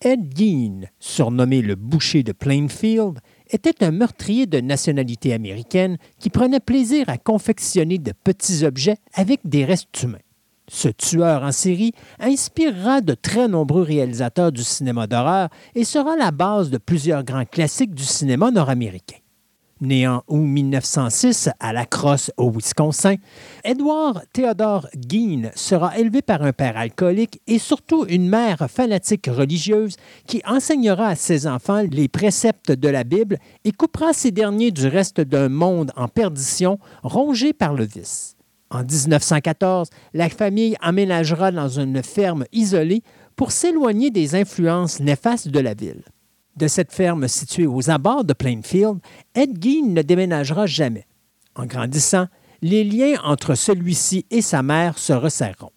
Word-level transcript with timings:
Ed 0.00 0.32
Gein, 0.36 0.82
surnommé 1.00 1.60
le 1.60 1.74
boucher 1.74 2.22
de 2.22 2.30
Plainfield, 2.30 3.18
était 3.50 3.82
un 3.82 3.90
meurtrier 3.90 4.46
de 4.46 4.60
nationalité 4.60 5.32
américaine 5.32 5.96
qui 6.20 6.30
prenait 6.30 6.60
plaisir 6.60 7.08
à 7.08 7.18
confectionner 7.18 7.98
de 7.98 8.12
petits 8.12 8.64
objets 8.64 8.98
avec 9.14 9.40
des 9.44 9.64
restes 9.64 10.02
humains. 10.02 10.18
Ce 10.70 10.88
tueur 10.88 11.42
en 11.42 11.50
série 11.50 11.94
inspirera 12.20 13.00
de 13.00 13.14
très 13.14 13.48
nombreux 13.48 13.82
réalisateurs 13.82 14.52
du 14.52 14.62
cinéma 14.62 15.08
d'horreur 15.08 15.48
et 15.74 15.84
sera 15.84 16.14
la 16.14 16.30
base 16.30 16.70
de 16.70 16.78
plusieurs 16.78 17.24
grands 17.24 17.46
classiques 17.46 17.94
du 17.94 18.04
cinéma 18.04 18.52
nord-américain. 18.52 19.16
Né 19.80 20.08
en 20.08 20.24
août 20.26 20.40
1906 20.40 21.50
à 21.60 21.72
La 21.72 21.86
Crosse, 21.86 22.32
au 22.36 22.50
Wisconsin, 22.50 23.14
Edward 23.62 24.24
Theodore 24.32 24.88
Gein 25.08 25.50
sera 25.54 25.96
élevé 25.96 26.20
par 26.20 26.42
un 26.42 26.52
père 26.52 26.76
alcoolique 26.76 27.40
et 27.46 27.60
surtout 27.60 28.04
une 28.08 28.28
mère 28.28 28.66
fanatique 28.68 29.28
religieuse 29.30 29.94
qui 30.26 30.42
enseignera 30.44 31.08
à 31.08 31.14
ses 31.14 31.46
enfants 31.46 31.84
les 31.88 32.08
préceptes 32.08 32.72
de 32.72 32.88
la 32.88 33.04
Bible 33.04 33.38
et 33.64 33.70
coupera 33.70 34.12
ces 34.12 34.32
derniers 34.32 34.72
du 34.72 34.88
reste 34.88 35.20
d'un 35.20 35.48
monde 35.48 35.92
en 35.94 36.08
perdition 36.08 36.80
rongé 37.04 37.52
par 37.52 37.74
le 37.74 37.84
vice. 37.84 38.34
En 38.70 38.82
1914, 38.82 39.90
la 40.12 40.28
famille 40.28 40.76
emménagera 40.82 41.52
dans 41.52 41.68
une 41.68 42.02
ferme 42.02 42.46
isolée 42.52 43.02
pour 43.36 43.52
s'éloigner 43.52 44.10
des 44.10 44.34
influences 44.34 44.98
néfastes 44.98 45.48
de 45.48 45.60
la 45.60 45.74
ville 45.74 46.02
de 46.58 46.68
cette 46.68 46.92
ferme 46.92 47.28
située 47.28 47.66
aux 47.66 47.88
abords 47.88 48.24
de 48.24 48.34
Plainfield, 48.34 48.98
Ed 49.34 49.62
Gein 49.62 49.86
ne 49.86 50.02
déménagera 50.02 50.66
jamais. 50.66 51.06
En 51.54 51.64
grandissant, 51.66 52.26
les 52.60 52.84
liens 52.84 53.18
entre 53.24 53.54
celui-ci 53.54 54.26
et 54.30 54.42
sa 54.42 54.62
mère 54.62 54.98
se 54.98 55.12
resserreront. 55.12 55.72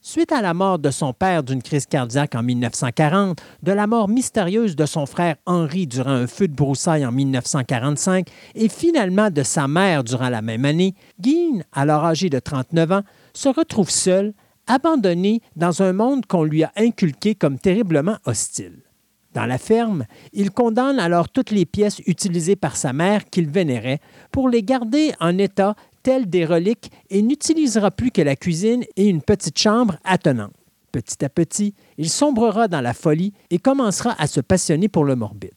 Suite 0.00 0.30
à 0.30 0.40
la 0.40 0.54
mort 0.54 0.78
de 0.78 0.90
son 0.90 1.12
père 1.12 1.42
d'une 1.42 1.62
crise 1.62 1.86
cardiaque 1.86 2.36
en 2.36 2.42
1940, 2.42 3.40
de 3.62 3.72
la 3.72 3.88
mort 3.88 4.08
mystérieuse 4.08 4.76
de 4.76 4.86
son 4.86 5.04
frère 5.04 5.34
Henri 5.46 5.88
durant 5.88 6.12
un 6.12 6.28
feu 6.28 6.46
de 6.46 6.54
broussailles 6.54 7.04
en 7.04 7.10
1945 7.10 8.28
et 8.54 8.68
finalement 8.68 9.30
de 9.30 9.42
sa 9.42 9.66
mère 9.66 10.04
durant 10.04 10.28
la 10.28 10.42
même 10.42 10.64
année, 10.64 10.94
Gein, 11.20 11.62
alors 11.72 12.04
âgé 12.04 12.30
de 12.30 12.38
39 12.38 12.92
ans, 12.92 13.02
se 13.34 13.48
retrouve 13.48 13.90
seul, 13.90 14.32
abandonné 14.68 15.40
dans 15.56 15.82
un 15.82 15.92
monde 15.92 16.24
qu'on 16.26 16.44
lui 16.44 16.62
a 16.62 16.72
inculqué 16.76 17.34
comme 17.34 17.58
terriblement 17.58 18.16
hostile. 18.26 18.85
Dans 19.36 19.44
la 19.44 19.58
ferme, 19.58 20.06
il 20.32 20.50
condamne 20.50 20.98
alors 20.98 21.28
toutes 21.28 21.50
les 21.50 21.66
pièces 21.66 21.98
utilisées 22.06 22.56
par 22.56 22.74
sa 22.74 22.94
mère 22.94 23.26
qu'il 23.26 23.50
vénérait 23.50 24.00
pour 24.32 24.48
les 24.48 24.62
garder 24.62 25.12
en 25.20 25.36
état 25.36 25.76
tel 26.02 26.30
des 26.30 26.46
reliques 26.46 26.90
et 27.10 27.20
n'utilisera 27.20 27.90
plus 27.90 28.10
que 28.10 28.22
la 28.22 28.34
cuisine 28.34 28.84
et 28.96 29.06
une 29.06 29.20
petite 29.20 29.58
chambre 29.58 29.98
attenante. 30.04 30.54
Petit 30.90 31.22
à 31.22 31.28
petit, 31.28 31.74
il 31.98 32.08
sombrera 32.08 32.66
dans 32.66 32.80
la 32.80 32.94
folie 32.94 33.34
et 33.50 33.58
commencera 33.58 34.14
à 34.18 34.26
se 34.26 34.40
passionner 34.40 34.88
pour 34.88 35.04
le 35.04 35.16
morbide. 35.16 35.52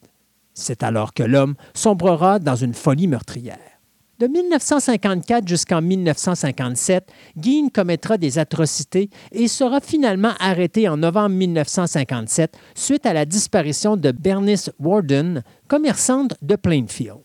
C'est 0.54 0.84
alors 0.84 1.14
que 1.14 1.24
l'homme 1.24 1.56
sombrera 1.74 2.40
dans 2.40 2.58
une 2.58 2.74
folie 2.74 3.08
meurtrière. 3.08 3.79
De 4.20 4.28
1954 4.28 5.48
jusqu'en 5.48 5.82
1957, 5.82 7.10
Gein 7.38 7.70
commettra 7.74 8.18
des 8.18 8.38
atrocités 8.38 9.10
et 9.32 9.48
sera 9.48 9.80
finalement 9.80 10.34
arrêté 10.42 10.90
en 10.90 10.98
novembre 10.98 11.36
1957 11.36 12.58
suite 12.76 13.06
à 13.06 13.14
la 13.14 13.24
disparition 13.24 13.96
de 13.96 14.12
Bernice 14.12 14.72
Warden, 14.78 15.42
commerçante 15.70 16.34
de 16.42 16.58
Plainfield. 16.58 17.20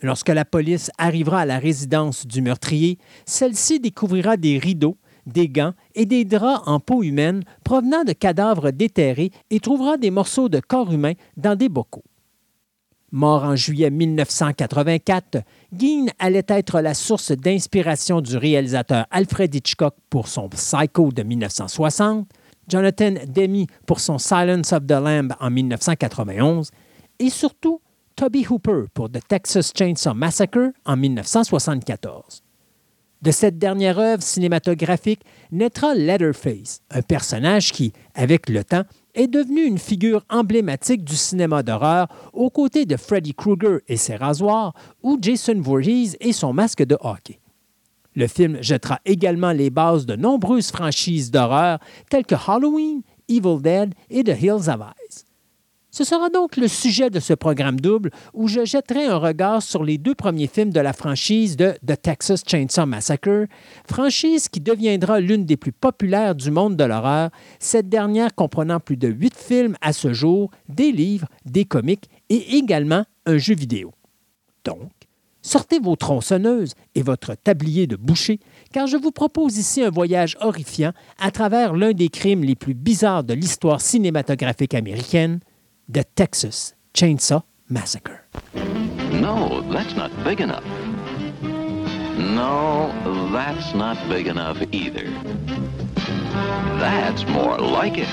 Lorsque 0.00 0.28
la 0.28 0.44
police 0.44 0.92
arrivera 0.96 1.40
à 1.40 1.44
la 1.44 1.58
résidence 1.58 2.24
du 2.24 2.40
meurtrier, 2.40 2.98
celle-ci 3.26 3.80
découvrira 3.80 4.36
des 4.36 4.58
rideaux, 4.58 4.98
des 5.26 5.48
gants 5.48 5.74
et 5.96 6.06
des 6.06 6.24
draps 6.24 6.62
en 6.66 6.78
peau 6.78 7.02
humaine 7.02 7.42
provenant 7.64 8.04
de 8.04 8.12
cadavres 8.12 8.70
déterrés 8.70 9.32
et 9.50 9.58
trouvera 9.58 9.96
des 9.96 10.12
morceaux 10.12 10.48
de 10.48 10.60
corps 10.60 10.92
humain 10.92 11.14
dans 11.36 11.56
des 11.56 11.68
bocaux. 11.68 12.04
Mort 13.12 13.44
en 13.44 13.56
juillet 13.56 13.90
1984, 13.90 15.42
Gein 15.76 16.06
allait 16.18 16.46
être 16.48 16.80
la 16.80 16.94
source 16.94 17.32
d'inspiration 17.32 18.22
du 18.22 18.38
réalisateur 18.38 19.04
Alfred 19.10 19.54
Hitchcock 19.54 19.94
pour 20.08 20.28
son 20.28 20.48
Psycho 20.48 21.12
de 21.12 21.22
1960, 21.22 22.26
Jonathan 22.68 23.14
Demme 23.28 23.66
pour 23.86 24.00
son 24.00 24.16
Silence 24.16 24.72
of 24.72 24.86
the 24.86 24.92
Lamb 24.92 25.34
en 25.40 25.50
1991 25.50 26.70
et 27.18 27.28
surtout 27.28 27.82
Toby 28.16 28.46
Hooper 28.48 28.84
pour 28.94 29.10
The 29.10 29.20
Texas 29.28 29.72
Chainsaw 29.76 30.14
Massacre 30.14 30.72
en 30.86 30.96
1974. 30.96 32.41
De 33.22 33.30
cette 33.30 33.56
dernière 33.56 34.00
œuvre 34.00 34.22
cinématographique 34.22 35.20
naîtra 35.52 35.94
Leatherface, 35.94 36.80
un 36.90 37.02
personnage 37.02 37.70
qui, 37.70 37.92
avec 38.16 38.48
le 38.48 38.64
temps, 38.64 38.82
est 39.14 39.28
devenu 39.28 39.62
une 39.62 39.78
figure 39.78 40.24
emblématique 40.28 41.04
du 41.04 41.14
cinéma 41.14 41.62
d'horreur 41.62 42.08
aux 42.32 42.50
côtés 42.50 42.84
de 42.84 42.96
Freddy 42.96 43.32
Krueger 43.32 43.78
et 43.86 43.96
ses 43.96 44.16
rasoirs 44.16 44.74
ou 45.04 45.18
Jason 45.20 45.60
Voorhees 45.60 46.16
et 46.20 46.32
son 46.32 46.52
masque 46.52 46.82
de 46.82 46.98
hockey. 47.00 47.38
Le 48.16 48.26
film 48.26 48.58
jettera 48.60 48.98
également 49.04 49.52
les 49.52 49.70
bases 49.70 50.04
de 50.04 50.16
nombreuses 50.16 50.72
franchises 50.72 51.30
d'horreur 51.30 51.78
telles 52.10 52.26
que 52.26 52.34
Halloween, 52.34 53.02
Evil 53.28 53.62
Dead 53.62 53.94
et 54.10 54.24
The 54.24 54.42
Hills 54.42 54.68
of 54.68 54.80
Eyes. 54.80 55.31
Ce 55.94 56.04
sera 56.04 56.30
donc 56.30 56.56
le 56.56 56.68
sujet 56.68 57.10
de 57.10 57.20
ce 57.20 57.34
programme 57.34 57.78
double 57.78 58.12
où 58.32 58.48
je 58.48 58.64
jetterai 58.64 59.04
un 59.04 59.18
regard 59.18 59.62
sur 59.62 59.84
les 59.84 59.98
deux 59.98 60.14
premiers 60.14 60.46
films 60.46 60.70
de 60.70 60.80
la 60.80 60.94
franchise 60.94 61.54
de 61.54 61.74
The 61.86 62.00
Texas 62.00 62.44
Chainsaw 62.46 62.86
Massacre, 62.86 63.46
franchise 63.86 64.48
qui 64.48 64.60
deviendra 64.60 65.20
l'une 65.20 65.44
des 65.44 65.58
plus 65.58 65.70
populaires 65.70 66.34
du 66.34 66.50
monde 66.50 66.78
de 66.78 66.84
l'horreur, 66.84 67.28
cette 67.58 67.90
dernière 67.90 68.34
comprenant 68.34 68.80
plus 68.80 68.96
de 68.96 69.08
huit 69.08 69.36
films 69.36 69.76
à 69.82 69.92
ce 69.92 70.14
jour, 70.14 70.50
des 70.66 70.92
livres, 70.92 71.28
des 71.44 71.66
comics 71.66 72.08
et 72.30 72.56
également 72.56 73.04
un 73.26 73.36
jeu 73.36 73.54
vidéo. 73.54 73.92
Donc, 74.64 74.92
sortez 75.42 75.78
vos 75.78 75.96
tronçonneuses 75.96 76.72
et 76.94 77.02
votre 77.02 77.34
tablier 77.34 77.86
de 77.86 77.96
boucher, 77.96 78.40
car 78.72 78.86
je 78.86 78.96
vous 78.96 79.12
propose 79.12 79.58
ici 79.58 79.82
un 79.82 79.90
voyage 79.90 80.38
horrifiant 80.40 80.92
à 81.20 81.30
travers 81.30 81.74
l'un 81.74 81.92
des 81.92 82.08
crimes 82.08 82.44
les 82.44 82.56
plus 82.56 82.72
bizarres 82.72 83.24
de 83.24 83.34
l'histoire 83.34 83.82
cinématographique 83.82 84.72
américaine, 84.72 85.40
The 85.92 86.04
Texas 86.04 86.72
Chainsaw 86.94 87.42
Massacre. 87.68 88.24
No, 88.54 89.60
that's 89.70 89.94
not 89.94 90.10
big 90.24 90.40
enough. 90.40 90.64
No, 91.42 92.90
that's 93.30 93.74
not 93.74 93.98
big 94.08 94.26
enough 94.26 94.56
either. 94.72 95.04
That's 96.80 97.26
more 97.26 97.58
like 97.58 97.98
it. 97.98 98.08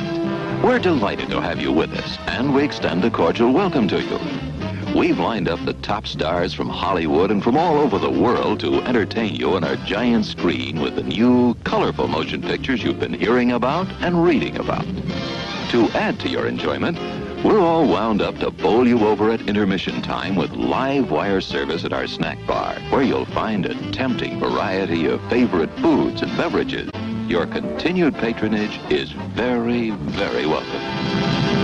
We're 0.62 0.80
delighted 0.80 1.30
to 1.30 1.40
have 1.40 1.62
you 1.62 1.72
with 1.72 1.94
us, 1.94 2.18
and 2.28 2.54
we 2.54 2.66
extend 2.66 3.06
a 3.06 3.10
cordial 3.10 3.54
welcome 3.54 3.88
to 3.88 4.02
you. 4.02 4.20
We've 4.94 5.18
lined 5.18 5.48
up 5.48 5.64
the 5.64 5.76
top 5.76 6.06
stars 6.06 6.54
from 6.54 6.68
Hollywood 6.68 7.31
and 7.31 7.42
from 7.42 7.56
all 7.56 7.78
over 7.78 7.98
the 7.98 8.12
world 8.12 8.60
to 8.60 8.81
entertain 8.81 9.36
you 9.36 9.56
on 9.56 9.64
our 9.64 9.78
giant 9.78 10.26
screen 10.26 10.81
with 10.81 10.96
the 10.98 11.04
new, 11.04 11.54
colorful 11.64 12.10
motion 12.10 12.42
pictures 12.42 12.84
you've 12.84 13.00
been 13.00 13.14
hearing 13.14 13.54
about 13.54 13.88
and 14.02 14.22
reading 14.22 14.58
about. 14.58 14.86
To 15.70 15.88
add 15.92 16.20
to 16.22 16.30
your 16.30 16.48
enjoyment, 16.48 16.98
We're 17.44 17.62
all 17.62 17.88
wound 17.88 18.21
up 18.21 18.38
to 18.39 18.51
bowl 18.51 18.86
you 18.86 19.07
over 19.07 19.31
at 19.31 19.47
intermission 19.47 20.01
time 20.01 20.36
with 20.36 20.51
live 20.51 21.09
wire 21.09 21.39
service 21.39 21.86
at 21.86 21.94
our 21.94 22.06
snack 22.06 22.38
bar, 22.45 22.75
where 22.89 23.01
you'll 23.01 23.25
find 23.25 23.65
a 23.65 23.91
tempting 23.91 24.39
variety 24.39 25.06
of 25.06 25.21
favorite 25.30 25.71
foods 25.80 26.21
and 26.21 26.36
beverages. 26.36 26.91
Your 27.30 27.47
continued 27.47 28.15
patronage 28.15 28.77
is 28.91 29.12
very, 29.12 29.91
very 29.91 30.45
welcome. 30.45 31.59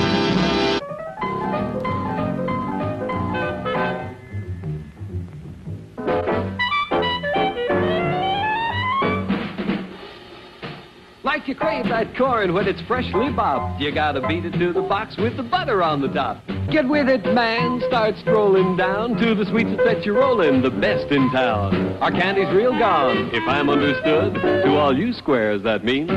Like 11.26 11.48
you 11.48 11.56
crave 11.56 11.86
that 11.86 12.16
corn 12.16 12.54
when 12.54 12.68
it's 12.68 12.82
freshly 12.82 13.32
bobbed. 13.32 13.82
You 13.82 13.92
gotta 13.92 14.22
beat 14.28 14.46
it 14.46 14.52
to 14.60 14.72
the 14.72 14.84
box 14.84 15.18
with 15.18 15.36
the 15.36 15.42
butter 15.42 15.82
on 15.82 16.00
the 16.00 16.08
top. 16.08 16.38
Get 16.70 16.88
with 16.88 17.10
it, 17.10 17.26
man. 17.34 17.82
Start 17.88 18.14
strolling 18.22 18.78
down 18.78 19.18
to 19.18 19.34
the 19.34 19.44
sweets 19.46 19.72
that 19.72 19.84
set 19.84 20.06
you're 20.06 20.20
rolling, 20.20 20.62
the 20.62 20.70
best 20.70 21.12
in 21.12 21.32
town. 21.32 21.98
Our 22.00 22.12
candy's 22.12 22.54
real 22.54 22.78
gone, 22.78 23.32
if 23.34 23.42
I'm 23.48 23.72
understood. 23.72 24.36
To 24.36 24.78
all 24.78 24.96
you 24.96 25.14
squares, 25.14 25.64
that 25.64 25.84
means 25.84 26.12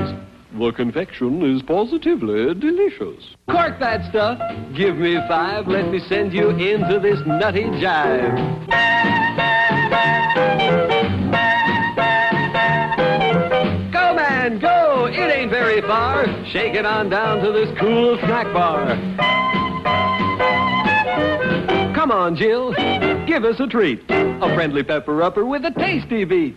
the 0.52 0.72
confection 0.72 1.42
is 1.56 1.62
positively 1.62 2.52
delicious. 2.52 3.34
Cork 3.50 3.80
that 3.80 4.10
stuff. 4.10 4.38
Give 4.76 4.96
me 4.96 5.16
five. 5.26 5.68
Let 5.68 5.90
me 5.90 6.00
send 6.00 6.34
you 6.34 6.50
into 6.50 7.00
this 7.00 7.18
nutty 7.26 7.64
jive. 7.64 9.27
Far. 15.88 16.26
Shake 16.52 16.74
it 16.74 16.84
on 16.84 17.08
down 17.08 17.42
to 17.42 17.50
this 17.50 17.76
cool 17.80 18.18
snack 18.18 18.52
bar. 18.52 18.94
Come 21.94 22.12
on, 22.12 22.36
Jill. 22.36 22.74
Give 23.26 23.44
us 23.44 23.58
a 23.58 23.66
treat. 23.66 24.04
A 24.10 24.54
friendly 24.54 24.82
pepper 24.82 25.22
upper 25.22 25.44
with 25.44 25.64
a 25.64 25.70
tasty 25.72 26.24
beat. 26.24 26.54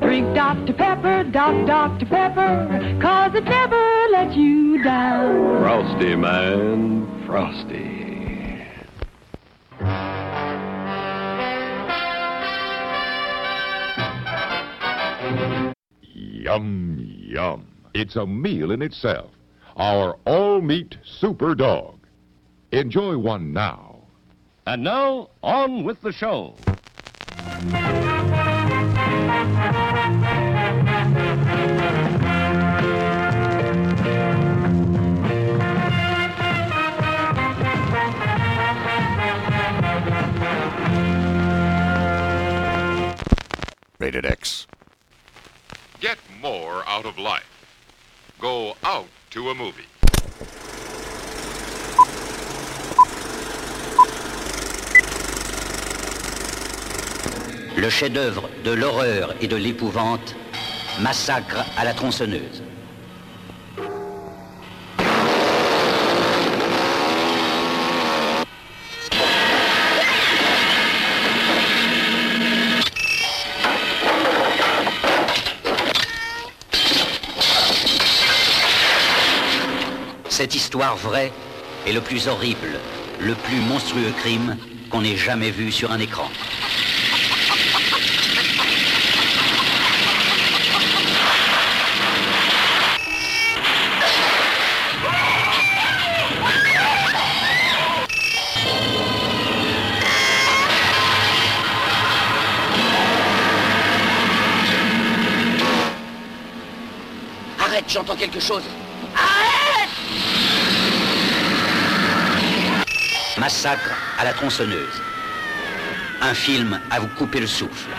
Drink 0.00 0.34
Dr. 0.34 0.72
Pepper, 0.72 1.24
Doc, 1.30 1.66
Dr. 1.66 2.06
Pepper, 2.06 2.98
cause 3.00 3.34
it 3.34 3.44
never 3.44 4.08
lets 4.12 4.34
you 4.34 4.82
down. 4.82 5.60
Frosty, 5.62 6.16
man. 6.16 7.24
Frosty. 7.26 7.95
Yum, 16.46 16.96
yum. 17.00 17.66
It's 17.92 18.14
a 18.14 18.24
meal 18.24 18.70
in 18.70 18.80
itself. 18.80 19.32
Our 19.76 20.16
all 20.24 20.60
meat 20.60 20.96
super 21.04 21.56
dog. 21.56 21.98
Enjoy 22.70 23.18
one 23.18 23.52
now. 23.52 23.96
And 24.64 24.84
now, 24.84 25.30
on 25.42 25.82
with 25.82 26.00
the 26.02 26.12
show. 26.12 26.54
Rated 43.98 44.24
X. 44.24 44.68
Out 46.46 47.06
of 47.06 47.18
life. 47.18 47.42
Go 48.40 48.76
out 48.84 49.08
to 49.30 49.50
a 49.50 49.54
movie. 49.54 49.88
Le 57.76 57.90
chef-d'œuvre 57.90 58.48
de 58.64 58.70
l'horreur 58.70 59.34
et 59.40 59.48
de 59.48 59.56
l'épouvante, 59.56 60.36
Massacre 61.00 61.64
à 61.76 61.84
la 61.84 61.94
tronçonneuse. 61.94 62.62
Cette 80.36 80.54
histoire 80.54 80.98
vraie 80.98 81.32
est 81.86 81.92
le 81.92 82.02
plus 82.02 82.28
horrible, 82.28 82.78
le 83.18 83.34
plus 83.34 83.56
monstrueux 83.56 84.12
crime 84.18 84.58
qu'on 84.90 85.02
ait 85.02 85.16
jamais 85.16 85.50
vu 85.50 85.72
sur 85.72 85.90
un 85.90 85.98
écran. 85.98 86.28
Arrête, 107.58 107.86
j'entends 107.88 108.16
quelque 108.16 108.38
chose. 108.38 108.64
Massacre 113.38 113.90
à 114.18 114.24
la 114.24 114.32
tronçonneuse. 114.32 115.02
Un 116.22 116.32
film 116.32 116.80
à 116.90 117.00
vous 117.00 117.08
couper 117.08 117.40
le 117.40 117.46
souffle. 117.46 117.90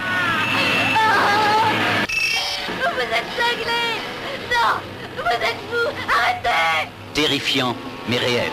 Vous 2.68 3.02
êtes 3.02 3.30
cinglés 3.38 4.02
Non 4.50 4.80
Vous 5.16 5.36
êtes 5.36 5.62
fous 5.70 5.94
Arrêtez 6.10 6.90
Terrifiant, 7.14 7.76
mais 8.10 8.18
réel. 8.18 8.52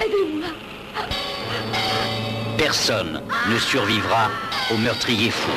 Aidez-moi 0.00 0.50
Personne 2.56 3.22
ne 3.50 3.58
survivra 3.58 4.30
au 4.72 4.76
meurtrier 4.76 5.32
fou. 5.32 5.50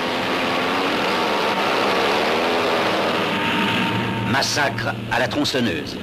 Massacre 4.32 4.96
à 5.12 5.20
la 5.20 5.28
tronçonneuse. 5.28 5.98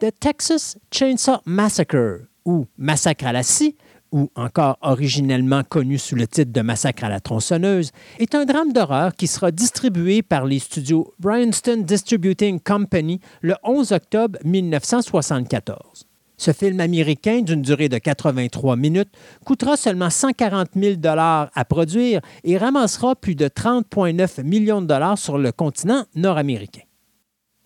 The 0.00 0.18
Texas 0.18 0.78
Chainsaw 0.90 1.40
Massacre, 1.44 2.22
ou 2.46 2.66
Massacre 2.78 3.26
à 3.26 3.32
la 3.32 3.42
scie, 3.42 3.76
ou 4.12 4.30
encore 4.34 4.78
originellement 4.80 5.62
connu 5.62 5.98
sous 5.98 6.16
le 6.16 6.26
titre 6.26 6.52
de 6.52 6.62
Massacre 6.62 7.04
à 7.04 7.10
la 7.10 7.20
tronçonneuse, 7.20 7.90
est 8.18 8.34
un 8.34 8.46
drame 8.46 8.72
d'horreur 8.72 9.14
qui 9.14 9.26
sera 9.26 9.50
distribué 9.50 10.22
par 10.22 10.46
les 10.46 10.58
studios 10.58 11.12
Bryanston 11.18 11.82
Distributing 11.86 12.60
Company 12.60 13.20
le 13.42 13.56
11 13.62 13.92
octobre 13.92 14.38
1974. 14.42 16.06
Ce 16.38 16.52
film 16.54 16.80
américain 16.80 17.42
d'une 17.42 17.60
durée 17.60 17.90
de 17.90 17.98
83 17.98 18.76
minutes 18.76 19.12
coûtera 19.44 19.76
seulement 19.76 20.08
140 20.08 20.68
000 20.76 20.94
à 21.04 21.64
produire 21.68 22.22
et 22.42 22.56
ramassera 22.56 23.16
plus 23.16 23.34
de 23.34 23.48
30,9 23.48 24.44
millions 24.44 24.80
de 24.80 24.86
dollars 24.86 25.18
sur 25.18 25.36
le 25.36 25.52
continent 25.52 26.06
nord-américain. 26.14 26.84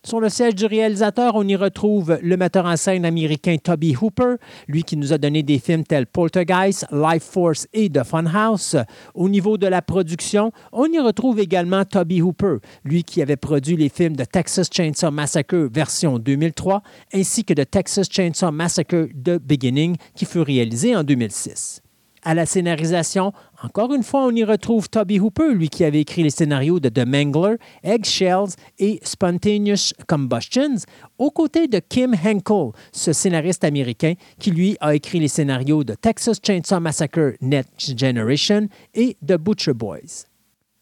Sur 0.07 0.21
le 0.21 0.29
siège 0.29 0.55
du 0.55 0.67
réalisateur, 0.67 1.35
on 1.35 1.49
y 1.49 1.57
retrouve 1.57 2.19
le 2.21 2.37
metteur 2.37 2.67
en 2.67 2.77
scène 2.77 3.07
américain 3.07 3.57
Toby 3.57 3.97
Hooper, 3.99 4.35
lui 4.69 4.83
qui 4.83 4.99
nous 4.99 5.15
a 5.15 5.19
donné 5.19 5.43
des 5.43 5.59
films 5.59 5.83
tels 5.83 6.07
Poltergeist, 6.07 6.85
Life 6.93 7.23
Force 7.23 7.67
et 7.73 7.89
The 7.89 8.05
Funhouse. 8.05 8.77
Au 9.15 9.31
niveau 9.31 9.57
de 9.57 9.67
la 9.67 9.81
production, 9.81 10.53
on 10.73 10.93
y 10.93 10.99
retrouve 10.99 11.41
également 11.41 11.87
Toby 11.87 12.21
Hooper, 12.21 12.57
lui 12.85 13.03
qui 13.03 13.23
avait 13.23 13.39
produit 13.39 13.79
les 13.79 13.89
films 13.89 14.15
de 14.15 14.25
Texas 14.25 14.69
Chainsaw 14.71 15.11
Massacre 15.11 15.71
version 15.73 16.19
2003, 16.19 16.83
ainsi 17.15 17.43
que 17.43 17.55
de 17.55 17.65
Texas 17.65 18.07
Chainsaw 18.11 18.53
Massacre 18.53 19.09
The 19.15 19.39
Beginning, 19.39 19.97
qui 20.15 20.27
fut 20.27 20.43
réalisé 20.43 20.95
en 20.95 21.03
2006. 21.03 21.81
À 22.27 22.33
la 22.33 22.47
scénarisation, 22.47 23.33
encore 23.65 23.95
une 23.95 24.03
fois, 24.03 24.27
on 24.27 24.31
y 24.31 24.45
retrouve 24.45 24.91
Toby 24.91 25.19
Hooper, 25.19 25.55
lui 25.55 25.71
qui 25.71 25.85
avait 25.85 26.03
écrit 26.03 26.23
les 26.23 26.29
scénarios 26.29 26.81
de 26.81 26.91
The 26.91 27.07
Mangler, 27.07 27.57
Eggshells 27.83 28.51
et 28.79 29.01
Spontaneous 29.03 29.95
Combustions, 30.07 30.85
aux 31.17 31.31
côtés 31.31 31.67
de 31.67 31.79
Kim 31.79 32.15
Henkel, 32.15 32.73
ce 32.93 33.15
scénariste 33.15 33.65
américain 33.65 34.15
qui, 34.39 34.51
lui, 34.51 34.77
a 34.81 34.95
écrit 34.95 35.19
les 35.19 35.29
scénarios 35.29 35.83
de 35.83 35.95
Texas 35.95 36.41
Chainsaw 36.47 36.79
Massacre 36.79 37.37
Next 37.41 37.99
Generation 37.99 38.69
et 38.93 39.17
The 39.27 39.39
Butcher 39.39 39.73
Boys. 39.73 40.27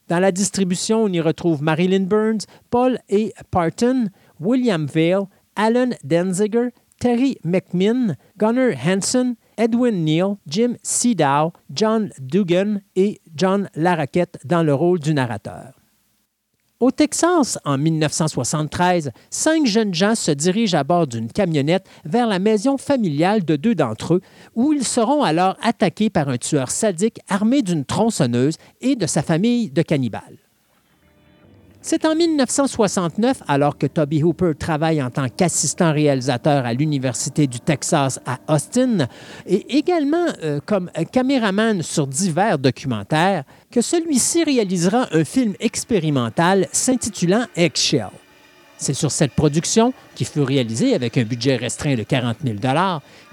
Dans 0.08 0.18
la 0.18 0.32
distribution, 0.32 1.04
on 1.04 1.08
y 1.08 1.20
retrouve 1.20 1.62
Marilyn 1.62 2.06
Burns, 2.06 2.46
Paul 2.70 2.98
A. 3.12 3.44
Parton, 3.52 4.08
William 4.40 4.86
Vale, 4.86 5.28
Alan 5.54 5.90
Denziger, 6.02 6.70
Terry 6.98 7.36
McMinn, 7.44 8.16
Gunnar 8.38 8.72
Hansen, 8.74 9.36
Edwin 9.62 10.04
Neal, 10.04 10.38
Jim 10.44 10.74
Seedow, 10.82 11.52
John 11.72 12.10
Dugan 12.18 12.80
et 12.96 13.20
John 13.36 13.68
Larroquette 13.76 14.40
dans 14.44 14.64
le 14.64 14.74
rôle 14.74 14.98
du 14.98 15.14
narrateur. 15.14 15.74
Au 16.80 16.90
Texas, 16.90 17.60
en 17.64 17.78
1973, 17.78 19.12
cinq 19.30 19.66
jeunes 19.66 19.94
gens 19.94 20.16
se 20.16 20.32
dirigent 20.32 20.76
à 20.76 20.82
bord 20.82 21.06
d'une 21.06 21.30
camionnette 21.30 21.86
vers 22.04 22.26
la 22.26 22.40
maison 22.40 22.76
familiale 22.76 23.44
de 23.44 23.54
deux 23.54 23.76
d'entre 23.76 24.14
eux, 24.14 24.20
où 24.56 24.72
ils 24.72 24.82
seront 24.82 25.22
alors 25.22 25.56
attaqués 25.62 26.10
par 26.10 26.28
un 26.28 26.38
tueur 26.38 26.72
sadique 26.72 27.20
armé 27.28 27.62
d'une 27.62 27.84
tronçonneuse 27.84 28.56
et 28.80 28.96
de 28.96 29.06
sa 29.06 29.22
famille 29.22 29.70
de 29.70 29.82
cannibales. 29.82 30.41
C'est 31.84 32.04
en 32.04 32.14
1969, 32.14 33.42
alors 33.48 33.76
que 33.76 33.88
Toby 33.88 34.22
Hooper 34.22 34.52
travaille 34.56 35.02
en 35.02 35.10
tant 35.10 35.28
qu'assistant 35.28 35.92
réalisateur 35.92 36.64
à 36.64 36.72
l'Université 36.74 37.48
du 37.48 37.58
Texas 37.58 38.20
à 38.24 38.38
Austin 38.54 39.08
et 39.46 39.78
également 39.78 40.26
euh, 40.44 40.60
comme 40.64 40.92
caméraman 41.10 41.82
sur 41.82 42.06
divers 42.06 42.60
documentaires, 42.60 43.42
que 43.68 43.80
celui-ci 43.80 44.44
réalisera 44.44 45.08
un 45.10 45.24
film 45.24 45.54
expérimental 45.58 46.68
s'intitulant 46.70 47.46
Eggshell. 47.56 48.10
C'est 48.76 48.94
sur 48.94 49.10
cette 49.10 49.32
production, 49.32 49.92
qui 50.14 50.24
fut 50.24 50.42
réalisée 50.42 50.94
avec 50.94 51.18
un 51.18 51.24
budget 51.24 51.56
restreint 51.56 51.96
de 51.96 52.04
40 52.04 52.38
000 52.44 52.58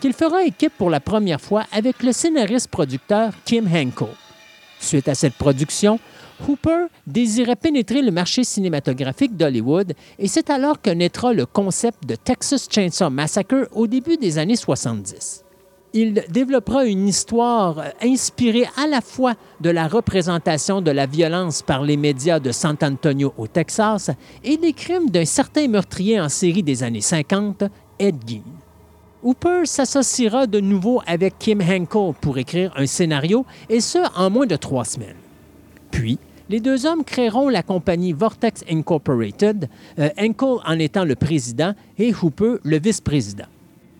qu'il 0.01 0.13
fera 0.13 0.43
équipe 0.43 0.73
pour 0.75 0.89
la 0.89 0.99
première 0.99 1.41
fois 1.41 1.65
avec 1.71 2.01
le 2.01 2.11
scénariste-producteur 2.11 3.31
Kim 3.45 3.67
Henkel. 3.67 4.07
Suite 4.79 5.07
à 5.07 5.15
cette 5.15 5.33
production, 5.33 5.99
Hooper 6.47 6.87
désirait 7.05 7.55
pénétrer 7.55 8.01
le 8.01 8.11
marché 8.11 8.43
cinématographique 8.43 9.35
d'Hollywood 9.35 9.93
et 10.17 10.27
c'est 10.27 10.49
alors 10.49 10.81
que 10.81 10.89
naîtra 10.89 11.33
le 11.33 11.45
concept 11.45 12.05
de 12.05 12.15
Texas 12.15 12.67
Chainsaw 12.69 13.09
Massacre 13.09 13.67
au 13.73 13.87
début 13.87 14.17
des 14.17 14.37
années 14.37 14.55
70. 14.55 15.43
Il 15.93 16.23
développera 16.29 16.85
une 16.85 17.07
histoire 17.07 17.83
inspirée 18.01 18.67
à 18.77 18.85
la 18.85 19.01
fois 19.01 19.33
de 19.59 19.71
la 19.71 19.87
représentation 19.87 20.81
de 20.81 20.91
la 20.91 21.07
violence 21.07 21.63
par 21.63 21.81
les 21.83 21.97
médias 21.97 22.39
de 22.39 22.51
San 22.51 22.77
Antonio 22.81 23.33
au 23.37 23.47
Texas 23.47 24.11
et 24.43 24.57
des 24.57 24.73
crimes 24.73 25.09
d'un 25.09 25.25
certain 25.25 25.67
meurtrier 25.67 26.21
en 26.21 26.29
série 26.29 26.61
des 26.61 26.83
années 26.83 27.01
50, 27.01 27.63
Ed 27.97 28.17
Gein. 28.27 28.41
Hooper 29.23 29.65
s'associera 29.65 30.47
de 30.47 30.59
nouveau 30.59 31.01
avec 31.05 31.39
Kim 31.39 31.61
Henkel 31.61 32.13
pour 32.21 32.37
écrire 32.37 32.71
un 32.77 32.85
scénario, 32.85 33.45
et 33.67 33.81
ce 33.81 33.99
en 34.15 34.29
moins 34.29 34.45
de 34.45 34.55
trois 34.55 34.85
semaines. 34.85 35.17
Puis, 35.91 36.19
les 36.49 36.59
deux 36.59 36.85
hommes 36.85 37.03
créeront 37.03 37.47
la 37.47 37.63
compagnie 37.63 38.11
Vortex 38.11 38.63
Incorporated, 38.69 39.69
euh, 39.99 40.09
en 40.65 40.79
étant 40.79 41.05
le 41.05 41.15
président 41.15 41.73
et 41.97 42.13
Hooper 42.13 42.55
le 42.63 42.79
vice-président. 42.79 43.45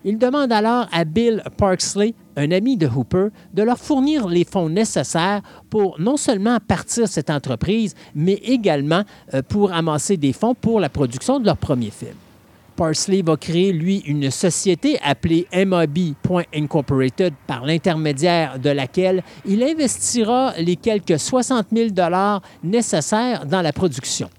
Il 0.04 0.18
demande 0.18 0.50
alors 0.50 0.86
à 0.92 1.04
Bill 1.04 1.42
Parksley, 1.58 2.14
un 2.36 2.50
ami 2.52 2.76
de 2.76 2.86
Hooper, 2.86 3.28
de 3.52 3.62
leur 3.62 3.78
fournir 3.78 4.28
les 4.28 4.44
fonds 4.44 4.70
nécessaires 4.70 5.42
pour 5.68 6.00
non 6.00 6.16
seulement 6.16 6.58
partir 6.66 7.06
cette 7.06 7.28
entreprise, 7.28 7.94
mais 8.14 8.34
également 8.34 9.02
euh, 9.34 9.42
pour 9.42 9.72
amasser 9.72 10.16
des 10.16 10.32
fonds 10.32 10.54
pour 10.54 10.80
la 10.80 10.88
production 10.88 11.38
de 11.38 11.46
leur 11.46 11.58
premier 11.58 11.90
film. 11.90 12.16
Parsley 12.80 13.20
va 13.20 13.36
créer, 13.36 13.74
lui, 13.74 13.98
une 14.06 14.30
société 14.30 14.98
appelée 15.02 15.46
MIB.Incorporated 15.52 17.34
par 17.46 17.66
l'intermédiaire 17.66 18.58
de 18.58 18.70
laquelle 18.70 19.22
il 19.44 19.62
investira 19.62 20.54
les 20.56 20.76
quelques 20.76 21.18
60 21.18 21.66
000 21.70 21.90
nécessaires 22.64 23.44
dans 23.44 23.60
la 23.60 23.74
production. 23.74 24.30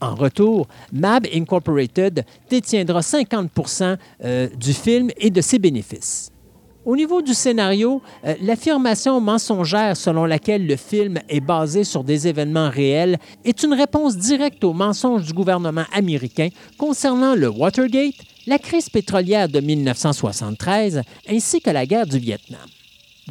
En 0.00 0.14
retour, 0.14 0.68
MAB 0.92 1.26
Incorporated 1.34 2.24
détiendra 2.48 3.00
50% 3.00 3.96
euh, 4.22 4.48
du 4.56 4.72
film 4.72 5.10
et 5.16 5.30
de 5.30 5.40
ses 5.40 5.58
bénéfices. 5.58 6.30
Au 6.86 6.96
niveau 6.96 7.20
du 7.20 7.34
scénario, 7.34 8.00
euh, 8.24 8.34
l'affirmation 8.40 9.20
mensongère 9.20 9.98
selon 9.98 10.24
laquelle 10.24 10.66
le 10.66 10.76
film 10.76 11.18
est 11.28 11.40
basé 11.40 11.84
sur 11.84 12.04
des 12.04 12.26
événements 12.26 12.70
réels 12.70 13.18
est 13.44 13.62
une 13.62 13.74
réponse 13.74 14.16
directe 14.16 14.64
aux 14.64 14.72
mensonges 14.72 15.26
du 15.26 15.34
gouvernement 15.34 15.84
américain 15.92 16.48
concernant 16.78 17.34
le 17.34 17.50
Watergate, 17.50 18.14
la 18.46 18.58
crise 18.58 18.88
pétrolière 18.88 19.48
de 19.48 19.60
1973 19.60 21.02
ainsi 21.28 21.60
que 21.60 21.70
la 21.70 21.84
guerre 21.84 22.06
du 22.06 22.18
Vietnam. 22.18 22.60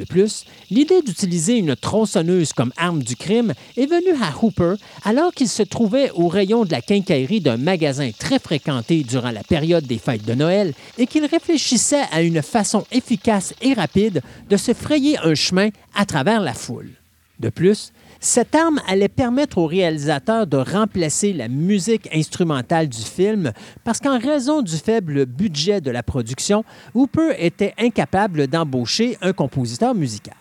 De 0.00 0.06
plus, 0.06 0.46
l'idée 0.70 1.02
d'utiliser 1.02 1.58
une 1.58 1.76
tronçonneuse 1.76 2.54
comme 2.54 2.72
arme 2.78 3.02
du 3.02 3.16
crime 3.16 3.52
est 3.76 3.84
venue 3.84 4.18
à 4.22 4.32
Hooper 4.42 4.76
alors 5.04 5.34
qu'il 5.34 5.46
se 5.46 5.62
trouvait 5.62 6.10
au 6.12 6.26
rayon 6.26 6.64
de 6.64 6.70
la 6.70 6.80
quincaillerie 6.80 7.42
d'un 7.42 7.58
magasin 7.58 8.10
très 8.18 8.38
fréquenté 8.38 9.02
durant 9.02 9.30
la 9.30 9.44
période 9.44 9.86
des 9.86 9.98
fêtes 9.98 10.24
de 10.24 10.32
Noël 10.32 10.72
et 10.96 11.06
qu'il 11.06 11.26
réfléchissait 11.26 12.06
à 12.12 12.22
une 12.22 12.40
façon 12.40 12.86
efficace 12.90 13.52
et 13.60 13.74
rapide 13.74 14.22
de 14.48 14.56
se 14.56 14.72
frayer 14.72 15.18
un 15.18 15.34
chemin 15.34 15.68
à 15.94 16.06
travers 16.06 16.40
la 16.40 16.54
foule. 16.54 16.92
De 17.38 17.50
plus, 17.50 17.92
cette 18.20 18.54
arme 18.54 18.80
allait 18.86 19.08
permettre 19.08 19.56
au 19.56 19.66
réalisateur 19.66 20.46
de 20.46 20.58
remplacer 20.58 21.32
la 21.32 21.48
musique 21.48 22.08
instrumentale 22.14 22.88
du 22.88 23.00
film 23.00 23.52
parce 23.82 23.98
qu'en 23.98 24.18
raison 24.18 24.60
du 24.60 24.76
faible 24.76 25.24
budget 25.24 25.80
de 25.80 25.90
la 25.90 26.02
production, 26.02 26.62
Hooper 26.94 27.30
était 27.38 27.72
incapable 27.78 28.46
d'embaucher 28.46 29.16
un 29.22 29.32
compositeur 29.32 29.94
musical. 29.94 30.34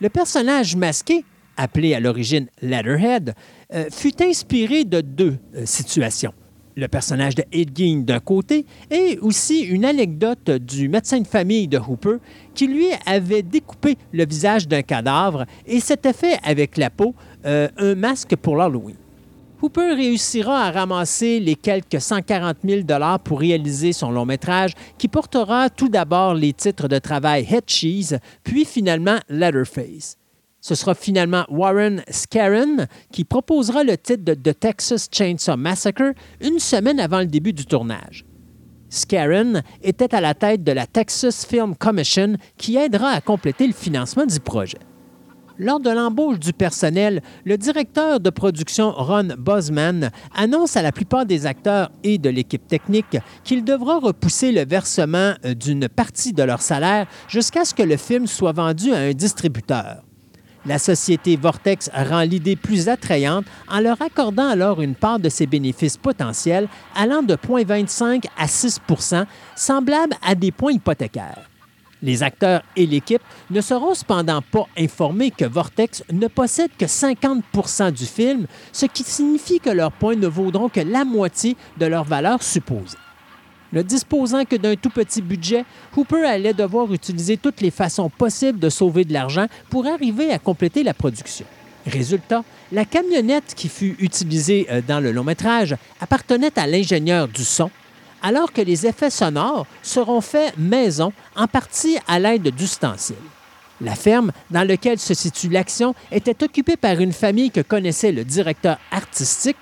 Le 0.00 0.08
personnage 0.08 0.74
masqué, 0.74 1.26
appelé 1.58 1.92
à 1.94 2.00
l'origine 2.00 2.46
Leatherhead, 2.62 3.34
euh, 3.74 3.86
fut 3.90 4.22
inspiré 4.22 4.84
de 4.84 5.02
deux 5.02 5.36
euh, 5.54 5.66
situations 5.66 6.32
le 6.78 6.88
personnage 6.88 7.34
de 7.34 7.44
Ed 7.52 7.72
d'un 8.04 8.20
côté, 8.20 8.64
et 8.90 9.18
aussi 9.20 9.60
une 9.62 9.84
anecdote 9.84 10.50
du 10.50 10.88
médecin 10.88 11.20
de 11.20 11.26
famille 11.26 11.66
de 11.66 11.78
Hooper 11.78 12.16
qui 12.54 12.68
lui 12.68 12.86
avait 13.04 13.42
découpé 13.42 13.96
le 14.12 14.24
visage 14.24 14.68
d'un 14.68 14.82
cadavre 14.82 15.44
et 15.66 15.80
s'était 15.80 16.12
fait 16.12 16.38
avec 16.44 16.76
la 16.76 16.90
peau 16.90 17.14
euh, 17.44 17.68
un 17.76 17.94
masque 17.94 18.36
pour 18.36 18.56
l'Halloween. 18.56 18.96
Hooper 19.60 19.94
réussira 19.94 20.66
à 20.66 20.70
ramasser 20.70 21.40
les 21.40 21.56
quelques 21.56 22.00
140 22.00 22.58
000 22.64 22.82
pour 23.24 23.40
réaliser 23.40 23.92
son 23.92 24.12
long 24.12 24.24
métrage 24.24 24.72
qui 24.98 25.08
portera 25.08 25.68
tout 25.68 25.88
d'abord 25.88 26.34
les 26.34 26.52
titres 26.52 26.86
de 26.86 26.98
travail 26.98 27.46
Head 27.50 27.64
Cheese, 27.66 28.18
puis 28.44 28.64
finalement 28.64 29.18
Leatherface. 29.28 30.17
Ce 30.68 30.74
sera 30.74 30.94
finalement 30.94 31.46
Warren 31.48 32.02
Scarron 32.10 32.88
qui 33.10 33.24
proposera 33.24 33.84
le 33.84 33.96
titre 33.96 34.22
de 34.22 34.34
The 34.34 34.60
Texas 34.60 35.08
Chainsaw 35.10 35.56
Massacre 35.56 36.12
une 36.42 36.58
semaine 36.58 37.00
avant 37.00 37.20
le 37.20 37.26
début 37.26 37.54
du 37.54 37.64
tournage. 37.64 38.26
Scarron 38.90 39.62
était 39.82 40.14
à 40.14 40.20
la 40.20 40.34
tête 40.34 40.62
de 40.64 40.72
la 40.72 40.86
Texas 40.86 41.46
Film 41.46 41.74
Commission 41.74 42.34
qui 42.58 42.76
aidera 42.76 43.08
à 43.12 43.22
compléter 43.22 43.66
le 43.66 43.72
financement 43.72 44.26
du 44.26 44.40
projet. 44.40 44.76
Lors 45.58 45.80
de 45.80 45.88
l'embauche 45.88 46.38
du 46.38 46.52
personnel, 46.52 47.22
le 47.46 47.56
directeur 47.56 48.20
de 48.20 48.28
production 48.28 48.92
Ron 48.92 49.28
Bosman 49.38 50.10
annonce 50.34 50.76
à 50.76 50.82
la 50.82 50.92
plupart 50.92 51.24
des 51.24 51.46
acteurs 51.46 51.90
et 52.04 52.18
de 52.18 52.28
l'équipe 52.28 52.66
technique 52.68 53.16
qu'il 53.42 53.64
devra 53.64 54.00
repousser 54.00 54.52
le 54.52 54.66
versement 54.66 55.32
euh, 55.46 55.54
d'une 55.54 55.88
partie 55.88 56.34
de 56.34 56.42
leur 56.42 56.60
salaire 56.60 57.06
jusqu'à 57.26 57.64
ce 57.64 57.72
que 57.72 57.82
le 57.82 57.96
film 57.96 58.26
soit 58.26 58.52
vendu 58.52 58.92
à 58.92 58.98
un 58.98 59.12
distributeur. 59.12 60.02
La 60.66 60.78
société 60.78 61.36
Vortex 61.36 61.90
rend 61.94 62.22
l'idée 62.22 62.56
plus 62.56 62.88
attrayante 62.88 63.46
en 63.68 63.80
leur 63.80 64.00
accordant 64.02 64.48
alors 64.48 64.82
une 64.82 64.94
part 64.94 65.18
de 65.18 65.28
ses 65.28 65.46
bénéfices 65.46 65.96
potentiels 65.96 66.68
allant 66.94 67.22
de 67.22 67.34
0,25 67.34 68.24
à 68.36 68.46
6% 68.46 69.24
semblable 69.54 70.14
à 70.22 70.34
des 70.34 70.52
points 70.52 70.72
hypothécaires. 70.72 71.48
Les 72.02 72.22
acteurs 72.22 72.62
et 72.76 72.86
l'équipe 72.86 73.22
ne 73.50 73.60
seront 73.60 73.94
cependant 73.94 74.40
pas 74.40 74.66
informés 74.76 75.30
que 75.30 75.44
Vortex 75.44 76.04
ne 76.12 76.28
possède 76.28 76.70
que 76.78 76.84
50% 76.84 77.90
du 77.90 78.04
film, 78.04 78.46
ce 78.72 78.86
qui 78.86 79.02
signifie 79.02 79.58
que 79.58 79.70
leurs 79.70 79.92
points 79.92 80.16
ne 80.16 80.28
vaudront 80.28 80.68
que 80.68 80.80
la 80.80 81.04
moitié 81.04 81.56
de 81.78 81.86
leur 81.86 82.04
valeur 82.04 82.42
supposée. 82.42 82.98
Ne 83.72 83.82
disposant 83.82 84.44
que 84.44 84.56
d'un 84.56 84.76
tout 84.76 84.88
petit 84.88 85.20
budget, 85.20 85.64
Hooper 85.96 86.24
allait 86.24 86.54
devoir 86.54 86.92
utiliser 86.92 87.36
toutes 87.36 87.60
les 87.60 87.70
façons 87.70 88.08
possibles 88.08 88.58
de 88.58 88.70
sauver 88.70 89.04
de 89.04 89.12
l'argent 89.12 89.46
pour 89.68 89.86
arriver 89.86 90.30
à 90.32 90.38
compléter 90.38 90.82
la 90.82 90.94
production. 90.94 91.44
Résultat, 91.86 92.44
la 92.72 92.84
camionnette 92.84 93.54
qui 93.54 93.68
fut 93.68 93.96
utilisée 93.98 94.66
euh, 94.70 94.80
dans 94.86 95.00
le 95.00 95.12
long 95.12 95.24
métrage 95.24 95.76
appartenait 96.00 96.58
à 96.58 96.66
l'ingénieur 96.66 97.28
du 97.28 97.44
son, 97.44 97.70
alors 98.22 98.52
que 98.52 98.60
les 98.60 98.86
effets 98.86 99.10
sonores 99.10 99.66
seront 99.82 100.20
faits 100.20 100.56
maison, 100.58 101.12
en 101.36 101.46
partie 101.46 101.98
à 102.06 102.18
l'aide 102.18 102.48
d'ustensiles. 102.48 103.16
La 103.80 103.94
ferme 103.94 104.32
dans 104.50 104.66
laquelle 104.66 104.98
se 104.98 105.14
situe 105.14 105.48
l'action 105.48 105.94
était 106.10 106.42
occupée 106.42 106.76
par 106.76 106.98
une 107.00 107.12
famille 107.12 107.50
que 107.50 107.60
connaissait 107.60 108.12
le 108.12 108.24
directeur 108.24 108.78
artistique 108.90 109.56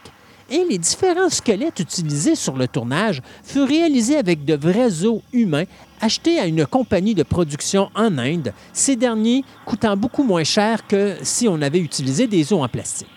et 0.51 0.65
les 0.69 0.79
différents 0.79 1.29
squelettes 1.29 1.81
utilisés 1.81 2.35
sur 2.35 2.57
le 2.57 2.69
tournage 2.69 3.23
furent 3.43 3.69
réalisés 3.69 4.17
avec 4.17 4.45
de 4.45 4.55
vrais 4.55 5.05
os 5.05 5.21
humains 5.33 5.65
achetés 6.01 6.39
à 6.39 6.47
une 6.47 6.67
compagnie 6.67 7.15
de 7.15 7.23
production 7.23 7.91
en 7.95 8.19
Inde, 8.19 8.53
ces 8.73 8.97
derniers 8.97 9.45
coûtant 9.65 9.97
beaucoup 9.97 10.23
moins 10.23 10.45
cher 10.45 10.87
que 10.87 11.17
si 11.23 11.49
on 11.49 11.63
avait 11.63 11.81
utilisé 11.81 12.27
des 12.27 12.53
os 12.53 12.63
en 12.63 12.69
plastique. 12.69 13.09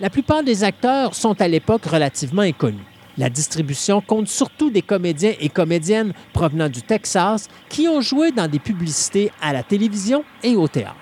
La 0.00 0.10
plupart 0.10 0.42
des 0.42 0.64
acteurs 0.64 1.14
sont 1.14 1.40
à 1.40 1.48
l'époque 1.48 1.84
relativement 1.84 2.42
inconnus. 2.42 2.84
La 3.18 3.28
distribution 3.28 4.00
compte 4.00 4.28
surtout 4.28 4.70
des 4.70 4.82
comédiens 4.82 5.34
et 5.38 5.48
comédiennes 5.50 6.14
provenant 6.32 6.68
du 6.68 6.82
Texas 6.82 7.48
qui 7.68 7.86
ont 7.86 8.00
joué 8.00 8.32
dans 8.32 8.50
des 8.50 8.58
publicités 8.58 9.30
à 9.42 9.52
la 9.52 9.62
télévision 9.62 10.24
et 10.42 10.56
au 10.56 10.66
théâtre. 10.66 11.01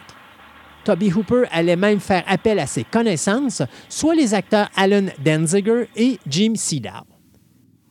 Toby 0.84 1.12
Hooper 1.12 1.44
allait 1.50 1.76
même 1.76 2.00
faire 2.00 2.24
appel 2.26 2.58
à 2.58 2.66
ses 2.66 2.84
connaissances, 2.84 3.62
soit 3.88 4.14
les 4.14 4.34
acteurs 4.34 4.68
Alan 4.76 5.06
Danziger 5.24 5.88
et 5.96 6.18
Jim 6.26 6.54
Seedow. 6.56 7.06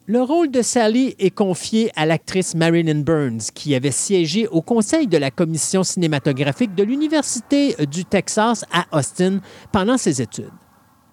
Le 0.07 0.23
rôle 0.23 0.49
de 0.49 0.63
Sally 0.63 1.15
est 1.19 1.29
confié 1.29 1.91
à 1.95 2.07
l'actrice 2.07 2.55
Marilyn 2.55 3.01
Burns, 3.01 3.51
qui 3.53 3.75
avait 3.75 3.91
siégé 3.91 4.47
au 4.47 4.63
conseil 4.63 5.05
de 5.05 5.17
la 5.17 5.29
commission 5.29 5.83
cinématographique 5.83 6.73
de 6.73 6.81
l'Université 6.81 7.75
du 7.85 8.05
Texas 8.05 8.65
à 8.73 8.87
Austin 8.97 9.39
pendant 9.71 9.99
ses 9.99 10.19
études. 10.19 10.49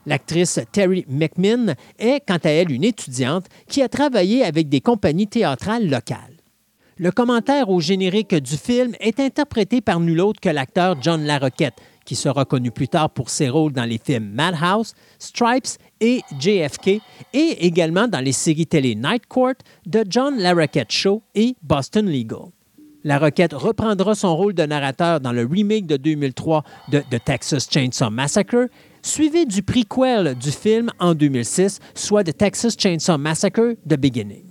L'actrice 0.06 0.60
Terry 0.72 1.04
McMinn 1.10 1.74
est, 1.98 2.24
quant 2.26 2.38
à 2.42 2.48
elle, 2.48 2.72
une 2.72 2.84
étudiante 2.84 3.46
qui 3.68 3.82
a 3.82 3.88
travaillé 3.90 4.44
avec 4.44 4.70
des 4.70 4.80
compagnies 4.80 5.26
théâtrales 5.26 5.90
locales. 5.90 6.35
Le 6.98 7.10
commentaire 7.10 7.68
au 7.68 7.78
générique 7.78 8.34
du 8.34 8.56
film 8.56 8.94
est 9.00 9.20
interprété 9.20 9.82
par 9.82 10.00
nul 10.00 10.18
autre 10.18 10.40
que 10.40 10.48
l'acteur 10.48 10.96
John 11.02 11.24
Larroquette, 11.24 11.74
qui 12.06 12.16
sera 12.16 12.46
connu 12.46 12.70
plus 12.70 12.88
tard 12.88 13.10
pour 13.10 13.28
ses 13.28 13.50
rôles 13.50 13.74
dans 13.74 13.84
les 13.84 13.98
films 13.98 14.30
Madhouse, 14.32 14.94
Stripes 15.18 15.76
et 16.00 16.22
JFK, 16.40 17.02
et 17.34 17.66
également 17.66 18.08
dans 18.08 18.24
les 18.24 18.32
séries 18.32 18.66
télé 18.66 18.94
Night 18.94 19.26
Court, 19.26 19.56
The 19.92 20.04
John 20.08 20.38
Larroquette 20.38 20.90
Show 20.90 21.22
et 21.34 21.54
Boston 21.62 22.06
Legal. 22.06 22.46
Larroquette 23.04 23.52
reprendra 23.52 24.14
son 24.14 24.34
rôle 24.34 24.54
de 24.54 24.64
narrateur 24.64 25.20
dans 25.20 25.32
le 25.32 25.44
remake 25.44 25.86
de 25.86 25.98
2003 25.98 26.64
de 26.90 27.00
The 27.10 27.22
Texas 27.22 27.68
Chainsaw 27.70 28.08
Massacre, 28.08 28.70
suivi 29.02 29.44
du 29.44 29.62
prequel 29.62 30.34
du 30.34 30.50
film 30.50 30.90
en 30.98 31.14
2006, 31.14 31.78
soit 31.94 32.24
The 32.24 32.34
Texas 32.34 32.74
Chainsaw 32.78 33.18
Massacre 33.18 33.74
The 33.86 33.98
Beginning. 33.98 34.45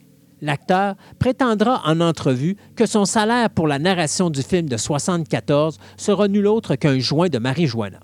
L'acteur 0.45 0.93
prétendra 1.17 1.81
en 1.85 2.01
entrevue 2.01 2.55
que 2.75 2.85
son 2.85 3.05
salaire 3.05 3.49
pour 3.49 3.67
la 3.67 3.79
narration 3.79 4.29
du 4.29 4.43
film 4.43 4.69
de 4.69 4.75
1974 4.75 5.79
sera 5.97 6.27
nul 6.27 6.45
autre 6.45 6.75
qu'un 6.75 6.99
joint 6.99 7.29
de 7.29 7.39
marijuana. 7.39 7.99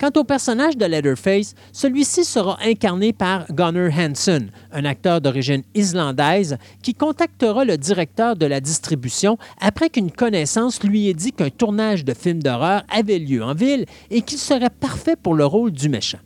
Quant 0.00 0.10
au 0.16 0.24
personnage 0.24 0.78
de 0.78 0.86
Leatherface, 0.86 1.54
celui-ci 1.72 2.24
sera 2.24 2.56
incarné 2.64 3.12
par 3.12 3.44
Gunnar 3.52 3.90
Hansen, 3.92 4.50
un 4.72 4.84
acteur 4.86 5.20
d'origine 5.20 5.64
islandaise 5.74 6.56
qui 6.82 6.94
contactera 6.94 7.66
le 7.66 7.76
directeur 7.76 8.36
de 8.36 8.46
la 8.46 8.62
distribution 8.62 9.36
après 9.60 9.90
qu'une 9.90 10.10
connaissance 10.10 10.82
lui 10.82 11.08
ait 11.10 11.14
dit 11.14 11.32
qu'un 11.32 11.50
tournage 11.50 12.06
de 12.06 12.14
film 12.14 12.42
d'horreur 12.42 12.84
avait 12.88 13.18
lieu 13.18 13.44
en 13.44 13.52
ville 13.52 13.84
et 14.10 14.22
qu'il 14.22 14.38
serait 14.38 14.70
parfait 14.70 15.16
pour 15.16 15.34
le 15.34 15.44
rôle 15.44 15.72
du 15.72 15.90
méchant. 15.90 16.20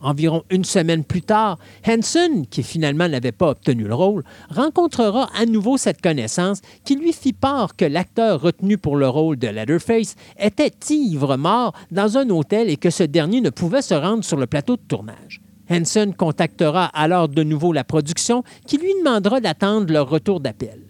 Environ 0.00 0.44
une 0.50 0.64
semaine 0.64 1.04
plus 1.04 1.22
tard, 1.22 1.58
Hansen, 1.86 2.46
qui 2.46 2.62
finalement 2.62 3.08
n'avait 3.08 3.32
pas 3.32 3.50
obtenu 3.50 3.84
le 3.84 3.94
rôle, 3.94 4.24
rencontrera 4.50 5.28
à 5.36 5.44
nouveau 5.44 5.76
cette 5.76 6.00
connaissance 6.00 6.60
qui 6.84 6.96
lui 6.96 7.12
fit 7.12 7.32
part 7.32 7.76
que 7.76 7.84
l'acteur 7.84 8.40
retenu 8.40 8.78
pour 8.78 8.96
le 8.96 9.08
rôle 9.08 9.38
de 9.38 9.48
Leatherface 9.48 10.14
était 10.38 10.72
ivre 10.90 11.36
mort 11.36 11.72
dans 11.90 12.16
un 12.16 12.28
hôtel 12.30 12.70
et 12.70 12.76
que 12.76 12.90
ce 12.90 13.02
dernier 13.02 13.40
ne 13.40 13.50
pouvait 13.50 13.82
se 13.82 13.94
rendre 13.94 14.24
sur 14.24 14.36
le 14.36 14.46
plateau 14.46 14.76
de 14.76 14.82
tournage. 14.86 15.40
Hansen 15.70 16.14
contactera 16.14 16.86
alors 16.86 17.28
de 17.28 17.42
nouveau 17.42 17.72
la 17.72 17.84
production 17.84 18.42
qui 18.66 18.78
lui 18.78 18.92
demandera 18.98 19.40
d'attendre 19.40 19.92
leur 19.92 20.08
retour 20.08 20.40
d'appel. 20.40 20.87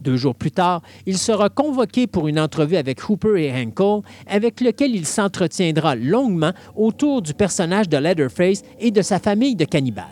Deux 0.00 0.16
jours 0.16 0.34
plus 0.34 0.52
tard, 0.52 0.82
il 1.06 1.18
sera 1.18 1.48
convoqué 1.48 2.06
pour 2.06 2.28
une 2.28 2.38
entrevue 2.38 2.76
avec 2.76 3.08
Hooper 3.08 3.42
et 3.42 3.52
Henkel, 3.52 4.02
avec 4.26 4.60
lequel 4.60 4.94
il 4.94 5.06
s'entretiendra 5.06 5.96
longuement 5.96 6.52
autour 6.76 7.22
du 7.22 7.34
personnage 7.34 7.88
de 7.88 7.96
Leatherface 7.96 8.62
et 8.78 8.90
de 8.90 9.02
sa 9.02 9.18
famille 9.18 9.56
de 9.56 9.64
cannibales. 9.64 10.06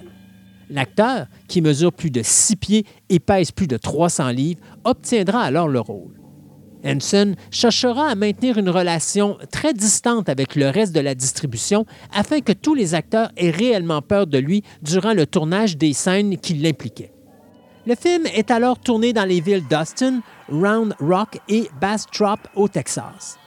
L'acteur, 0.69 1.27
qui 1.47 1.63
mesure 1.63 1.93
plus 1.93 2.11
de 2.11 2.23
six 2.25 2.57
pieds 2.57 2.85
et 3.09 3.21
pèse 3.21 3.53
plus 3.53 3.69
de 3.69 3.77
300 3.77 4.31
livres, 4.31 4.61
obtiendra 4.85 5.43
alors 5.43 5.69
le 5.69 5.79
rôle. 5.79 6.21
Henson 6.85 7.35
cherchera 7.51 8.09
à 8.09 8.15
maintenir 8.15 8.59
une 8.59 8.71
relation 8.71 9.39
très 9.51 9.75
distante 9.75 10.29
avec 10.29 10.55
le 10.55 10.69
reste 10.69 10.95
de 10.95 11.01
la 11.01 11.15
distribution 11.15 11.85
afin 12.13 12.41
que 12.41 12.53
tous 12.53 12.75
les 12.75 12.95
acteurs 12.95 13.31
aient 13.37 13.51
réellement 13.51 14.03
peur 14.03 14.27
de 14.27 14.39
lui 14.39 14.63
durant 14.83 15.15
le 15.15 15.27
tournage 15.27 15.77
des 15.77 15.93
scènes 15.93 16.37
qui 16.39 16.55
l'impliquaient. 16.55 17.16
Le 17.87 17.95
film 17.95 18.27
est 18.27 18.51
alors 18.51 18.81
tourné 18.81 19.13
dans 19.13 19.25
les 19.25 19.41
villes 19.41 19.65
d'Austin, 19.69 20.21
Round 20.51 20.97
Rock 20.99 21.39
et 21.49 21.71
Bastrop 21.81 22.41
au 22.57 22.67
Texas. 22.67 23.39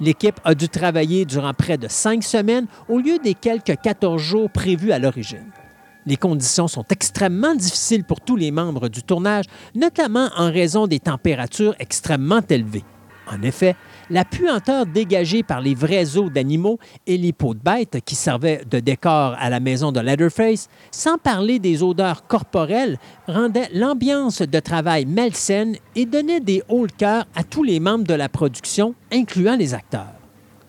L'équipe 0.00 0.40
a 0.42 0.56
dû 0.56 0.68
travailler 0.68 1.24
durant 1.24 1.54
près 1.54 1.78
de 1.78 1.86
cinq 1.86 2.24
semaines 2.24 2.66
au 2.88 2.98
lieu 2.98 3.20
des 3.20 3.34
quelques 3.34 3.80
14 3.80 4.20
jours 4.20 4.50
prévus 4.50 4.90
à 4.90 4.98
l'origine. 4.98 5.46
Les 6.06 6.16
conditions 6.16 6.66
sont 6.66 6.84
extrêmement 6.90 7.54
difficiles 7.54 8.02
pour 8.02 8.20
tous 8.20 8.34
les 8.34 8.50
membres 8.50 8.88
du 8.88 9.04
tournage, 9.04 9.44
notamment 9.76 10.28
en 10.36 10.50
raison 10.50 10.88
des 10.88 10.98
températures 10.98 11.76
extrêmement 11.78 12.42
élevées. 12.50 12.84
En 13.30 13.42
effet, 13.42 13.76
la 14.10 14.24
puanteur 14.24 14.86
dégagée 14.86 15.42
par 15.42 15.60
les 15.60 15.74
vrais 15.74 16.16
os 16.16 16.30
d'animaux 16.30 16.78
et 17.06 17.16
les 17.16 17.32
peaux 17.32 17.54
de 17.54 17.60
bêtes 17.60 17.98
qui 18.04 18.14
servaient 18.14 18.62
de 18.70 18.80
décor 18.80 19.36
à 19.38 19.50
la 19.50 19.60
maison 19.60 19.92
de 19.92 20.00
Leatherface, 20.00 20.68
sans 20.90 21.18
parler 21.18 21.58
des 21.58 21.82
odeurs 21.82 22.26
corporelles, 22.26 22.98
rendait 23.26 23.68
l'ambiance 23.72 24.42
de 24.42 24.60
travail 24.60 25.06
malsaine 25.06 25.76
et 25.96 26.06
donnait 26.06 26.40
des 26.40 26.62
hauts 26.68 26.82
le 26.82 26.96
cœur 26.96 27.24
à 27.34 27.44
tous 27.44 27.62
les 27.62 27.80
membres 27.80 28.06
de 28.06 28.14
la 28.14 28.28
production, 28.28 28.94
incluant 29.12 29.56
les 29.56 29.74
acteurs. 29.74 30.14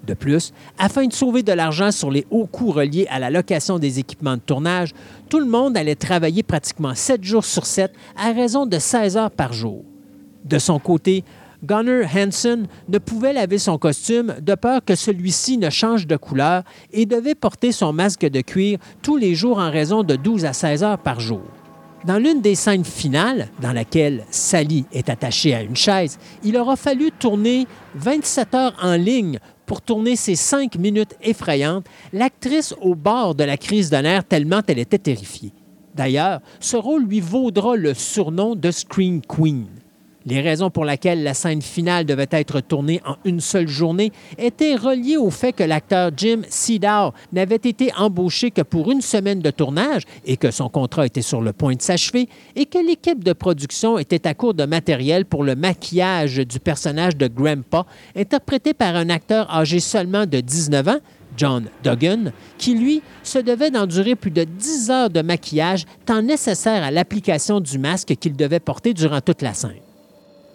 De 0.06 0.14
plus, 0.14 0.54
afin 0.78 1.08
de 1.08 1.14
sauver 1.14 1.42
de 1.42 1.52
l'argent 1.52 1.92
sur 1.92 2.12
les 2.12 2.28
hauts 2.30 2.46
coûts 2.46 2.72
reliés 2.72 3.08
à 3.10 3.18
la 3.18 3.32
location 3.32 3.80
des 3.80 4.00
équipements 4.00 4.36
de 4.36 4.42
tournage, 4.42 4.94
tout 5.30 5.40
le 5.40 5.48
monde 5.48 5.76
allait 5.76 5.96
travailler 5.96 6.44
pratiquement 6.44 6.94
7 6.94 7.24
jours 7.24 7.46
sur 7.46 7.66
7 7.66 7.92
à 8.16 8.32
raison 8.32 8.68
de 8.68 8.78
16 8.78 9.18
heures 9.18 9.32
par 9.32 9.54
jour. 9.54 9.84
De 10.44 10.60
son 10.60 10.78
côté, 10.78 11.24
Gunnar 11.66 12.06
Hansen 12.16 12.68
ne 12.88 12.98
pouvait 13.00 13.34
laver 13.34 13.58
son 13.58 13.78
costume 13.78 14.36
de 14.40 14.56
peur 14.56 14.86
que 14.86 14.96
celui-ci 14.96 15.58
ne 15.58 15.70
change 15.70 16.06
de 16.06 16.16
couleur 16.16 16.64
et 16.94 17.06
devait 17.06 17.36
porter 17.36 17.72
son 17.72 17.92
masque 17.92 18.26
de 18.26 18.42
cuir 18.42 18.78
tous 19.02 19.18
les 19.18 19.34
jours 19.34 19.58
en 19.58 19.72
raison 19.72 20.04
de 20.04 20.16
12 20.16 20.46
à 20.46 20.54
16 20.54 20.84
heures 20.84 21.00
par 21.00 21.20
jour. 21.20 21.42
Dans 22.06 22.20
l'une 22.20 22.42
des 22.42 22.54
scènes 22.54 22.86
finales, 22.86 23.48
dans 23.62 23.74
laquelle 23.74 24.26
Sally 24.30 24.86
est 24.94 25.10
attachée 25.10 25.56
à 25.56 25.64
une 25.64 25.76
chaise, 25.76 26.20
il 26.44 26.56
aura 26.56 26.76
fallu 26.76 27.10
tourner 27.12 27.66
27 27.96 28.54
heures 28.54 28.76
en 28.84 28.96
ligne 28.96 29.40
pour 29.66 29.82
tourner 29.82 30.16
ces 30.16 30.36
cinq 30.36 30.78
minutes 30.78 31.16
effrayantes, 31.24 31.88
l'actrice 32.14 32.76
au 32.80 32.94
bord 32.94 33.34
de 33.34 33.44
la 33.44 33.58
crise 33.58 33.90
de 33.90 33.98
nerfs 33.98 34.26
tellement 34.26 34.62
elle 34.68 34.78
était 34.78 35.00
terrifiée. 35.00 35.52
D'ailleurs, 35.96 36.42
ce 36.60 36.78
rôle 36.78 37.06
lui 37.06 37.22
vaudra 37.22 37.76
le 37.76 37.96
surnom 37.96 38.56
de 38.56 38.70
Scream 38.70 39.22
Queen. 39.22 39.66
Les 40.28 40.42
raisons 40.42 40.72
pour 40.72 40.86
lesquelles 40.86 41.22
la 41.22 41.36
scène 41.36 41.62
finale 41.62 42.06
devait 42.06 42.28
être 42.32 42.60
tournée 42.60 43.00
en 43.06 43.16
une 43.26 43.40
seule 43.40 43.68
journée 43.68 44.12
étaient 44.40 44.76
reliées 44.76 45.18
au 45.18 45.30
fait 45.30 45.54
que 45.54 45.64
l'acteur 45.64 46.10
Jim 46.18 46.42
Seedow 46.50 47.14
n'avait 47.32 47.56
été 47.56 47.92
embauché 47.96 48.50
que 48.50 48.64
pour 48.64 48.92
une 48.92 49.02
semaine 49.02 49.40
de 49.40 49.52
tournage 49.52 50.02
et 50.26 50.36
que 50.38 50.50
son 50.50 50.68
contrat 50.68 51.06
était 51.06 51.22
sur 51.22 51.42
le 51.42 51.54
point 51.54 51.76
de 51.76 51.82
s'achever 51.82 52.28
et 52.56 52.66
que 52.66 52.80
l'équipe 52.80 53.24
de 53.24 53.34
production 53.34 54.00
était 54.00 54.26
à 54.28 54.34
court 54.34 54.56
de 54.56 54.66
matériel 54.66 55.26
pour 55.26 55.44
le 55.44 55.56
maquillage 55.56 56.38
du 56.38 56.60
personnage 56.60 57.16
de 57.18 57.28
Grandpa, 57.28 57.86
interprété 58.16 58.74
par 58.74 58.96
un 58.96 59.10
acteur 59.10 59.54
âgé 59.54 59.80
seulement 59.80 60.26
de 60.26 60.40
19 60.40 60.88
ans, 60.88 61.00
John 61.38 61.66
Duggan, 61.84 62.32
qui, 62.58 62.74
lui, 62.74 63.04
se 63.22 63.38
devait 63.38 63.70
d'endurer 63.70 64.16
plus 64.16 64.32
de 64.32 64.44
10 64.44 64.90
heures 64.90 65.10
de 65.10 65.22
maquillage, 65.22 65.86
tant 66.06 66.24
nécessaire 66.24 66.84
à 66.84 66.90
l'application 66.90 67.60
du 67.60 67.78
masque 67.78 68.16
qu'il 68.16 68.36
devait 68.36 68.60
porter 68.60 68.94
durant 68.94 69.22
toute 69.22 69.42
la 69.42 69.54
scène. 69.54 69.85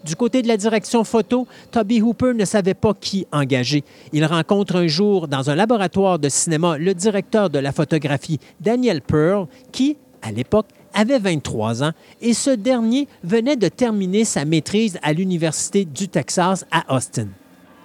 Du 0.05 0.17
côté 0.17 0.41
de 0.41 0.49
la 0.49 0.57
direction 0.57 1.05
photo, 1.05 1.47
Toby 1.71 2.01
Hooper 2.01 2.33
ne 2.35 2.45
savait 2.47 2.75
pas 2.75 2.95
qui 2.95 3.27
engager. 3.33 3.85
Il 4.13 4.25
rencontre 4.25 4.77
un 4.77 4.87
jour 4.87 5.29
dans 5.29 5.51
un 5.51 5.55
laboratoire 5.55 6.19
de 6.19 6.31
cinéma 6.31 6.79
le 6.79 6.95
directeur 6.95 7.51
de 7.51 7.59
la 7.59 7.73
photographie, 7.73 8.41
Daniel 8.61 9.03
Pearl, 9.03 9.47
qui, 9.73 9.99
à 10.23 10.33
l'époque, 10.33 10.69
avait 10.95 11.19
23 11.19 11.85
ans 11.85 11.93
et 12.21 12.33
ce 12.35 12.51
dernier 12.51 13.09
venait 13.23 13.57
de 13.57 13.69
terminer 13.69 14.25
sa 14.25 14.45
maîtrise 14.45 14.99
à 15.03 15.13
l'Université 15.13 15.85
du 15.85 16.09
Texas 16.09 16.65
à 16.71 16.95
Austin. 16.95 17.29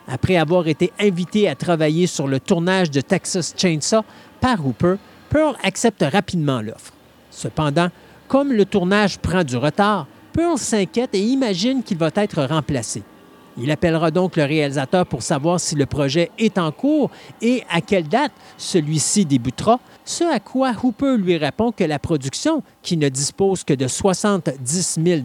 Après 0.07 0.37
avoir 0.37 0.67
été 0.67 0.91
invité 0.99 1.49
à 1.49 1.55
travailler 1.55 2.07
sur 2.07 2.27
le 2.27 2.39
tournage 2.39 2.91
de 2.91 3.01
Texas 3.01 3.53
Chainsaw 3.57 4.03
par 4.39 4.65
Hooper, 4.65 4.95
Pearl 5.29 5.55
accepte 5.63 6.03
rapidement 6.09 6.61
l'offre. 6.61 6.93
Cependant, 7.29 7.89
comme 8.27 8.53
le 8.53 8.65
tournage 8.65 9.17
prend 9.19 9.43
du 9.43 9.57
retard, 9.57 10.07
Pearl 10.35 10.57
s'inquiète 10.57 11.15
et 11.15 11.21
imagine 11.21 11.81
qu'il 11.81 11.97
va 11.97 12.09
être 12.13 12.43
remplacé. 12.43 13.03
Il 13.57 13.71
appellera 13.71 14.11
donc 14.11 14.35
le 14.35 14.43
réalisateur 14.43 15.05
pour 15.05 15.23
savoir 15.23 15.61
si 15.61 15.75
le 15.75 15.85
projet 15.85 16.29
est 16.37 16.57
en 16.57 16.73
cours 16.73 17.09
et 17.41 17.63
à 17.71 17.79
quelle 17.79 18.09
date 18.09 18.33
celui-ci 18.57 19.23
débutera, 19.23 19.79
ce 20.03 20.25
à 20.25 20.41
quoi 20.41 20.73
Hooper 20.83 21.15
lui 21.17 21.37
répond 21.37 21.71
que 21.71 21.85
la 21.85 21.99
production, 21.99 22.63
qui 22.81 22.97
ne 22.97 23.07
dispose 23.07 23.63
que 23.63 23.73
de 23.73 23.87
70 23.87 24.99
000 25.01 25.21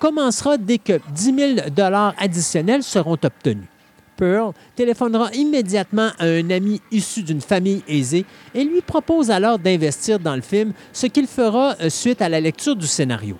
commencera 0.00 0.58
dès 0.58 0.78
que 0.78 1.00
10 1.14 1.56
000 1.56 1.68
additionnels 2.18 2.82
seront 2.82 3.18
obtenus. 3.22 3.68
Pearl 4.16 4.52
téléphonera 4.74 5.30
immédiatement 5.32 6.10
à 6.18 6.24
un 6.24 6.50
ami 6.50 6.80
issu 6.90 7.22
d'une 7.22 7.40
famille 7.40 7.84
aisée 7.86 8.24
et 8.52 8.64
lui 8.64 8.80
propose 8.80 9.30
alors 9.30 9.60
d'investir 9.60 10.18
dans 10.18 10.34
le 10.34 10.42
film, 10.42 10.72
ce 10.92 11.06
qu'il 11.06 11.28
fera 11.28 11.76
euh, 11.80 11.88
suite 11.88 12.20
à 12.20 12.28
la 12.28 12.40
lecture 12.40 12.74
du 12.74 12.86
scénario. 12.86 13.36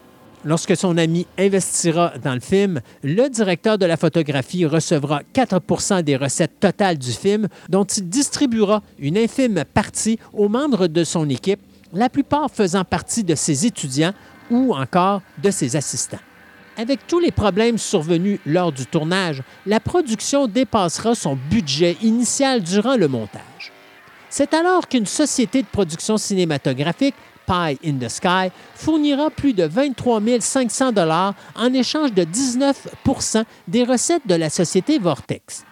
Lorsque 0.47 0.77
son 0.77 0.99
ami 0.99 1.27
investira 1.39 2.13
dans 2.23 2.35
le 2.35 2.41
film, 2.41 2.83
le 3.03 3.31
directeur 3.31 3.79
de 3.79 3.87
la 3.87 3.97
photographie 3.97 4.67
recevra 4.67 5.23
4% 5.35 6.03
des 6.03 6.17
recettes 6.17 6.61
totales 6.61 6.99
du 6.99 7.13
film, 7.13 7.49
dont 7.71 7.85
il 7.85 8.09
distribuera 8.11 8.83
une 8.99 9.17
infime 9.17 9.65
partie 9.73 10.19
aux 10.35 10.51
membres 10.51 10.87
de 10.87 11.03
son 11.03 11.31
équipe, 11.31 11.61
la 11.95 12.11
plupart 12.11 12.51
faisant 12.51 12.85
partie 12.85 13.25
de 13.25 13.35
ses 13.35 13.65
étudiants 13.65 14.13
ou 14.51 14.75
encore 14.75 15.23
de 15.43 15.51
ses 15.51 15.77
assistants. 15.77 16.19
Avec 16.77 17.07
tous 17.07 17.21
les 17.21 17.31
problèmes 17.31 17.79
survenus 17.79 18.39
lors 18.45 18.73
du 18.73 18.85
tournage, 18.85 19.43
la 19.65 19.81
production 19.81 20.47
dépassera 20.47 21.15
son 21.15 21.39
budget 21.51 21.97
initial 22.03 22.63
durant 22.63 22.97
le 22.97 23.09
montage. 23.09 23.73
C'est 24.29 24.53
alors 24.53 24.89
qu'une 24.89 25.07
société 25.07 25.63
de 25.63 25.69
production 25.69 26.19
cinématographique, 26.19 27.15
Pie 27.47 27.79
in 27.85 27.99
the 27.99 28.09
Sky, 28.09 28.51
fournira 28.75 29.31
plus 29.31 29.53
de 29.53 29.65
23 29.65 30.21
500 30.41 30.93
dollars 30.93 31.35
en 31.57 31.73
échange 31.73 32.13
de 32.13 32.25
19% 32.25 33.45
des 33.69 33.85
recettes 33.85 34.27
de 34.27 34.35
la 34.35 34.51
société 34.51 34.99
Vortex. 34.99 35.65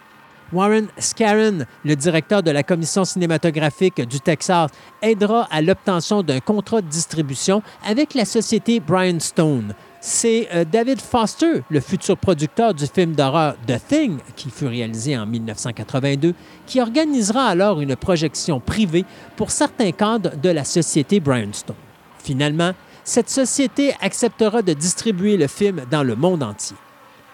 Warren 0.53 0.87
Scarron, 0.99 1.65
le 1.83 1.95
directeur 1.95 2.43
de 2.43 2.51
la 2.51 2.63
commission 2.63 3.05
cinématographique 3.05 4.01
du 4.07 4.19
Texas, 4.19 4.69
aidera 5.01 5.47
à 5.49 5.61
l'obtention 5.61 6.21
d'un 6.21 6.39
contrat 6.39 6.81
de 6.81 6.87
distribution 6.87 7.63
avec 7.83 8.13
la 8.13 8.25
société 8.25 8.79
Brian 8.79 9.19
Stone. 9.19 9.73
C'est 10.05 10.49
euh, 10.53 10.65
David 10.69 10.99
Foster, 10.99 11.63
le 11.69 11.79
futur 11.79 12.17
producteur 12.17 12.73
du 12.73 12.87
film 12.87 13.13
d'horreur 13.13 13.55
The 13.65 13.79
Thing, 13.87 14.17
qui 14.35 14.49
fut 14.49 14.67
réalisé 14.67 15.17
en 15.17 15.25
1982, 15.25 16.33
qui 16.67 16.81
organisera 16.81 17.45
alors 17.45 17.79
une 17.79 17.95
projection 17.95 18.59
privée 18.59 19.05
pour 19.37 19.49
certains 19.49 19.93
cadres 19.93 20.35
de 20.35 20.49
la 20.49 20.65
société 20.65 21.21
Brian 21.21 21.53
Stone. 21.53 21.77
Finalement, 22.21 22.73
cette 23.05 23.29
société 23.29 23.93
acceptera 24.01 24.61
de 24.61 24.73
distribuer 24.73 25.37
le 25.37 25.47
film 25.47 25.85
dans 25.89 26.03
le 26.03 26.17
monde 26.17 26.43
entier. 26.43 26.75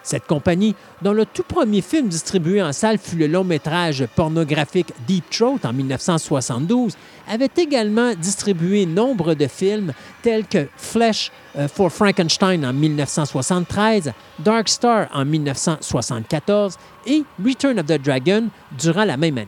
Cette 0.09 0.25
compagnie, 0.25 0.73
dont 1.03 1.13
le 1.13 1.23
tout 1.23 1.43
premier 1.43 1.81
film 1.81 2.07
distribué 2.07 2.63
en 2.63 2.73
salle 2.73 2.97
fut 2.97 3.15
le 3.15 3.27
long 3.27 3.43
métrage 3.43 4.07
pornographique 4.15 4.91
Deep 5.05 5.29
Throat 5.29 5.59
en 5.63 5.71
1972, 5.71 6.95
avait 7.29 7.51
également 7.57 8.15
distribué 8.15 8.87
nombre 8.87 9.35
de 9.35 9.45
films 9.45 9.93
tels 10.23 10.47
que 10.47 10.67
Flesh 10.77 11.31
euh, 11.55 11.67
for 11.67 11.91
Frankenstein 11.91 12.65
en 12.65 12.73
1973, 12.73 14.11
Dark 14.39 14.67
Star 14.69 15.09
en 15.13 15.25
1974 15.25 16.77
et 17.05 17.23
Return 17.45 17.79
of 17.79 17.85
the 17.85 18.01
Dragon 18.01 18.47
durant 18.79 19.05
la 19.05 19.15
même 19.15 19.37
année. 19.37 19.47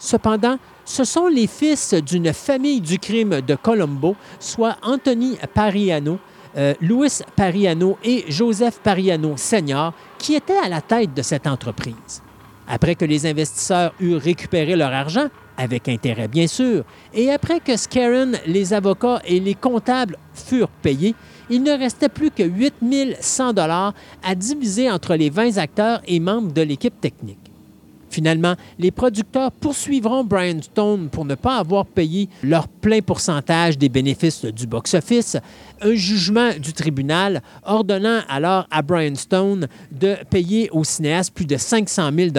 Cependant, 0.00 0.58
ce 0.84 1.04
sont 1.04 1.28
les 1.28 1.46
fils 1.46 1.94
d'une 1.94 2.32
famille 2.32 2.80
du 2.80 2.98
crime 2.98 3.40
de 3.40 3.54
Colombo, 3.54 4.16
soit 4.40 4.78
Anthony 4.82 5.38
Pariano, 5.54 6.18
euh, 6.56 6.74
Louis 6.80 7.10
Pariano 7.34 7.98
et 8.04 8.24
Joseph 8.28 8.80
Pariano 8.82 9.36
Senior, 9.36 9.92
qui 10.18 10.34
étaient 10.34 10.58
à 10.58 10.68
la 10.68 10.80
tête 10.80 11.14
de 11.14 11.22
cette 11.22 11.46
entreprise. 11.46 12.22
Après 12.68 12.94
que 12.94 13.04
les 13.04 13.26
investisseurs 13.26 13.94
eurent 14.00 14.20
récupéré 14.20 14.74
leur 14.74 14.92
argent, 14.92 15.28
avec 15.56 15.88
intérêt 15.88 16.28
bien 16.28 16.46
sûr, 16.46 16.84
et 17.14 17.30
après 17.30 17.60
que 17.60 17.76
Scarron, 17.76 18.32
les 18.46 18.72
avocats 18.74 19.20
et 19.24 19.40
les 19.40 19.54
comptables 19.54 20.18
furent 20.34 20.68
payés, 20.68 21.14
il 21.48 21.62
ne 21.62 21.72
restait 21.72 22.08
plus 22.08 22.30
que 22.30 22.42
8 22.42 22.74
100 23.20 23.52
dollars 23.52 23.94
à 24.22 24.34
diviser 24.34 24.90
entre 24.90 25.14
les 25.14 25.30
20 25.30 25.58
acteurs 25.58 26.02
et 26.06 26.18
membres 26.18 26.52
de 26.52 26.62
l'équipe 26.62 27.00
technique. 27.00 27.45
Finalement, 28.16 28.54
les 28.78 28.90
producteurs 28.90 29.52
poursuivront 29.52 30.24
Brian 30.24 30.62
Stone 30.62 31.10
pour 31.10 31.26
ne 31.26 31.34
pas 31.34 31.58
avoir 31.58 31.84
payé 31.84 32.30
leur 32.42 32.66
plein 32.66 33.02
pourcentage 33.02 33.76
des 33.76 33.90
bénéfices 33.90 34.46
du 34.46 34.66
box-office, 34.66 35.36
un 35.82 35.94
jugement 35.94 36.48
du 36.58 36.72
tribunal 36.72 37.42
ordonnant 37.62 38.20
alors 38.30 38.66
à 38.70 38.80
Brian 38.80 39.16
Stone 39.16 39.68
de 39.92 40.14
payer 40.30 40.70
au 40.72 40.82
cinéaste 40.82 41.34
plus 41.34 41.44
de 41.44 41.58
500 41.58 42.10
000 42.16 42.30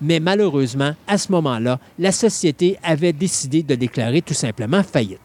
mais 0.00 0.18
malheureusement, 0.18 0.92
à 1.06 1.18
ce 1.18 1.30
moment-là, 1.32 1.78
la 1.98 2.10
société 2.10 2.78
avait 2.82 3.12
décidé 3.12 3.62
de 3.62 3.74
déclarer 3.74 4.22
tout 4.22 4.32
simplement 4.32 4.82
faillite. 4.82 5.20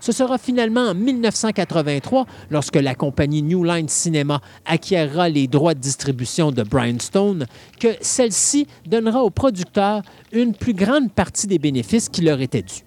Ce 0.00 0.12
sera 0.12 0.38
finalement 0.38 0.88
en 0.88 0.94
1983, 0.94 2.26
lorsque 2.50 2.76
la 2.76 2.94
compagnie 2.94 3.42
New 3.42 3.64
Line 3.64 3.88
Cinema 3.88 4.40
acquérera 4.64 5.28
les 5.28 5.46
droits 5.48 5.74
de 5.74 5.80
distribution 5.80 6.52
de 6.52 6.62
Brian 6.62 6.98
Stone, 7.00 7.46
que 7.80 7.88
celle-ci 8.00 8.66
donnera 8.86 9.22
aux 9.22 9.30
producteurs 9.30 10.02
une 10.32 10.54
plus 10.54 10.74
grande 10.74 11.12
partie 11.12 11.46
des 11.46 11.58
bénéfices 11.58 12.08
qui 12.08 12.22
leur 12.22 12.40
étaient 12.40 12.62
dus. 12.62 12.84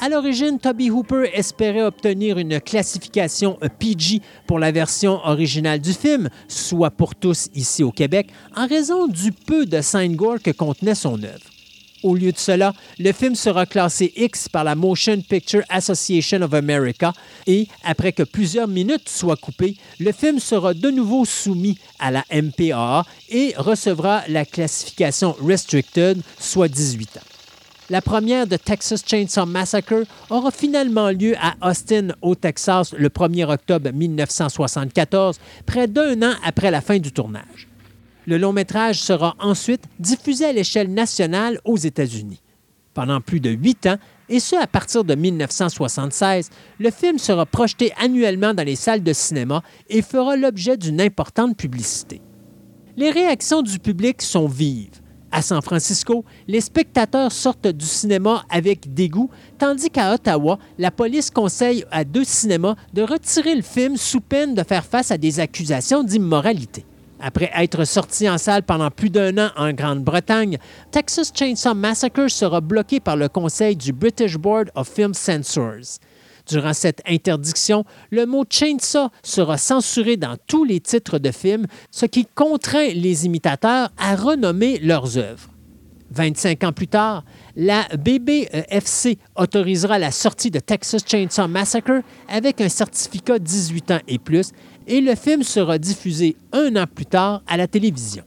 À 0.00 0.08
l'origine, 0.08 0.60
Toby 0.60 0.90
Hooper 0.90 1.28
espérait 1.34 1.82
obtenir 1.82 2.38
une 2.38 2.60
classification 2.60 3.58
PG 3.80 4.20
pour 4.46 4.60
la 4.60 4.70
version 4.70 5.18
originale 5.24 5.80
du 5.80 5.92
film, 5.92 6.28
soit 6.46 6.92
pour 6.92 7.16
tous 7.16 7.48
ici 7.54 7.82
au 7.82 7.90
Québec, 7.90 8.28
en 8.56 8.68
raison 8.68 9.08
du 9.08 9.32
peu 9.32 9.66
de 9.66 9.80
scène 9.80 10.14
gore 10.14 10.40
que 10.40 10.52
contenait 10.52 10.94
son 10.94 11.20
œuvre. 11.24 11.57
Au 12.02 12.14
lieu 12.14 12.32
de 12.32 12.38
cela, 12.38 12.72
le 12.98 13.12
film 13.12 13.34
sera 13.34 13.66
classé 13.66 14.12
X 14.16 14.48
par 14.48 14.64
la 14.64 14.74
Motion 14.74 15.20
Picture 15.20 15.62
Association 15.68 16.42
of 16.42 16.54
America 16.54 17.12
et, 17.46 17.66
après 17.84 18.12
que 18.12 18.22
plusieurs 18.22 18.68
minutes 18.68 19.08
soient 19.08 19.36
coupées, 19.36 19.76
le 19.98 20.12
film 20.12 20.38
sera 20.38 20.74
de 20.74 20.90
nouveau 20.90 21.24
soumis 21.24 21.78
à 21.98 22.10
la 22.10 22.24
MPAA 22.30 23.04
et 23.30 23.54
recevra 23.56 24.22
la 24.28 24.44
classification 24.44 25.34
Restricted, 25.44 26.20
soit 26.38 26.68
18 26.68 27.16
ans. 27.16 27.20
La 27.90 28.02
première 28.02 28.46
de 28.46 28.56
Texas 28.56 29.02
Chainsaw 29.06 29.46
Massacre 29.46 30.04
aura 30.28 30.50
finalement 30.50 31.10
lieu 31.10 31.34
à 31.40 31.54
Austin, 31.68 32.08
au 32.20 32.34
Texas, 32.34 32.92
le 32.92 33.08
1er 33.08 33.50
octobre 33.50 33.90
1974, 33.90 35.38
près 35.64 35.88
d'un 35.88 36.22
an 36.22 36.34
après 36.44 36.70
la 36.70 36.82
fin 36.82 36.98
du 36.98 37.12
tournage. 37.12 37.67
Le 38.28 38.36
long 38.36 38.52
métrage 38.52 39.00
sera 39.00 39.34
ensuite 39.38 39.84
diffusé 39.98 40.44
à 40.44 40.52
l'échelle 40.52 40.92
nationale 40.92 41.58
aux 41.64 41.78
États-Unis. 41.78 42.42
Pendant 42.92 43.22
plus 43.22 43.40
de 43.40 43.48
huit 43.48 43.86
ans, 43.86 43.96
et 44.28 44.38
ce 44.38 44.54
à 44.54 44.66
partir 44.66 45.02
de 45.02 45.14
1976, 45.14 46.50
le 46.78 46.90
film 46.90 47.16
sera 47.16 47.46
projeté 47.46 47.90
annuellement 47.96 48.52
dans 48.52 48.66
les 48.66 48.76
salles 48.76 49.02
de 49.02 49.14
cinéma 49.14 49.62
et 49.88 50.02
fera 50.02 50.36
l'objet 50.36 50.76
d'une 50.76 51.00
importante 51.00 51.56
publicité. 51.56 52.20
Les 52.98 53.10
réactions 53.10 53.62
du 53.62 53.78
public 53.78 54.20
sont 54.20 54.46
vives. 54.46 55.00
À 55.32 55.40
San 55.40 55.62
Francisco, 55.62 56.22
les 56.48 56.60
spectateurs 56.60 57.32
sortent 57.32 57.68
du 57.68 57.86
cinéma 57.86 58.44
avec 58.50 58.92
dégoût, 58.92 59.30
tandis 59.56 59.88
qu'à 59.88 60.12
Ottawa, 60.12 60.58
la 60.76 60.90
police 60.90 61.30
conseille 61.30 61.86
à 61.90 62.04
deux 62.04 62.24
cinémas 62.24 62.74
de 62.92 63.00
retirer 63.00 63.54
le 63.54 63.62
film 63.62 63.96
sous 63.96 64.20
peine 64.20 64.54
de 64.54 64.64
faire 64.64 64.84
face 64.84 65.10
à 65.10 65.16
des 65.16 65.40
accusations 65.40 66.04
d'immoralité. 66.04 66.84
Après 67.20 67.50
être 67.56 67.84
sorti 67.84 68.28
en 68.28 68.38
salle 68.38 68.62
pendant 68.62 68.90
plus 68.90 69.10
d'un 69.10 69.36
an 69.38 69.50
en 69.56 69.72
Grande-Bretagne, 69.72 70.58
Texas 70.90 71.32
Chainsaw 71.34 71.74
Massacre 71.74 72.28
sera 72.28 72.60
bloqué 72.60 73.00
par 73.00 73.16
le 73.16 73.28
conseil 73.28 73.76
du 73.76 73.92
British 73.92 74.36
Board 74.36 74.70
of 74.74 74.88
Film 74.88 75.14
Censors. 75.14 75.98
Durant 76.46 76.72
cette 76.72 77.02
interdiction, 77.06 77.84
le 78.10 78.24
mot 78.24 78.44
chainsaw 78.48 79.10
sera 79.22 79.58
censuré 79.58 80.16
dans 80.16 80.36
tous 80.46 80.64
les 80.64 80.80
titres 80.80 81.18
de 81.18 81.30
films, 81.30 81.66
ce 81.90 82.06
qui 82.06 82.24
contraint 82.24 82.88
les 82.94 83.26
imitateurs 83.26 83.90
à 83.98 84.16
renommer 84.16 84.78
leurs 84.78 85.18
œuvres. 85.18 85.50
25 86.10 86.64
ans 86.64 86.72
plus 86.72 86.88
tard, 86.88 87.24
la 87.56 87.86
BBFC 87.96 89.18
autorisera 89.36 89.98
la 89.98 90.10
sortie 90.10 90.50
de 90.50 90.58
Texas 90.58 91.02
Chainsaw 91.06 91.48
Massacre 91.48 92.02
avec 92.28 92.60
un 92.60 92.68
certificat 92.68 93.38
18 93.38 93.90
ans 93.90 94.00
et 94.08 94.18
plus 94.18 94.52
et 94.86 95.00
le 95.00 95.14
film 95.14 95.42
sera 95.42 95.78
diffusé 95.78 96.36
un 96.52 96.74
an 96.76 96.86
plus 96.92 97.06
tard 97.06 97.42
à 97.46 97.56
la 97.56 97.66
télévision. 97.66 98.24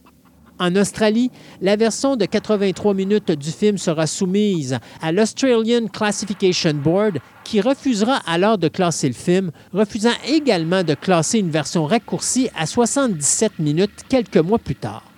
En 0.58 0.76
Australie, 0.76 1.32
la 1.60 1.74
version 1.74 2.14
de 2.14 2.24
83 2.24 2.94
minutes 2.94 3.32
du 3.32 3.50
film 3.50 3.78
sera 3.78 4.06
soumise 4.06 4.78
à 5.00 5.10
l'Australian 5.10 5.88
Classification 5.88 6.74
Board 6.74 7.18
qui 7.42 7.60
refusera 7.60 8.20
alors 8.26 8.58
de 8.58 8.68
classer 8.68 9.08
le 9.08 9.14
film, 9.14 9.50
refusant 9.72 10.12
également 10.24 10.84
de 10.84 10.94
classer 10.94 11.40
une 11.40 11.50
version 11.50 11.84
raccourcie 11.84 12.48
à 12.56 12.66
77 12.66 13.58
minutes 13.58 14.04
quelques 14.08 14.36
mois 14.36 14.60
plus 14.60 14.76
tard. 14.76 15.11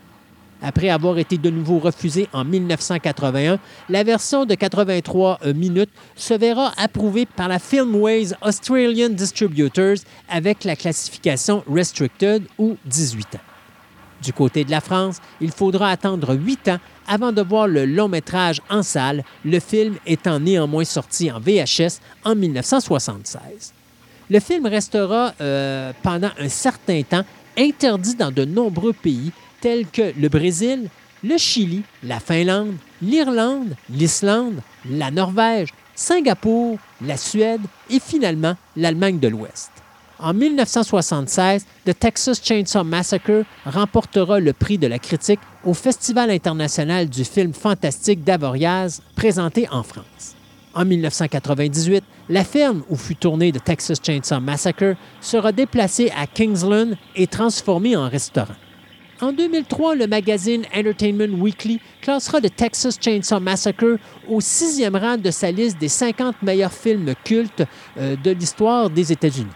Après 0.67 0.89
avoir 0.89 1.19
été 1.19 1.37
de 1.37 1.51
nouveau 1.51 1.79
refusée 1.79 2.27
en 2.33 2.43
1981, 2.43 3.59
la 3.91 4.03
version 4.03 4.47
de 4.47 4.55
83 4.55 5.41
euh, 5.45 5.53
minutes 5.53 5.91
se 6.17 6.33
verra 6.33 6.73
approuvée 6.79 7.27
par 7.27 7.49
la 7.49 7.59
Filmways 7.59 8.33
Australian 8.41 9.11
Distributors 9.11 9.99
avec 10.27 10.65
la 10.65 10.75
classification 10.75 11.63
Restricted 11.71 12.45
ou 12.59 12.79
18 12.87 13.35
ans. 13.35 13.41
Du 14.23 14.33
côté 14.33 14.65
de 14.65 14.71
la 14.71 14.81
France, 14.81 15.19
il 15.43 15.51
faudra 15.51 15.91
attendre 15.91 16.35
huit 16.35 16.67
ans 16.69 16.79
avant 17.07 17.31
de 17.31 17.43
voir 17.43 17.69
le 17.69 17.85
long 17.85 18.09
métrage 18.09 18.63
en 18.71 18.83
salle, 18.83 19.23
le 19.45 19.61
film 19.61 19.97
étant 20.07 20.41
néanmoins 20.41 20.85
sorti 20.85 21.31
en 21.31 21.41
VHS 21.41 22.01
en 22.25 22.35
1976. 22.35 23.75
Le 24.31 24.41
film 24.41 24.65
restera 24.65 25.35
euh, 25.43 25.93
pendant 26.03 26.31
un 26.39 26.49
certain 26.49 27.03
temps 27.03 27.25
interdit 27.59 28.15
dans 28.15 28.31
de 28.31 28.47
nombreux 28.47 28.95
pays 28.95 29.31
tels 29.65 29.87
que 29.87 30.13
le 30.21 30.29
Brésil, 30.29 30.91
le 31.23 31.39
Chili, 31.39 31.85
la 32.03 32.21
Finlande, 32.21 32.75
l'Irlande, 33.01 33.75
l'Islande, 33.89 34.61
la 34.91 35.11
Norvège, 35.11 35.71
Singapour, 35.95 36.77
la 37.01 37.17
Suède 37.17 37.63
et 37.89 37.99
finalement 37.99 38.57
l'Allemagne 38.77 39.19
de 39.19 39.29
l'Ouest. 39.29 39.71
En 40.19 40.35
1976, 40.35 41.65
The 41.87 41.99
Texas 41.99 42.43
Chainsaw 42.45 42.85
Massacre 42.85 43.45
remportera 43.65 44.39
le 44.39 44.53
prix 44.53 44.77
de 44.77 44.87
la 44.87 44.99
critique 44.99 45.41
au 45.65 45.73
Festival 45.73 46.29
international 46.29 47.09
du 47.09 47.25
film 47.25 47.55
fantastique 47.55 48.23
d'Avoriaz, 48.23 49.01
présenté 49.17 49.67
en 49.71 49.83
France. 49.83 50.37
En 50.75 50.85
1998, 50.85 52.05
la 52.29 52.45
ferme 52.45 52.83
où 52.91 52.97
fut 52.97 53.17
tourné 53.17 53.51
The 53.51 53.65
Texas 53.65 53.97
Chainsaw 54.03 54.41
Massacre 54.41 54.95
sera 55.23 55.53
déplacée 55.53 56.13
à 56.15 56.27
Kingsland 56.27 56.99
et 57.17 57.27
transformée 57.27 57.97
en 57.97 58.11
restaurant. 58.11 58.57
En 59.25 59.33
2003, 59.33 59.95
le 59.95 60.07
magazine 60.07 60.67
Entertainment 60.77 61.41
Weekly 61.41 61.81
classera 62.03 62.43
The 62.43 62.55
Texas 62.55 62.99
Chainsaw 63.01 63.41
Massacre 63.41 63.97
au 64.29 64.43
sixième 64.43 64.97
rang 64.97 65.17
de 65.17 65.31
sa 65.31 65.51
liste 65.51 65.79
des 65.79 65.89
50 65.89 66.43
meilleurs 66.43 66.75
films 66.75 67.15
cultes 67.25 67.63
euh, 67.97 68.17
de 68.23 68.33
l'histoire 68.33 68.91
des 68.91 69.13
États-Unis. 69.13 69.47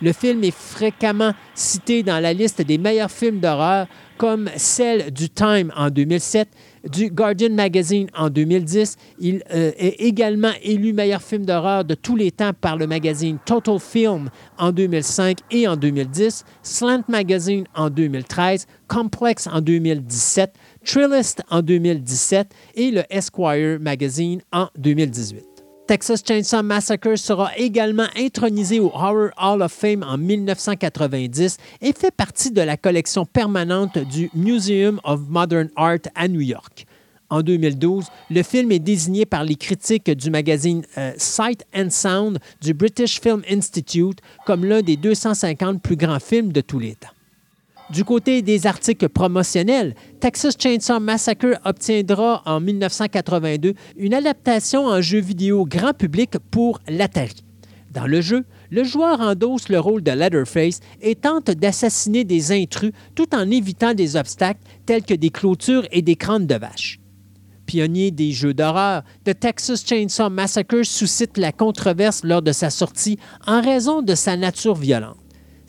Le 0.00 0.12
film 0.12 0.44
est 0.44 0.54
fréquemment 0.56 1.32
cité 1.52 2.04
dans 2.04 2.20
la 2.20 2.32
liste 2.32 2.62
des 2.62 2.78
meilleurs 2.78 3.10
films 3.10 3.40
d'horreur, 3.40 3.88
comme 4.18 4.48
celle 4.54 5.10
du 5.10 5.28
Time 5.28 5.72
en 5.76 5.90
2007, 5.90 6.48
du 6.90 7.10
Guardian 7.10 7.50
Magazine 7.50 8.08
en 8.16 8.30
2010. 8.30 8.96
Il 9.18 9.42
euh, 9.52 9.72
est 9.76 10.00
également 10.00 10.52
élu 10.62 10.92
meilleur 10.92 11.22
film 11.22 11.44
d'horreur 11.44 11.84
de 11.84 11.94
tous 11.94 12.16
les 12.16 12.30
temps 12.30 12.52
par 12.52 12.76
le 12.76 12.86
magazine 12.86 13.38
Total 13.44 13.78
Film 13.78 14.28
en 14.58 14.72
2005 14.72 15.38
et 15.50 15.68
en 15.68 15.76
2010, 15.76 16.44
Slant 16.62 17.02
Magazine 17.08 17.64
en 17.74 17.90
2013, 17.90 18.66
Complex 18.88 19.46
en 19.46 19.60
2017, 19.60 20.54
Trillist 20.84 21.42
en 21.50 21.62
2017 21.62 22.48
et 22.74 22.90
le 22.90 23.02
Esquire 23.10 23.78
Magazine 23.80 24.40
en 24.52 24.68
2018. 24.76 25.51
Texas 25.92 26.22
Chainsaw 26.26 26.62
Massacre 26.62 27.16
sera 27.16 27.54
également 27.54 28.06
intronisé 28.16 28.80
au 28.80 28.86
Horror 28.94 29.28
Hall 29.36 29.60
of 29.60 29.70
Fame 29.70 30.02
en 30.02 30.16
1990 30.16 31.58
et 31.82 31.92
fait 31.92 32.10
partie 32.10 32.50
de 32.50 32.62
la 32.62 32.78
collection 32.78 33.26
permanente 33.26 33.98
du 33.98 34.30
Museum 34.32 35.02
of 35.04 35.20
Modern 35.28 35.68
Art 35.76 35.98
à 36.14 36.28
New 36.28 36.40
York. 36.40 36.86
En 37.28 37.42
2012, 37.42 38.06
le 38.30 38.42
film 38.42 38.72
est 38.72 38.78
désigné 38.78 39.26
par 39.26 39.44
les 39.44 39.56
critiques 39.56 40.10
du 40.10 40.30
magazine 40.30 40.82
euh, 40.96 41.12
Sight 41.18 41.66
and 41.76 41.90
Sound 41.90 42.38
du 42.62 42.72
British 42.72 43.20
Film 43.20 43.42
Institute 43.50 44.20
comme 44.46 44.64
l'un 44.64 44.80
des 44.80 44.96
250 44.96 45.82
plus 45.82 45.96
grands 45.96 46.20
films 46.20 46.52
de 46.52 46.62
tous 46.62 46.78
les 46.78 46.94
temps. 46.94 47.08
Du 47.92 48.04
côté 48.04 48.40
des 48.40 48.66
articles 48.66 49.10
promotionnels, 49.10 49.94
Texas 50.18 50.54
Chainsaw 50.58 50.98
Massacre 50.98 51.60
obtiendra 51.66 52.42
en 52.46 52.58
1982 52.58 53.74
une 53.98 54.14
adaptation 54.14 54.86
en 54.86 55.02
jeu 55.02 55.18
vidéo 55.18 55.66
grand 55.66 55.92
public 55.92 56.38
pour 56.50 56.80
l'Atari. 56.88 57.44
Dans 57.90 58.06
le 58.06 58.22
jeu, 58.22 58.46
le 58.70 58.82
joueur 58.82 59.20
endosse 59.20 59.68
le 59.68 59.78
rôle 59.78 60.02
de 60.02 60.10
Leatherface 60.10 60.80
et 61.02 61.14
tente 61.16 61.50
d'assassiner 61.50 62.24
des 62.24 62.50
intrus 62.50 62.92
tout 63.14 63.34
en 63.34 63.50
évitant 63.50 63.92
des 63.92 64.16
obstacles 64.16 64.62
tels 64.86 65.04
que 65.04 65.12
des 65.12 65.28
clôtures 65.28 65.86
et 65.92 66.00
des 66.00 66.16
crânes 66.16 66.46
de 66.46 66.54
vache. 66.54 66.98
Pionnier 67.66 68.10
des 68.10 68.32
jeux 68.32 68.54
d'horreur, 68.54 69.02
The 69.24 69.38
Texas 69.38 69.84
Chainsaw 69.86 70.30
Massacre 70.30 70.82
suscite 70.82 71.36
la 71.36 71.52
controverse 71.52 72.24
lors 72.24 72.40
de 72.40 72.52
sa 72.52 72.70
sortie 72.70 73.18
en 73.46 73.60
raison 73.60 74.00
de 74.00 74.14
sa 74.14 74.38
nature 74.38 74.76
violente. 74.76 75.21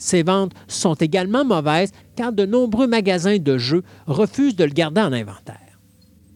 Ses 0.04 0.22
ventes 0.22 0.52
sont 0.68 0.92
également 0.96 1.46
mauvaises 1.46 1.90
car 2.14 2.30
de 2.30 2.44
nombreux 2.44 2.86
magasins 2.86 3.38
de 3.38 3.56
jeux 3.56 3.82
refusent 4.06 4.54
de 4.54 4.64
le 4.64 4.70
garder 4.70 5.00
en 5.00 5.14
inventaire. 5.14 5.78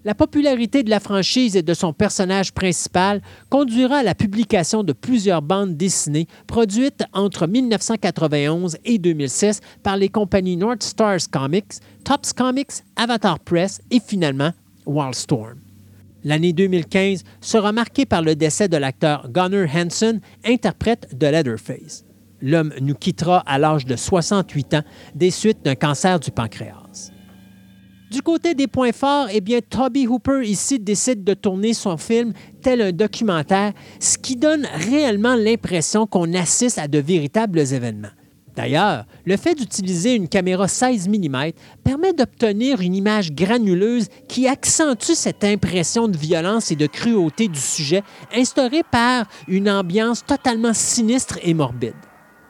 La 0.06 0.14
popularité 0.14 0.82
de 0.82 0.88
la 0.88 1.00
franchise 1.00 1.54
et 1.54 1.60
de 1.60 1.74
son 1.74 1.92
personnage 1.92 2.54
principal 2.54 3.20
conduira 3.50 3.96
à 3.96 4.02
la 4.02 4.14
publication 4.14 4.84
de 4.84 4.94
plusieurs 4.94 5.42
bandes 5.42 5.76
dessinées 5.76 6.28
produites 6.46 7.04
entre 7.12 7.46
1991 7.46 8.78
et 8.86 8.96
2006 8.96 9.60
par 9.82 9.98
les 9.98 10.08
compagnies 10.08 10.56
North 10.56 10.82
Stars 10.82 11.28
Comics, 11.30 11.74
Tops 12.04 12.32
Comics, 12.32 12.72
Avatar 12.96 13.38
Press 13.38 13.82
et 13.90 14.00
finalement 14.00 14.52
Wildstorm. 14.86 15.58
L'année 16.24 16.54
2015 16.54 17.22
sera 17.42 17.72
marquée 17.72 18.06
par 18.06 18.22
le 18.22 18.34
décès 18.34 18.68
de 18.68 18.78
l'acteur 18.78 19.28
Gunnar 19.30 19.68
Hansen, 19.74 20.22
interprète 20.42 21.14
de 21.14 21.26
Leatherface. 21.26 22.07
L'homme 22.40 22.72
nous 22.80 22.94
quittera 22.94 23.38
à 23.46 23.58
l'âge 23.58 23.84
de 23.84 23.96
68 23.96 24.74
ans 24.74 24.82
des 25.14 25.30
suites 25.30 25.64
d'un 25.64 25.74
cancer 25.74 26.20
du 26.20 26.30
pancréas. 26.30 27.10
Du 28.10 28.22
côté 28.22 28.54
des 28.54 28.68
points 28.68 28.92
forts, 28.92 29.26
eh 29.30 29.42
bien, 29.42 29.58
Toby 29.60 30.06
Hooper 30.06 30.40
ici 30.42 30.78
décide 30.78 31.24
de 31.24 31.34
tourner 31.34 31.74
son 31.74 31.98
film 31.98 32.32
tel 32.62 32.80
un 32.80 32.92
documentaire, 32.92 33.74
ce 34.00 34.16
qui 34.16 34.36
donne 34.36 34.66
réellement 34.72 35.34
l'impression 35.34 36.06
qu'on 36.06 36.32
assiste 36.32 36.78
à 36.78 36.88
de 36.88 36.98
véritables 36.98 37.58
événements. 37.58 38.08
D'ailleurs, 38.56 39.04
le 39.26 39.36
fait 39.36 39.54
d'utiliser 39.54 40.14
une 40.14 40.26
caméra 40.26 40.66
16 40.66 41.06
mm 41.08 41.52
permet 41.84 42.14
d'obtenir 42.14 42.80
une 42.80 42.94
image 42.96 43.30
granuleuse 43.30 44.08
qui 44.26 44.48
accentue 44.48 45.12
cette 45.12 45.44
impression 45.44 46.08
de 46.08 46.16
violence 46.16 46.72
et 46.72 46.76
de 46.76 46.86
cruauté 46.86 47.46
du 47.46 47.60
sujet 47.60 48.02
instaurée 48.34 48.82
par 48.90 49.26
une 49.48 49.70
ambiance 49.70 50.24
totalement 50.24 50.72
sinistre 50.72 51.38
et 51.42 51.52
morbide. 51.52 51.94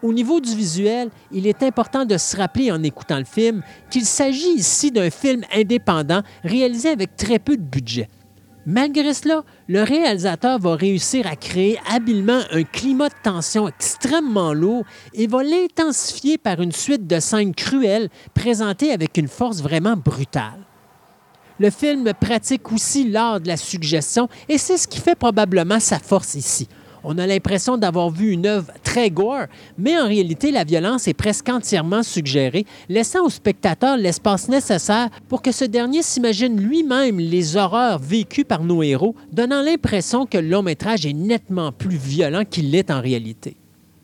Au 0.00 0.12
niveau 0.12 0.40
du 0.40 0.54
visuel, 0.54 1.10
il 1.32 1.46
est 1.48 1.62
important 1.64 2.04
de 2.04 2.16
se 2.16 2.36
rappeler 2.36 2.70
en 2.70 2.82
écoutant 2.84 3.18
le 3.18 3.24
film 3.24 3.62
qu'il 3.90 4.04
s'agit 4.04 4.52
ici 4.54 4.92
d'un 4.92 5.10
film 5.10 5.42
indépendant 5.52 6.22
réalisé 6.44 6.90
avec 6.90 7.16
très 7.16 7.40
peu 7.40 7.56
de 7.56 7.62
budget. 7.62 8.08
Malgré 8.64 9.12
cela, 9.14 9.44
le 9.66 9.82
réalisateur 9.82 10.58
va 10.60 10.76
réussir 10.76 11.26
à 11.26 11.34
créer 11.34 11.80
habilement 11.90 12.40
un 12.52 12.62
climat 12.62 13.08
de 13.08 13.14
tension 13.22 13.66
extrêmement 13.66 14.52
lourd 14.52 14.84
et 15.14 15.26
va 15.26 15.42
l'intensifier 15.42 16.38
par 16.38 16.60
une 16.60 16.72
suite 16.72 17.06
de 17.06 17.18
scènes 17.18 17.54
cruelles 17.54 18.08
présentées 18.34 18.92
avec 18.92 19.16
une 19.16 19.26
force 19.26 19.62
vraiment 19.62 19.96
brutale. 19.96 20.60
Le 21.58 21.70
film 21.70 22.12
pratique 22.20 22.70
aussi 22.70 23.08
l'art 23.08 23.40
de 23.40 23.48
la 23.48 23.56
suggestion 23.56 24.28
et 24.48 24.58
c'est 24.58 24.76
ce 24.76 24.86
qui 24.86 25.00
fait 25.00 25.16
probablement 25.16 25.80
sa 25.80 25.98
force 25.98 26.34
ici. 26.34 26.68
On 27.04 27.18
a 27.18 27.26
l'impression 27.26 27.76
d'avoir 27.76 28.10
vu 28.10 28.32
une 28.32 28.46
œuvre 28.46 28.72
très 28.82 29.10
gore, 29.10 29.46
mais 29.76 29.98
en 29.98 30.06
réalité, 30.06 30.50
la 30.50 30.64
violence 30.64 31.08
est 31.08 31.14
presque 31.14 31.48
entièrement 31.48 32.02
suggérée, 32.02 32.66
laissant 32.88 33.24
au 33.24 33.30
spectateur 33.30 33.96
l'espace 33.96 34.48
nécessaire 34.48 35.08
pour 35.28 35.42
que 35.42 35.52
ce 35.52 35.64
dernier 35.64 36.02
s'imagine 36.02 36.60
lui-même 36.60 37.18
les 37.18 37.56
horreurs 37.56 37.98
vécues 37.98 38.44
par 38.44 38.64
nos 38.64 38.82
héros, 38.82 39.14
donnant 39.32 39.62
l'impression 39.62 40.26
que 40.26 40.38
le 40.38 40.48
long 40.48 40.62
métrage 40.62 41.06
est 41.06 41.12
nettement 41.12 41.72
plus 41.72 41.96
violent 41.96 42.44
qu'il 42.48 42.70
l'est 42.70 42.90
en 42.90 43.00
réalité. 43.00 43.56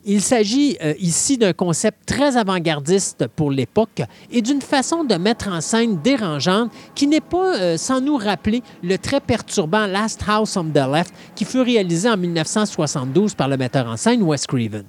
Il 0.07 0.21
s'agit 0.21 0.77
euh, 0.83 0.93
ici 0.99 1.35
d'un 1.35 1.53
concept 1.53 2.05
très 2.05 2.37
avant-gardiste 2.37 3.25
pour 3.35 3.49
l'époque 3.49 4.03
et 4.31 4.43
d'une 4.43 4.61
façon 4.61 5.03
de 5.03 5.15
mettre 5.15 5.47
en 5.47 5.61
scène 5.61 5.99
dérangeante 5.99 6.71
qui 6.93 7.07
n'est 7.07 7.21
pas 7.21 7.55
euh, 7.55 7.75
sans 7.75 8.01
nous 8.01 8.15
rappeler 8.15 8.61
le 8.83 8.99
très 8.99 9.19
perturbant 9.19 9.87
Last 9.87 10.21
House 10.27 10.57
on 10.57 10.65
the 10.65 10.75
Left 10.75 11.11
qui 11.33 11.43
fut 11.43 11.61
réalisé 11.61 12.07
en 12.07 12.17
1972 12.17 13.33
par 13.33 13.47
le 13.47 13.57
metteur 13.57 13.87
en 13.87 13.97
scène 13.97 14.21
Wes 14.21 14.45
Craven. 14.45 14.85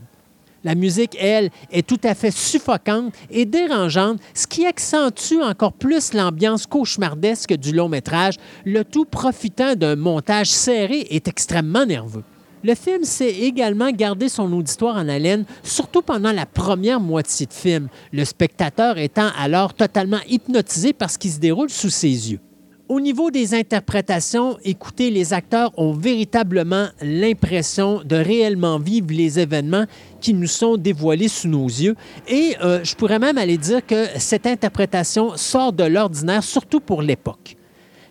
La 0.64 0.74
musique, 0.74 1.16
elle, 1.18 1.48
est 1.70 1.86
tout 1.86 2.00
à 2.04 2.14
fait 2.14 2.30
suffocante 2.30 3.14
et 3.30 3.46
dérangeante, 3.46 4.20
ce 4.34 4.46
qui 4.46 4.66
accentue 4.66 5.40
encore 5.40 5.72
plus 5.72 6.12
l'ambiance 6.12 6.66
cauchemardesque 6.66 7.54
du 7.54 7.72
long 7.72 7.88
métrage, 7.88 8.34
le 8.66 8.84
tout 8.84 9.06
profitant 9.06 9.76
d'un 9.76 9.96
montage 9.96 10.48
serré 10.48 11.06
et 11.08 11.22
extrêmement 11.24 11.86
nerveux. 11.86 12.24
Le 12.64 12.74
film 12.74 13.04
sait 13.04 13.30
également 13.30 13.90
garder 13.90 14.28
son 14.28 14.52
auditoire 14.52 14.96
en 14.96 15.08
haleine, 15.08 15.44
surtout 15.62 16.02
pendant 16.02 16.32
la 16.32 16.46
première 16.46 17.00
moitié 17.00 17.46
de 17.46 17.52
film, 17.52 17.88
le 18.12 18.24
spectateur 18.24 18.98
étant 18.98 19.28
alors 19.38 19.74
totalement 19.74 20.20
hypnotisé 20.28 20.92
par 20.92 21.10
ce 21.10 21.18
qui 21.18 21.30
se 21.30 21.38
déroule 21.38 21.70
sous 21.70 21.90
ses 21.90 22.32
yeux. 22.32 22.40
Au 22.88 23.00
niveau 23.00 23.32
des 23.32 23.52
interprétations, 23.52 24.58
écoutez, 24.64 25.10
les 25.10 25.32
acteurs 25.32 25.72
ont 25.76 25.92
véritablement 25.92 26.86
l'impression 27.02 28.00
de 28.04 28.14
réellement 28.14 28.78
vivre 28.78 29.08
les 29.10 29.40
événements 29.40 29.86
qui 30.20 30.32
nous 30.32 30.46
sont 30.46 30.76
dévoilés 30.76 31.26
sous 31.26 31.48
nos 31.48 31.66
yeux. 31.66 31.96
Et 32.28 32.56
euh, 32.62 32.84
je 32.84 32.94
pourrais 32.94 33.18
même 33.18 33.38
aller 33.38 33.58
dire 33.58 33.84
que 33.84 34.06
cette 34.18 34.46
interprétation 34.46 35.36
sort 35.36 35.72
de 35.72 35.82
l'ordinaire, 35.82 36.44
surtout 36.44 36.78
pour 36.78 37.02
l'époque. 37.02 37.56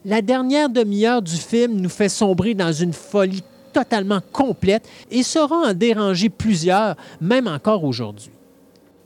La 0.03 0.21
dernière 0.21 0.69
demi-heure 0.69 1.21
du 1.21 1.37
film 1.37 1.79
nous 1.79 1.89
fait 1.89 2.09
sombrer 2.09 2.53
dans 2.53 2.73
une 2.73 2.93
folie 2.93 3.43
totalement 3.75 4.21
complète 4.31 4.87
et 5.11 5.21
saura 5.21 5.69
en 5.69 5.73
déranger 5.73 6.29
plusieurs, 6.29 6.95
même 7.19 7.47
encore 7.47 7.83
aujourd'hui. 7.83 8.31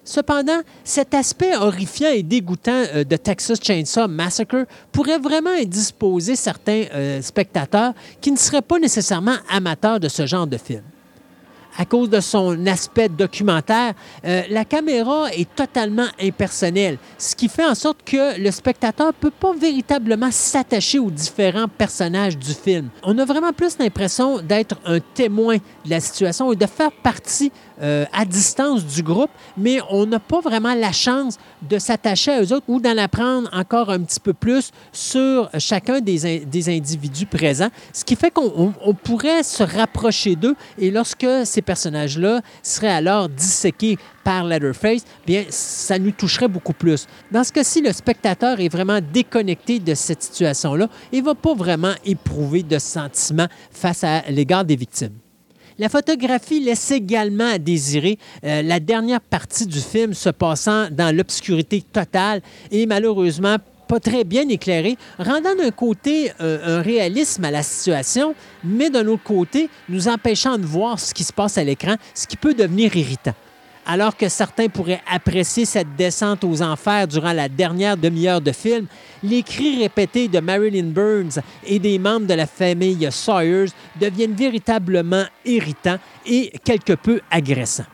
Cependant, 0.04 0.60
cet 0.84 1.14
aspect 1.14 1.56
horrifiant 1.56 2.10
et 2.10 2.24
dégoûtant 2.24 2.84
euh, 2.94 3.04
de 3.04 3.16
Texas 3.16 3.60
Chainsaw 3.62 4.08
Massacre 4.08 4.66
pourrait 4.92 5.20
vraiment 5.20 5.52
indisposer 5.52 6.36
certains 6.36 6.86
euh, 6.94 7.22
spectateurs 7.22 7.94
qui 8.22 8.32
ne 8.32 8.38
seraient 8.38 8.62
pas 8.62 8.80
nécessairement 8.80 9.36
amateurs 9.50 10.00
de 10.00 10.08
ce 10.08 10.26
genre 10.26 10.48
de 10.48 10.58
film. 10.58 10.84
À 11.80 11.86
cause 11.86 12.10
de 12.10 12.20
son 12.20 12.68
aspect 12.68 13.08
documentaire, 13.08 13.94
euh, 14.26 14.42
la 14.50 14.66
caméra 14.66 15.28
est 15.32 15.50
totalement 15.56 16.08
impersonnelle, 16.22 16.98
ce 17.18 17.34
qui 17.36 17.48
fait 17.48 17.66
en 17.66 17.74
sorte 17.74 18.00
que 18.04 18.38
le 18.40 18.52
spectateur 18.52 19.08
ne 19.08 19.12
peut 19.14 19.32
pas 19.32 19.54
véritablement 19.54 20.30
s'attacher 20.30 21.00
aux 21.00 21.10
différents 21.10 21.70
personnages 21.70 22.38
du 22.38 22.54
film. 22.54 22.90
On 23.04 23.18
a 23.18 23.24
vraiment 23.26 23.54
plus 23.54 23.78
l'impression 23.80 24.40
d'être 24.42 24.76
un 24.86 25.00
témoin 25.00 25.56
de 25.56 25.90
la 25.90 26.02
situation 26.02 26.52
et 26.52 26.58
de 26.58 26.66
faire 26.66 26.92
partie 26.92 27.52
euh, 27.82 28.04
à 28.12 28.26
distance 28.26 28.86
du 28.86 29.02
groupe, 29.02 29.30
mais 29.58 29.80
on 29.90 30.06
n'a 30.06 30.20
pas 30.20 30.42
vraiment 30.42 30.74
la 30.76 30.92
chance 30.92 31.38
de 31.62 31.80
s'attacher 31.80 32.32
à 32.32 32.42
eux 32.44 32.52
autres 32.54 32.66
ou 32.68 32.82
d'en 32.82 32.98
apprendre 32.98 33.50
encore 33.54 33.90
un 33.90 34.02
petit 34.02 34.20
peu 34.20 34.34
plus 34.34 34.72
sur 34.92 35.50
chacun 35.58 36.02
des, 36.02 36.40
des 36.46 36.70
individus 36.78 37.26
présents, 37.26 37.70
ce 37.94 38.04
qui 38.04 38.18
fait 38.18 38.32
qu'on 38.32 38.52
on- 38.58 38.74
on 38.86 38.94
pourrait 38.94 39.44
se 39.44 39.64
rapprocher 39.64 40.36
d'eux 40.36 40.56
et 40.78 40.92
lorsque 40.92 41.26
ces 41.46 41.62
personnages-là 41.70 42.42
seraient 42.64 42.88
alors 42.88 43.30
disséqués 43.30 44.00
par 44.24 44.44
Leatherface, 44.44 45.04
bien, 45.28 45.44
ça 45.50 46.00
nous 46.00 46.10
toucherait 46.10 46.48
beaucoup 46.48 46.74
plus. 46.74 47.06
Dans 47.32 47.44
ce 47.44 47.54
cas-ci, 47.54 47.82
le 47.82 47.94
spectateur 47.94 48.60
est 48.60 48.70
vraiment 48.70 49.00
déconnecté 49.02 49.78
de 49.78 49.94
cette 49.94 50.24
situation-là 50.24 50.90
et 51.12 51.22
ne 51.22 51.26
va 51.26 51.36
pas 51.36 51.54
vraiment 51.54 51.94
éprouver 52.04 52.64
de 52.64 52.80
sentiments 52.80 53.48
face 53.72 54.04
à 54.04 54.24
l'égard 54.32 54.66
des 54.66 54.76
victimes. 54.76 55.14
La 55.78 55.90
photographie 55.90 56.60
laisse 56.60 56.90
également 56.90 57.52
à 57.54 57.60
désirer 57.60 58.18
euh, 58.44 58.64
la 58.64 58.80
dernière 58.80 59.22
partie 59.22 59.68
du 59.68 59.80
film 59.80 60.16
se 60.16 60.30
passant 60.30 60.90
dans 60.90 61.16
l'obscurité 61.16 61.84
totale 61.84 62.42
et 62.72 62.88
malheureusement 62.88 63.58
pas 63.90 64.00
très 64.00 64.24
bien 64.24 64.48
éclairée, 64.48 64.98
rendant 65.18 65.56
d'un 65.56 65.72
côté 65.72 66.32
euh, 66.40 66.78
un 66.78 66.82
réalisme 66.84 67.44
à 67.44 67.50
la 67.50 67.64
situation, 67.64 68.36
mais 68.64 68.92
d'un 68.92 69.08
autre 69.08 69.24
côté 69.24 69.68
nous 69.90 70.08
empêchant 70.08 70.60
de 70.60 70.66
voir 70.66 71.00
ce 71.00 71.12
qui 71.12 71.24
se 71.24 71.34
passe 71.34 71.58
à 71.58 71.64
l'écran, 71.64 71.96
ce 72.14 72.28
qui 72.28 72.38
peut 72.38 72.54
devenir 72.54 72.96
irritant. 72.96 73.34
Alors 73.88 74.16
que 74.16 74.30
certains 74.30 74.68
pourraient 74.68 75.02
apprécier 75.12 75.66
cette 75.66 75.96
descente 75.96 76.44
aux 76.44 76.62
enfers 76.62 77.08
durant 77.08 77.34
la 77.34 77.50
dernière 77.50 77.98
demi-heure 77.98 78.42
de 78.42 78.52
film, 78.52 78.86
les 79.24 79.42
cris 79.42 79.80
répétés 79.80 80.28
de 80.28 80.40
Marilyn 80.40 80.92
Burns 80.92 81.42
et 81.66 81.80
des 81.80 81.98
membres 81.98 82.28
de 82.28 82.36
la 82.36 82.46
famille 82.46 83.08
Sawyers 83.10 83.72
deviennent 84.00 84.36
véritablement 84.36 85.24
irritants 85.44 85.98
et 86.28 86.52
quelque 86.64 86.94
peu 86.94 87.22
agressants. 87.32 87.88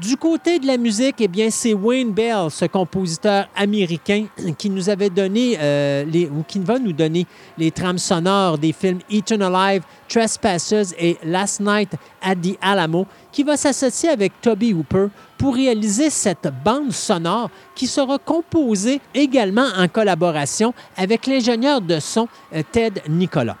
Du 0.00 0.18
côté 0.18 0.58
de 0.58 0.66
la 0.66 0.76
musique, 0.76 1.16
eh 1.20 1.28
bien, 1.28 1.48
c'est 1.48 1.72
Wayne 1.72 2.12
Bell, 2.12 2.50
ce 2.50 2.66
compositeur 2.66 3.48
américain, 3.56 4.26
qui 4.58 4.68
nous 4.68 4.90
avait 4.90 5.08
donné, 5.08 5.56
euh, 5.58 6.04
les, 6.04 6.26
ou 6.26 6.44
qui 6.46 6.58
va 6.58 6.78
nous 6.78 6.92
donner 6.92 7.26
les 7.56 7.70
trames 7.70 7.96
sonores 7.96 8.58
des 8.58 8.74
films 8.74 8.98
Eaten 9.08 9.40
Alive, 9.40 9.84
Trespassers 10.06 10.92
et 10.98 11.16
Last 11.24 11.60
Night 11.60 11.94
at 12.20 12.36
the 12.36 12.58
Alamo, 12.60 13.06
qui 13.32 13.42
va 13.42 13.56
s'associer 13.56 14.10
avec 14.10 14.38
Toby 14.42 14.74
Hooper 14.74 15.06
pour 15.38 15.54
réaliser 15.54 16.10
cette 16.10 16.52
bande 16.62 16.92
sonore 16.92 17.48
qui 17.74 17.86
sera 17.86 18.18
composée 18.18 19.00
également 19.14 19.68
en 19.78 19.88
collaboration 19.88 20.74
avec 20.94 21.26
l'ingénieur 21.26 21.80
de 21.80 22.00
son 22.00 22.28
euh, 22.54 22.62
Ted 22.70 23.00
Nicola. 23.08 23.56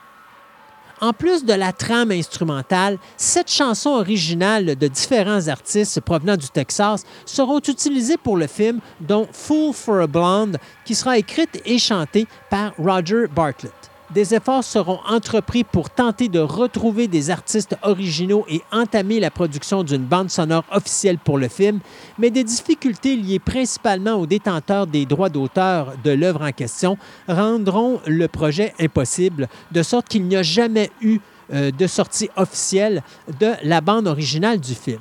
En 1.00 1.12
plus 1.12 1.44
de 1.44 1.52
la 1.52 1.72
trame 1.72 2.10
instrumentale, 2.10 2.98
sept 3.18 3.50
chansons 3.50 3.90
originales 3.90 4.76
de 4.76 4.88
différents 4.88 5.48
artistes 5.48 6.00
provenant 6.00 6.38
du 6.38 6.48
Texas 6.48 7.04
seront 7.26 7.60
utilisées 7.60 8.16
pour 8.16 8.38
le 8.38 8.46
film, 8.46 8.80
dont 9.00 9.28
Fool 9.30 9.74
for 9.74 10.00
a 10.00 10.06
Blonde, 10.06 10.56
qui 10.86 10.94
sera 10.94 11.18
écrite 11.18 11.60
et 11.66 11.78
chantée 11.78 12.26
par 12.48 12.72
Roger 12.78 13.26
Bartlett. 13.34 13.85
Des 14.14 14.34
efforts 14.34 14.62
seront 14.62 15.00
entrepris 15.08 15.64
pour 15.64 15.90
tenter 15.90 16.28
de 16.28 16.38
retrouver 16.38 17.08
des 17.08 17.30
artistes 17.30 17.76
originaux 17.82 18.44
et 18.48 18.62
entamer 18.70 19.18
la 19.18 19.32
production 19.32 19.82
d'une 19.82 20.04
bande 20.04 20.30
sonore 20.30 20.64
officielle 20.70 21.18
pour 21.18 21.38
le 21.38 21.48
film, 21.48 21.80
mais 22.16 22.30
des 22.30 22.44
difficultés 22.44 23.16
liées 23.16 23.40
principalement 23.40 24.14
aux 24.14 24.26
détenteurs 24.26 24.86
des 24.86 25.06
droits 25.06 25.28
d'auteur 25.28 25.94
de 26.04 26.12
l'œuvre 26.12 26.42
en 26.42 26.52
question 26.52 26.96
rendront 27.26 28.00
le 28.06 28.28
projet 28.28 28.74
impossible, 28.78 29.48
de 29.72 29.82
sorte 29.82 30.06
qu'il 30.08 30.24
n'y 30.24 30.36
a 30.36 30.42
jamais 30.42 30.90
eu 31.00 31.18
euh, 31.52 31.72
de 31.72 31.86
sortie 31.88 32.30
officielle 32.36 33.02
de 33.40 33.52
la 33.64 33.80
bande 33.80 34.06
originale 34.06 34.60
du 34.60 34.74
film. 34.74 35.00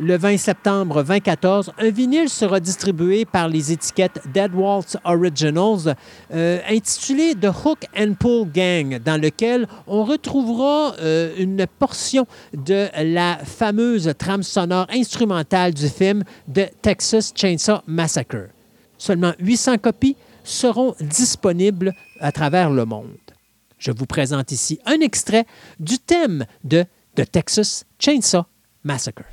Le 0.00 0.16
20 0.16 0.36
septembre 0.38 1.02
2014, 1.02 1.72
un 1.76 1.90
vinyle 1.90 2.28
sera 2.28 2.60
distribué 2.60 3.24
par 3.24 3.48
les 3.48 3.72
étiquettes 3.72 4.20
Dead 4.32 4.54
Waltz 4.54 4.96
Originals 5.02 5.96
euh, 6.32 6.60
intitulé 6.68 7.34
The 7.34 7.48
Hook 7.48 7.84
and 7.98 8.12
Pull 8.14 8.48
Gang, 8.52 9.00
dans 9.02 9.20
lequel 9.20 9.66
on 9.88 10.04
retrouvera 10.04 10.94
euh, 11.00 11.34
une 11.36 11.66
portion 11.66 12.28
de 12.54 12.86
la 13.02 13.38
fameuse 13.38 14.14
trame 14.16 14.44
sonore 14.44 14.86
instrumentale 14.90 15.74
du 15.74 15.88
film 15.88 16.22
The 16.52 16.70
Texas 16.80 17.32
Chainsaw 17.34 17.80
Massacre. 17.88 18.50
Seulement 18.98 19.32
800 19.40 19.78
copies 19.78 20.14
seront 20.44 20.94
disponibles 21.00 21.92
à 22.20 22.30
travers 22.30 22.70
le 22.70 22.84
monde. 22.84 23.16
Je 23.78 23.90
vous 23.90 24.06
présente 24.06 24.52
ici 24.52 24.78
un 24.86 25.00
extrait 25.00 25.44
du 25.80 25.98
thème 25.98 26.46
de 26.62 26.84
The 27.16 27.28
Texas 27.28 27.84
Chainsaw 27.98 28.44
Massacre. 28.84 29.24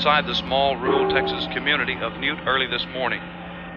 Outside 0.00 0.24
the 0.24 0.48
small 0.48 0.80
rural 0.80 1.12
Texas 1.12 1.44
community 1.52 1.92
of 2.00 2.18
Newt 2.24 2.38
early 2.48 2.64
this 2.64 2.86
morning. 2.96 3.20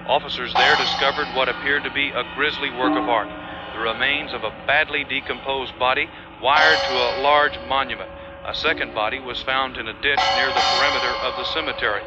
Officers 0.07 0.53
there 0.55 0.77
discovered 0.77 1.27
what 1.35 1.49
appeared 1.49 1.83
to 1.83 1.91
be 1.91 2.15
a 2.15 2.23
grisly 2.39 2.71
work 2.79 2.95
of 2.95 3.11
art 3.11 3.27
the 3.75 3.83
remains 3.83 4.31
of 4.31 4.41
a 4.47 4.55
badly 4.65 5.03
decomposed 5.03 5.77
body 5.77 6.07
wired 6.41 6.79
to 6.87 6.95
a 6.95 7.19
large 7.19 7.59
monument. 7.67 8.07
A 8.47 8.55
second 8.55 8.95
body 8.95 9.19
was 9.19 9.43
found 9.43 9.75
in 9.75 9.89
a 9.89 9.99
ditch 9.99 10.23
near 10.39 10.47
the 10.47 10.63
perimeter 10.63 11.11
of 11.27 11.35
the 11.35 11.43
cemetery. 11.51 11.99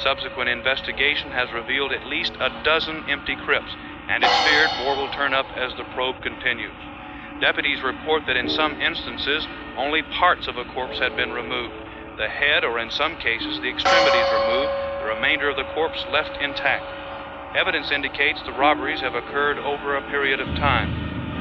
Subsequent 0.00 0.48
investigation 0.48 1.28
has 1.36 1.52
revealed 1.52 1.92
at 1.92 2.08
least 2.08 2.32
a 2.40 2.48
dozen 2.64 3.04
empty 3.10 3.36
crypts, 3.44 3.76
and 4.08 4.24
it's 4.24 4.48
feared 4.48 4.72
more 4.80 4.96
will 4.96 5.12
turn 5.12 5.34
up 5.34 5.44
as 5.60 5.76
the 5.76 5.84
probe 5.92 6.16
continues. 6.22 6.72
Deputies 7.42 7.84
report 7.84 8.22
that 8.26 8.40
in 8.40 8.48
some 8.48 8.80
instances, 8.80 9.46
only 9.76 10.00
parts 10.16 10.48
of 10.48 10.56
a 10.56 10.64
corpse 10.72 10.98
had 10.98 11.14
been 11.20 11.32
removed. 11.32 11.87
The 12.18 12.26
head, 12.26 12.64
or 12.66 12.82
in 12.82 12.90
some 12.90 13.14
cases, 13.22 13.62
the 13.62 13.70
extremities 13.70 14.26
removed, 14.34 14.74
the 14.98 15.14
remainder 15.14 15.48
of 15.48 15.54
the 15.54 15.70
corpse 15.70 16.02
left 16.10 16.34
intact. 16.42 16.82
Evidence 17.54 17.92
indicates 17.94 18.42
the 18.42 18.58
robberies 18.58 18.98
have 19.06 19.14
occurred 19.14 19.56
over 19.62 19.94
a 19.94 20.02
period 20.10 20.40
of 20.42 20.50
time. 20.58 20.90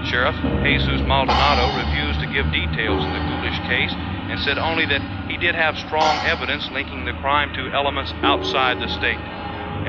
Sheriff 0.05 0.37
Jesus 0.61 1.01
Maldonado 1.01 1.65
refused 1.81 2.21
to 2.21 2.29
give 2.29 2.45
details 2.53 3.01
in 3.01 3.09
the 3.09 3.25
ghoulish 3.25 3.57
case 3.65 3.89
and 4.29 4.37
said 4.45 4.61
only 4.61 4.85
that 4.85 5.01
he 5.25 5.41
did 5.41 5.55
have 5.57 5.73
strong 5.81 6.13
evidence 6.29 6.69
linking 6.69 7.09
the 7.09 7.17
crime 7.25 7.49
to 7.57 7.73
elements 7.73 8.13
outside 8.21 8.77
the 8.77 8.93
state. 9.01 9.17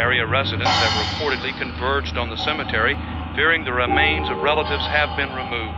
Area 0.01 0.25
residents 0.25 0.73
have 0.73 0.95
reportedly 1.05 1.53
converged 1.61 2.17
on 2.17 2.31
the 2.33 2.41
cemetery, 2.41 2.97
fearing 3.37 3.63
the 3.63 3.77
remains 3.77 4.31
of 4.31 4.41
relatives 4.41 4.89
have 4.89 5.13
been 5.21 5.37
removed. 5.37 5.77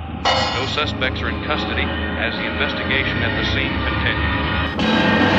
No 0.55 0.71
suspects 0.71 1.19
are 1.19 1.35
in 1.35 1.43
custody 1.51 1.83
as 1.83 2.31
the 2.39 2.47
investigation 2.47 3.19
at 3.27 3.35
the 3.43 3.47
scene 3.51 3.75
continues. 3.91 4.40
Thank 4.81 5.25
you. 5.25 5.30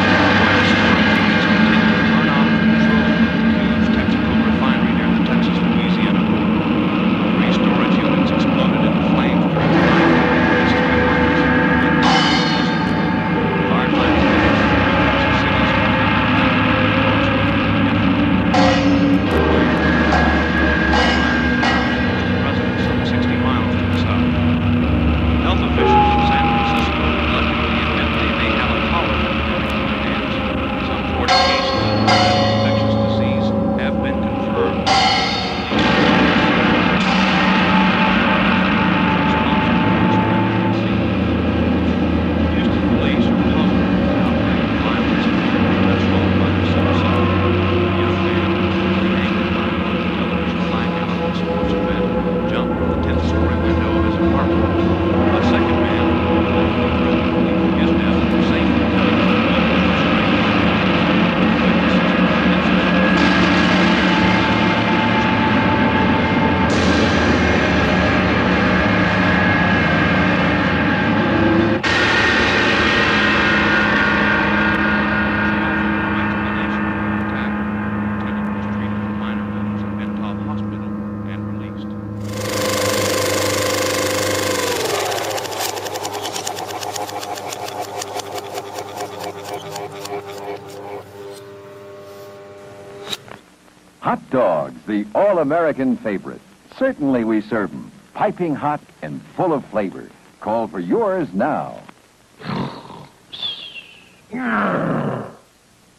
Hot 94.11 94.29
dogs, 94.29 94.75
the 94.87 95.05
all-American 95.15 95.95
favorite. 95.95 96.41
Certainly 96.77 97.23
we 97.23 97.39
serve 97.39 97.71
them. 97.71 97.89
Piping 98.13 98.53
hot 98.53 98.81
and 99.01 99.21
full 99.37 99.53
of 99.53 99.63
flavor. 99.67 100.09
Call 100.41 100.67
for 100.67 100.81
yours 100.81 101.29
now. 101.33 101.79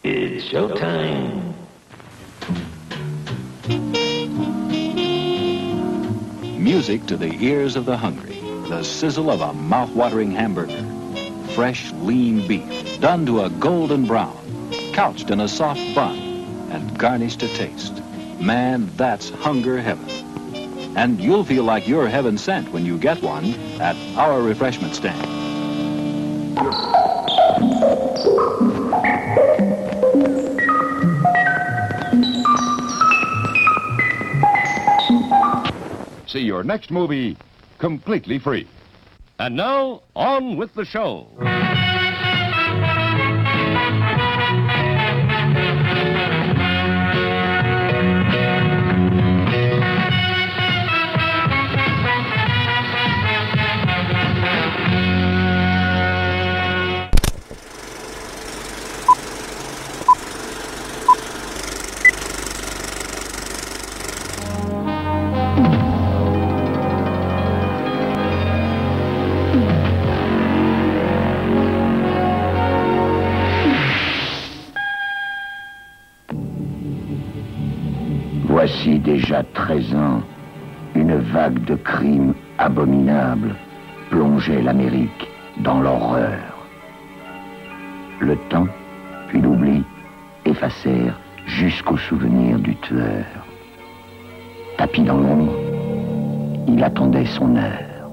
It's 0.03 0.45
showtime. 0.45 1.55
Music 6.59 7.07
to 7.07 7.17
the 7.17 7.35
ears 7.43 7.77
of 7.77 7.87
the 7.87 7.97
hungry. 7.97 8.39
The 8.69 8.83
sizzle 8.83 9.31
of 9.31 9.41
a 9.41 9.55
mouth-watering 9.55 10.33
hamburger. 10.33 10.85
Fresh, 11.55 11.93
lean 11.93 12.47
beef, 12.47 13.01
done 13.01 13.25
to 13.25 13.45
a 13.45 13.49
golden 13.49 14.05
brown, 14.05 14.71
couched 14.93 15.31
in 15.31 15.41
a 15.41 15.49
soft 15.49 15.95
bun, 15.95 16.19
and 16.71 16.99
garnished 16.99 17.41
to 17.41 17.49
taste. 17.49 18.01
Man, 18.43 18.91
that's 18.97 19.31
hunger 19.31 19.81
heaven. 19.81 20.09
And 20.97 21.21
you'll 21.21 21.45
feel 21.45 21.63
like 21.63 21.87
you're 21.87 22.09
heaven 22.09 22.37
sent 22.37 22.73
when 22.73 22.85
you 22.85 22.99
get 22.99 23.23
one 23.23 23.45
at 23.81 23.95
our 24.19 24.43
refreshment 24.43 24.97
stand. 24.97 25.23
See 36.27 36.41
your 36.41 36.65
next 36.65 36.91
movie 36.91 37.37
completely 37.79 38.41
free. 38.41 38.67
And 39.39 39.55
now, 39.55 40.03
on 40.17 40.57
with 40.57 40.75
the 40.75 40.85
show. 40.85 41.29
Déjà 79.13 79.43
13 79.43 79.95
ans, 79.95 80.23
une 80.95 81.17
vague 81.17 81.63
de 81.67 81.75
crimes 81.75 82.33
abominables 82.57 83.55
plongeait 84.09 84.63
l'Amérique 84.63 85.29
dans 85.59 85.81
l'horreur. 85.81 86.41
Le 88.21 88.37
temps, 88.49 88.69
puis 89.29 89.43
l'oubli, 89.43 89.83
effacèrent 90.47 91.19
jusqu'au 91.45 91.99
souvenir 91.99 92.59
du 92.59 92.75
tueur. 92.77 93.27
Tapis 94.79 95.03
dans 95.03 95.19
l'ombre, 95.19 95.57
il 96.67 96.83
attendait 96.83 97.27
son 97.27 97.55
heure. 97.57 98.09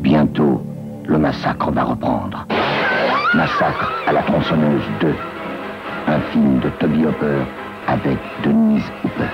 Bientôt, 0.00 0.62
le 1.08 1.18
massacre 1.18 1.72
va 1.72 1.82
reprendre. 1.82 2.46
Massacre 3.34 3.92
à 4.06 4.12
la 4.12 4.22
tronçonneuse 4.22 4.84
2. 5.00 5.12
Un 6.06 6.20
film 6.30 6.60
de 6.60 6.70
Toby 6.78 7.04
Hopper 7.04 7.42
avec 7.88 8.16
Denise 8.44 8.84
Hooper. 9.02 9.28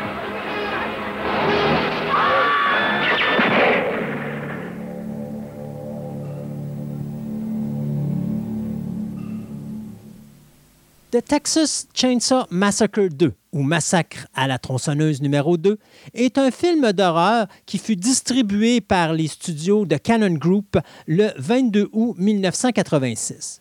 The 11.10 11.22
Texas 11.22 11.86
Chainsaw 11.92 12.46
Massacre 12.50 13.08
2, 13.08 13.34
ou 13.52 13.62
Massacre 13.62 14.28
à 14.34 14.46
la 14.46 14.58
tronçonneuse 14.58 15.20
numéro 15.20 15.58
2, 15.58 15.76
est 16.14 16.38
un 16.38 16.50
film 16.50 16.92
d'horreur 16.92 17.48
qui 17.66 17.76
fut 17.76 17.96
distribué 17.96 18.80
par 18.80 19.12
les 19.12 19.28
studios 19.28 19.84
de 19.84 19.96
Canon 19.98 20.38
Group 20.38 20.78
le 21.06 21.32
22 21.36 21.90
août 21.92 22.14
1986. 22.16 23.59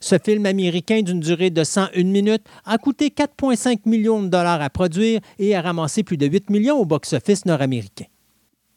Ce 0.00 0.16
film 0.18 0.46
américain 0.46 1.02
d'une 1.02 1.20
durée 1.20 1.50
de 1.50 1.64
101 1.64 2.04
minutes 2.04 2.44
a 2.64 2.78
coûté 2.78 3.08
4,5 3.08 3.80
millions 3.86 4.22
de 4.22 4.28
dollars 4.28 4.62
à 4.62 4.70
produire 4.70 5.20
et 5.38 5.54
a 5.54 5.62
ramassé 5.62 6.02
plus 6.02 6.16
de 6.16 6.26
8 6.26 6.50
millions 6.50 6.78
au 6.78 6.84
box-office 6.84 7.46
nord-américain. 7.46 8.06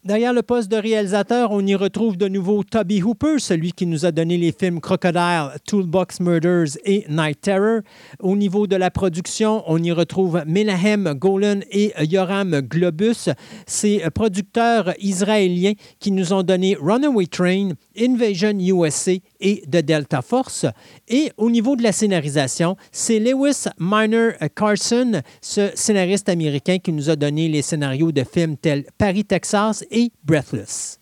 Derrière 0.03 0.33
le 0.33 0.41
poste 0.41 0.71
de 0.71 0.77
réalisateur, 0.77 1.51
on 1.51 1.63
y 1.63 1.75
retrouve 1.75 2.17
de 2.17 2.27
nouveau 2.27 2.63
Toby 2.63 3.03
Hooper, 3.03 3.37
celui 3.37 3.71
qui 3.71 3.85
nous 3.85 4.03
a 4.03 4.11
donné 4.11 4.35
les 4.35 4.51
films 4.51 4.81
Crocodile, 4.81 5.51
Toolbox 5.67 6.21
Murders 6.21 6.75
et 6.85 7.05
Night 7.07 7.41
Terror. 7.41 7.81
Au 8.19 8.35
niveau 8.35 8.65
de 8.65 8.75
la 8.75 8.89
production, 8.89 9.63
on 9.67 9.77
y 9.77 9.91
retrouve 9.91 10.41
Menahem 10.47 11.13
Golan 11.13 11.59
et 11.69 11.93
Yoram 12.01 12.61
Globus, 12.61 13.29
ces 13.67 14.01
producteurs 14.15 14.91
israéliens 14.97 15.73
qui 15.99 16.11
nous 16.11 16.33
ont 16.33 16.41
donné 16.41 16.75
Runaway 16.81 17.27
Train, 17.27 17.73
Invasion 17.95 18.57
USA 18.57 19.13
et 19.41 19.63
The 19.67 19.77
Delta 19.77 20.21
Force. 20.21 20.65
Et 21.07 21.31
au 21.37 21.49
niveau 21.49 21.75
de 21.75 21.83
la 21.83 21.91
scénarisation, 21.91 22.77
c'est 22.91 23.19
Lewis 23.19 23.65
Miner 23.79 24.31
Carson, 24.55 25.21
ce 25.41 25.71
scénariste 25.75 26.29
américain 26.29 26.77
qui 26.77 26.91
nous 26.93 27.09
a 27.09 27.15
donné 27.15 27.49
les 27.49 27.61
scénarios 27.61 28.11
de 28.11 28.23
films 28.23 28.57
tels 28.57 28.85
Paris, 28.97 29.25
Texas 29.25 29.83
et 29.91 30.11
Breathless. 30.23 31.01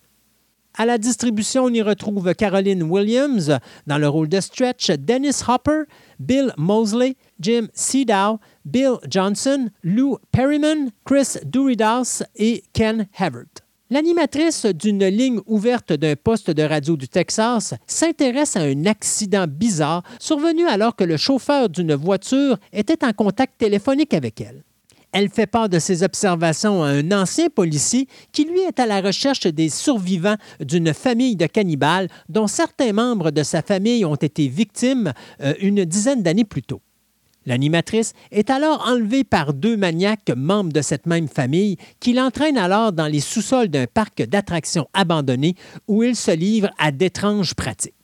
À 0.79 0.85
la 0.85 0.97
distribution, 0.97 1.65
on 1.65 1.73
y 1.73 1.81
retrouve 1.81 2.33
Caroline 2.35 2.83
Williams 2.83 3.57
dans 3.85 3.97
le 3.97 4.07
rôle 4.07 4.29
de 4.29 4.39
Stretch, 4.39 4.89
Dennis 4.91 5.41
Hopper, 5.45 5.83
Bill 6.19 6.53
Mosley, 6.57 7.17
Jim 7.41 7.67
Seedow, 7.73 8.39
Bill 8.63 8.93
Johnson, 9.09 9.71
Lou 9.83 10.17
Perryman, 10.31 10.91
Chris 11.03 11.35
Duridas 11.43 12.23
et 12.35 12.63
Ken 12.71 13.07
Havert. 13.17 13.68
L'animatrice 13.91 14.67
d'une 14.67 15.05
ligne 15.07 15.39
ouverte 15.47 15.93
d'un 15.93 16.15
poste 16.15 16.51
de 16.51 16.61
radio 16.61 16.95
du 16.95 17.07
Texas 17.07 17.73
s'intéresse 17.87 18.55
à 18.55 18.61
un 18.61 18.85
accident 18.85 19.45
bizarre 19.47 20.03
survenu 20.19 20.67
alors 20.67 20.95
que 20.95 21.03
le 21.03 21.17
chauffeur 21.17 21.69
d'une 21.69 21.95
voiture 21.95 22.57
était 22.71 23.03
en 23.03 23.13
contact 23.13 23.57
téléphonique 23.57 24.13
avec 24.13 24.41
elle. 24.41 24.63
Elle 25.11 25.29
fait 25.29 25.47
part 25.47 25.69
de 25.69 25.79
ses 25.79 26.03
observations 26.03 26.83
à 26.83 26.89
un 26.89 27.11
ancien 27.11 27.49
policier 27.49 28.07
qui, 28.31 28.45
lui, 28.45 28.59
est 28.59 28.79
à 28.79 28.85
la 28.85 29.01
recherche 29.01 29.47
des 29.47 29.69
survivants 29.69 30.37
d'une 30.59 30.93
famille 30.93 31.35
de 31.35 31.47
cannibales 31.47 32.09
dont 32.29 32.45
certains 32.45 32.93
membres 32.93 33.31
de 33.31 33.41
sa 33.41 33.63
famille 33.63 34.05
ont 34.05 34.13
été 34.13 34.47
victimes 34.49 35.13
euh, 35.41 35.55
une 35.61 35.83
dizaine 35.83 36.21
d'années 36.21 36.45
plus 36.45 36.61
tôt. 36.61 36.81
L'animatrice 37.49 38.13
est 38.29 38.51
alors 38.51 38.87
enlevée 38.87 39.23
par 39.23 39.55
deux 39.55 39.75
maniaques 39.75 40.31
membres 40.37 40.71
de 40.71 40.83
cette 40.83 41.07
même 41.07 41.27
famille 41.27 41.77
qui 41.99 42.13
l'entraînent 42.13 42.59
alors 42.59 42.91
dans 42.91 43.07
les 43.07 43.19
sous-sols 43.19 43.69
d'un 43.69 43.87
parc 43.87 44.21
d'attractions 44.21 44.87
abandonné 44.93 45.55
où 45.87 46.03
il 46.03 46.15
se 46.15 46.29
livre 46.29 46.69
à 46.77 46.91
d'étranges 46.91 47.55
pratiques. 47.55 47.95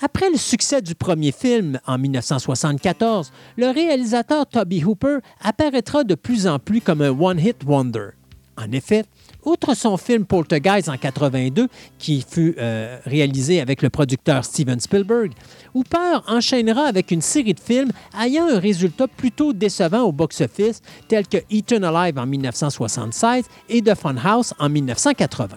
Après 0.00 0.30
le 0.30 0.38
succès 0.38 0.80
du 0.80 0.94
premier 0.94 1.30
film 1.30 1.78
en 1.86 1.98
1974, 1.98 3.32
le 3.58 3.66
réalisateur 3.68 4.46
Toby 4.46 4.82
Hooper 4.82 5.18
apparaîtra 5.42 6.04
de 6.04 6.14
plus 6.14 6.46
en 6.46 6.58
plus 6.58 6.80
comme 6.80 7.02
un 7.02 7.10
one-hit 7.10 7.64
wonder. 7.66 8.12
En 8.56 8.72
effet, 8.72 9.04
outre 9.44 9.74
son 9.74 9.96
film 9.96 10.24
Poltergeist 10.24 10.88
en 10.88 10.96
82, 10.96 11.68
qui 11.98 12.24
fut 12.28 12.54
euh, 12.58 12.98
réalisé 13.04 13.60
avec 13.60 13.82
le 13.82 13.90
producteur 13.90 14.44
Steven 14.44 14.80
Spielberg, 14.80 15.32
Hooper 15.74 16.20
enchaînera 16.26 16.82
avec 16.82 17.10
une 17.10 17.22
série 17.22 17.54
de 17.54 17.60
films 17.60 17.90
ayant 18.20 18.48
un 18.48 18.58
résultat 18.58 19.06
plutôt 19.08 19.52
décevant 19.52 20.02
au 20.02 20.12
box-office, 20.12 20.82
tels 21.08 21.26
que 21.26 21.38
Eaten 21.50 21.84
Alive 21.84 22.18
en 22.18 22.26
1976 22.26 23.44
et 23.68 23.82
The 23.82 23.94
Funhouse 23.94 24.54
en 24.58 24.68
1980. 24.68 25.56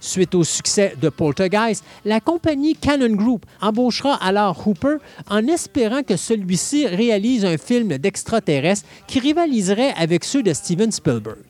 Suite 0.00 0.34
au 0.34 0.44
succès 0.44 0.94
de 1.00 1.10
Poltergeist, 1.10 1.84
la 2.06 2.20
compagnie 2.20 2.74
Canon 2.74 3.14
Group 3.14 3.44
embauchera 3.60 4.14
alors 4.14 4.66
Hooper 4.66 4.96
en 5.28 5.46
espérant 5.46 6.02
que 6.02 6.16
celui-ci 6.16 6.86
réalise 6.86 7.44
un 7.44 7.58
film 7.58 7.98
d'extraterrestres 7.98 8.86
qui 9.06 9.20
rivaliserait 9.20 9.92
avec 9.98 10.24
ceux 10.24 10.42
de 10.42 10.54
Steven 10.54 10.90
Spielberg. 10.90 11.49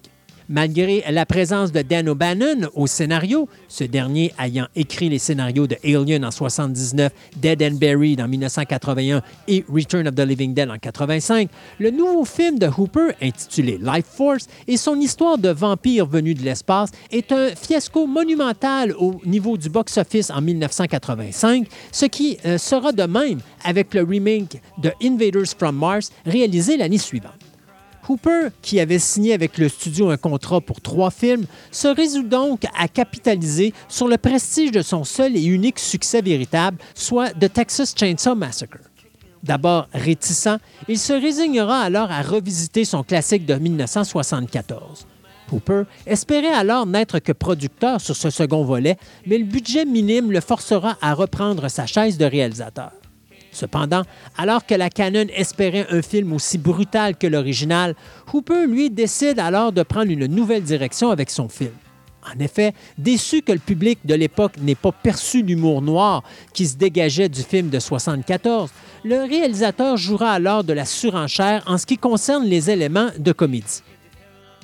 Malgré 0.53 1.05
la 1.09 1.26
présence 1.26 1.70
de 1.70 1.80
Dan 1.80 2.09
O'Bannon 2.09 2.68
au 2.74 2.88
scénario, 2.88 3.48
ce 3.68 3.84
dernier 3.84 4.32
ayant 4.36 4.66
écrit 4.74 5.09
les 5.09 5.20
scénarios 5.20 5.68
de 5.68 5.76
Alien 5.84 6.24
en 6.24 6.32
79, 6.32 7.12
Dead 7.36 7.62
and 7.62 7.76
Buried 7.76 8.20
en 8.20 8.26
1981 8.26 9.22
et 9.46 9.64
Return 9.72 10.09
of 10.09 10.16
the 10.16 10.26
Living 10.26 10.53
Dead 10.53 10.68
en 10.68 10.76
85, 10.76 11.48
le 11.78 11.92
nouveau 11.92 12.24
film 12.24 12.59
de 12.59 12.66
Hooper, 12.66 13.12
intitulé 13.22 13.78
Life 13.80 14.07
Force, 14.07 14.48
et 14.66 14.76
son 14.76 14.96
histoire 14.96 15.38
de 15.38 15.51
vampire 15.51 16.05
venu 16.07 16.34
de 16.34 16.42
l'espace 16.42 16.90
est 17.12 17.30
un 17.30 17.51
fiasco 17.55 18.09
monumental 18.09 18.92
au 18.98 19.20
niveau 19.24 19.57
du 19.57 19.68
box-office 19.68 20.30
en 20.30 20.40
1985, 20.40 21.68
ce 21.92 22.07
qui 22.07 22.38
euh, 22.44 22.59
sera 22.59 22.90
de 22.90 23.05
même 23.05 23.38
avec 23.62 23.94
le 23.94 24.03
remake 24.03 24.61
de 24.78 24.90
Invaders 25.01 25.55
from 25.57 25.76
Mars 25.76 26.11
réalisé 26.26 26.76
l'année 26.76 26.98
suivante. 26.98 27.39
Hooper, 28.11 28.48
qui 28.61 28.80
avait 28.80 28.98
signé 28.98 29.34
avec 29.34 29.56
le 29.56 29.68
studio 29.68 30.11
un 30.11 30.16
contrat 30.16 30.61
pour 30.61 30.80
trois 30.80 31.12
films, 31.12 31.46
se 31.70 31.86
résout 31.86 32.24
donc 32.24 32.62
à 32.76 32.88
capitaliser 32.88 33.72
sur 33.88 34.08
le 34.08 34.18
prestige 34.18 34.72
de 34.72 34.82
son 34.82 35.04
seul 35.04 35.36
et 35.36 35.44
unique 35.44 35.78
succès 35.78 36.20
véritable, 36.20 36.78
soit 36.96 37.30
The 37.30 37.52
Texas 37.52 37.94
Chainsaw 37.96 38.34
Massacre. 38.34 38.80
D'abord 39.44 39.86
réticent, 39.94 40.58
il 40.88 40.98
se 40.98 41.12
résignera 41.12 41.82
alors 41.82 42.11
à 42.11 42.22
revisiter 42.22 42.84
son 42.84 43.04
classique 43.04 43.46
de 43.46 43.54
1974. 43.54 45.06
Hooper 45.52 45.84
espérait 46.04 46.48
alors 46.52 46.86
n'être 46.86 47.20
que 47.20 47.30
producteur 47.30 48.00
sur 48.00 48.16
ce 48.16 48.30
second 48.30 48.64
volet, 48.64 48.96
mais 49.24 49.38
le 49.38 49.44
budget 49.44 49.84
minime 49.84 50.32
le 50.32 50.40
forcera 50.40 50.98
à 51.00 51.14
reprendre 51.14 51.68
sa 51.68 51.86
chaise 51.86 52.18
de 52.18 52.24
réalisateur. 52.24 52.90
Cependant, 53.61 54.04
alors 54.38 54.64
que 54.64 54.74
la 54.74 54.88
Canon 54.88 55.26
espérait 55.36 55.86
un 55.90 56.00
film 56.00 56.32
aussi 56.32 56.56
brutal 56.56 57.18
que 57.18 57.26
l'original, 57.26 57.94
Hooper, 58.32 58.66
lui, 58.66 58.88
décide 58.88 59.38
alors 59.38 59.70
de 59.72 59.82
prendre 59.82 60.11
une 60.11 60.24
nouvelle 60.26 60.62
direction 60.62 61.11
avec 61.11 61.28
son 61.28 61.50
film. 61.50 61.72
En 62.24 62.38
effet, 62.38 62.72
déçu 62.96 63.42
que 63.42 63.52
le 63.52 63.58
public 63.58 63.98
de 64.06 64.14
l'époque 64.14 64.54
n'ait 64.62 64.74
pas 64.74 64.92
perçu 64.92 65.42
l'humour 65.42 65.82
noir 65.82 66.22
qui 66.54 66.66
se 66.66 66.78
dégageait 66.78 67.28
du 67.28 67.42
film 67.42 67.66
de 67.66 67.76
1974, 67.76 68.70
le 69.04 69.28
réalisateur 69.28 69.98
jouera 69.98 70.32
alors 70.32 70.64
de 70.64 70.72
la 70.72 70.86
surenchère 70.86 71.62
en 71.66 71.76
ce 71.76 71.84
qui 71.84 71.98
concerne 71.98 72.46
les 72.46 72.70
éléments 72.70 73.11
de 73.18 73.32
comédie. 73.32 73.82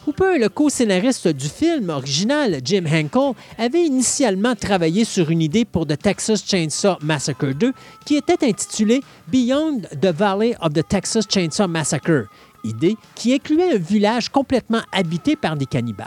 Hooper, 0.06 0.38
le 0.38 0.48
co-scénariste 0.48 1.26
du 1.26 1.48
film 1.48 1.90
original, 1.90 2.60
Jim 2.62 2.84
Henkel, 2.86 3.32
avait 3.58 3.84
initialement 3.84 4.54
travaillé 4.54 5.04
sur 5.04 5.30
une 5.30 5.42
idée 5.42 5.64
pour 5.64 5.84
The 5.84 5.98
Texas 5.98 6.44
Chainsaw 6.46 6.98
Massacre 7.02 7.52
2 7.52 7.72
qui 8.04 8.14
était 8.14 8.46
intitulée 8.46 9.00
Beyond 9.26 9.80
the 10.00 10.12
Valley 10.12 10.54
of 10.60 10.74
the 10.74 10.86
Texas 10.86 11.24
Chainsaw 11.28 11.66
Massacre, 11.66 12.26
idée 12.62 12.96
qui 13.16 13.34
incluait 13.34 13.74
un 13.74 13.78
village 13.78 14.28
complètement 14.28 14.82
habité 14.92 15.34
par 15.34 15.56
des 15.56 15.66
cannibales. 15.66 16.06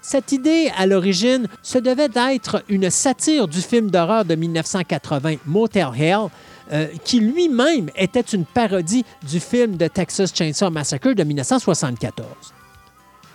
Cette 0.00 0.30
idée, 0.30 0.70
à 0.76 0.86
l'origine, 0.86 1.48
se 1.60 1.78
devait 1.78 2.08
d'être 2.08 2.62
une 2.68 2.88
satire 2.88 3.48
du 3.48 3.60
film 3.60 3.90
d'horreur 3.90 4.24
de 4.24 4.36
1980 4.36 5.34
Motel 5.44 5.88
Hell, 5.98 6.28
euh, 6.70 6.86
qui 7.04 7.18
lui-même 7.18 7.90
était 7.96 8.20
une 8.20 8.44
parodie 8.44 9.04
du 9.28 9.40
film 9.40 9.76
de 9.76 9.88
Texas 9.88 10.32
Chainsaw 10.32 10.70
Massacre 10.70 11.14
de 11.14 11.24
1974. 11.24 12.57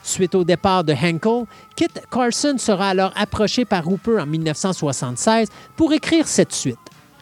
Suite 0.04 0.36
au 0.36 0.44
départ 0.44 0.84
de 0.84 0.94
Henkel, 0.94 1.46
Kit 1.78 1.88
Carson 2.12 2.58
sera 2.58 2.90
alors 2.90 3.14
approché 3.16 3.64
par 3.64 3.88
Hooper 3.88 4.20
en 4.20 4.26
1976 4.26 5.48
pour 5.78 5.94
écrire 5.94 6.28
cette 6.28 6.52
suite. 6.52 6.78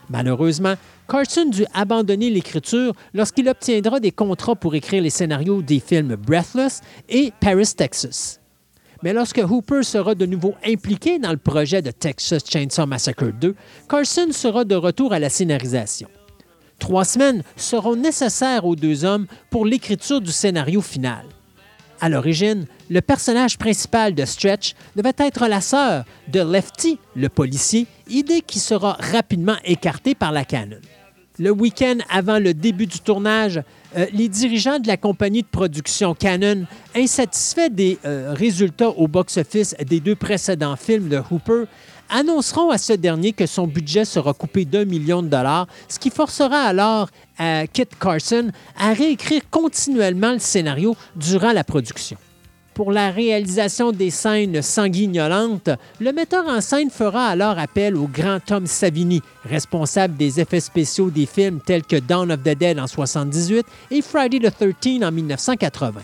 Malheureusement, 0.09 0.73
Carson 1.07 1.45
dut 1.45 1.65
abandonner 1.73 2.29
l'écriture 2.29 2.93
lorsqu'il 3.13 3.47
obtiendra 3.47 3.99
des 3.99 4.11
contrats 4.11 4.55
pour 4.55 4.73
écrire 4.75 5.03
les 5.03 5.09
scénarios 5.11 5.61
des 5.61 5.79
films 5.79 6.15
Breathless 6.15 6.82
et 7.07 7.32
Paris, 7.39 7.71
Texas. 7.77 8.39
Mais 9.03 9.13
lorsque 9.13 9.38
Hooper 9.39 9.84
sera 9.84 10.15
de 10.15 10.25
nouveau 10.25 10.55
impliqué 10.65 11.19
dans 11.19 11.32
le 11.32 11.38
projet 11.38 11.82
de 11.82 11.91
Texas 11.91 12.43
Chainsaw 12.47 12.86
Massacre 12.86 13.32
2, 13.32 13.55
Carson 13.88 14.32
sera 14.32 14.63
de 14.63 14.75
retour 14.75 15.13
à 15.13 15.19
la 15.19 15.29
scénarisation. 15.29 16.07
Trois 16.79 17.05
semaines 17.05 17.43
seront 17.55 17.95
nécessaires 17.95 18.65
aux 18.65 18.75
deux 18.75 19.05
hommes 19.05 19.27
pour 19.51 19.65
l'écriture 19.65 20.19
du 20.19 20.32
scénario 20.32 20.82
final. 20.82 21.25
À 22.03 22.09
l'origine, 22.09 22.65
le 22.89 22.99
personnage 22.99 23.59
principal 23.59 24.15
de 24.15 24.25
Stretch 24.25 24.73
devait 24.95 25.13
être 25.19 25.47
la 25.47 25.61
sœur 25.61 26.03
de 26.29 26.39
Lefty, 26.39 26.97
le 27.15 27.29
policier, 27.29 27.85
idée 28.09 28.41
qui 28.41 28.57
sera 28.57 28.97
rapidement 28.99 29.57
écartée 29.63 30.15
par 30.15 30.31
la 30.31 30.43
Canon. 30.43 30.79
Le 31.37 31.51
week-end 31.51 31.97
avant 32.09 32.39
le 32.39 32.55
début 32.55 32.87
du 32.87 32.99
tournage, 32.99 33.61
euh, 33.95 34.07
les 34.13 34.29
dirigeants 34.29 34.79
de 34.79 34.87
la 34.87 34.97
compagnie 34.97 35.43
de 35.43 35.47
production 35.47 36.15
Canon, 36.15 36.65
insatisfaits 36.95 37.69
des 37.69 37.99
euh, 38.03 38.33
résultats 38.33 38.89
au 38.89 39.07
box-office 39.07 39.75
des 39.87 39.99
deux 39.99 40.15
précédents 40.15 40.75
films 40.75 41.07
de 41.07 41.21
Hooper, 41.29 41.65
annonceront 42.12 42.70
à 42.70 42.78
ce 42.78 42.93
dernier 42.93 43.34
que 43.34 43.47
son 43.47 43.66
budget 43.66 44.05
sera 44.05 44.34
coupé 44.34 44.66
d'un 44.66 44.86
million 44.86 45.24
de 45.24 45.30
dollars, 45.30 45.68
ce 45.88 45.97
qui 45.97 46.12
forcera 46.12 46.62
alors 46.62 47.09
à 47.39 47.66
Kit 47.66 47.88
Carson 47.99 48.51
à 48.78 48.93
réécrire 48.93 49.41
continuellement 49.49 50.34
le 50.34 50.39
scénario 50.39 50.95
durant 51.16 51.53
la 51.53 51.64
production. 51.64 52.18
Pour 52.74 52.91
la 52.91 53.12
réalisation 53.12 53.91
des 53.91 54.09
scènes 54.09 54.62
sanguignolentes, 54.62 55.70
le 55.99 56.14
metteur 56.14 56.47
en 56.47 56.62
scène 56.62 56.89
fera 56.89 57.28
alors 57.28 57.59
appel 57.59 57.97
au 57.97 58.07
grand 58.07 58.39
Tom 58.39 58.66
Savini, 58.66 59.22
responsable 59.43 60.16
des 60.16 60.39
effets 60.39 60.62
spéciaux 60.62 61.09
des 61.09 61.26
films 61.26 61.59
tels 61.66 61.84
que 61.84 61.97
Dawn 61.97 62.32
of 62.32 62.39
the 62.39 62.57
Dead 62.57 62.80
en 62.80 62.88
1978 62.88 63.66
et 63.91 64.01
Friday 64.01 64.39
the 64.39 64.51
13 64.51 65.03
en 65.03 65.12
1980. 65.12 66.01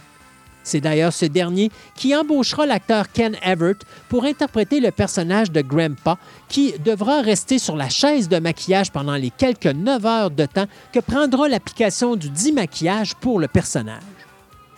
C'est 0.68 0.82
d'ailleurs 0.82 1.14
ce 1.14 1.26
dernier 1.26 1.72
qui 1.96 2.14
embauchera 2.14 2.66
l'acteur 2.66 3.10
Ken 3.10 3.38
Everett 3.42 3.86
pour 4.10 4.26
interpréter 4.26 4.82
le 4.82 4.92
personnage 4.92 5.50
de 5.50 5.62
Grandpa, 5.62 6.18
qui 6.50 6.74
devra 6.84 7.22
rester 7.22 7.58
sur 7.58 7.78
la 7.78 7.88
chaise 7.88 8.28
de 8.28 8.38
maquillage 8.38 8.92
pendant 8.92 9.16
les 9.16 9.30
quelques 9.30 9.68
9 9.68 10.06
heures 10.06 10.32
de 10.32 10.46
temps 10.46 10.66
que 10.92 11.00
prendra 11.00 11.48
l'application 11.48 12.18
du 12.18 12.30
dit 12.30 12.52
maquillage 12.52 13.16
pour 13.16 13.40
le 13.40 13.48
personnage. 13.48 14.02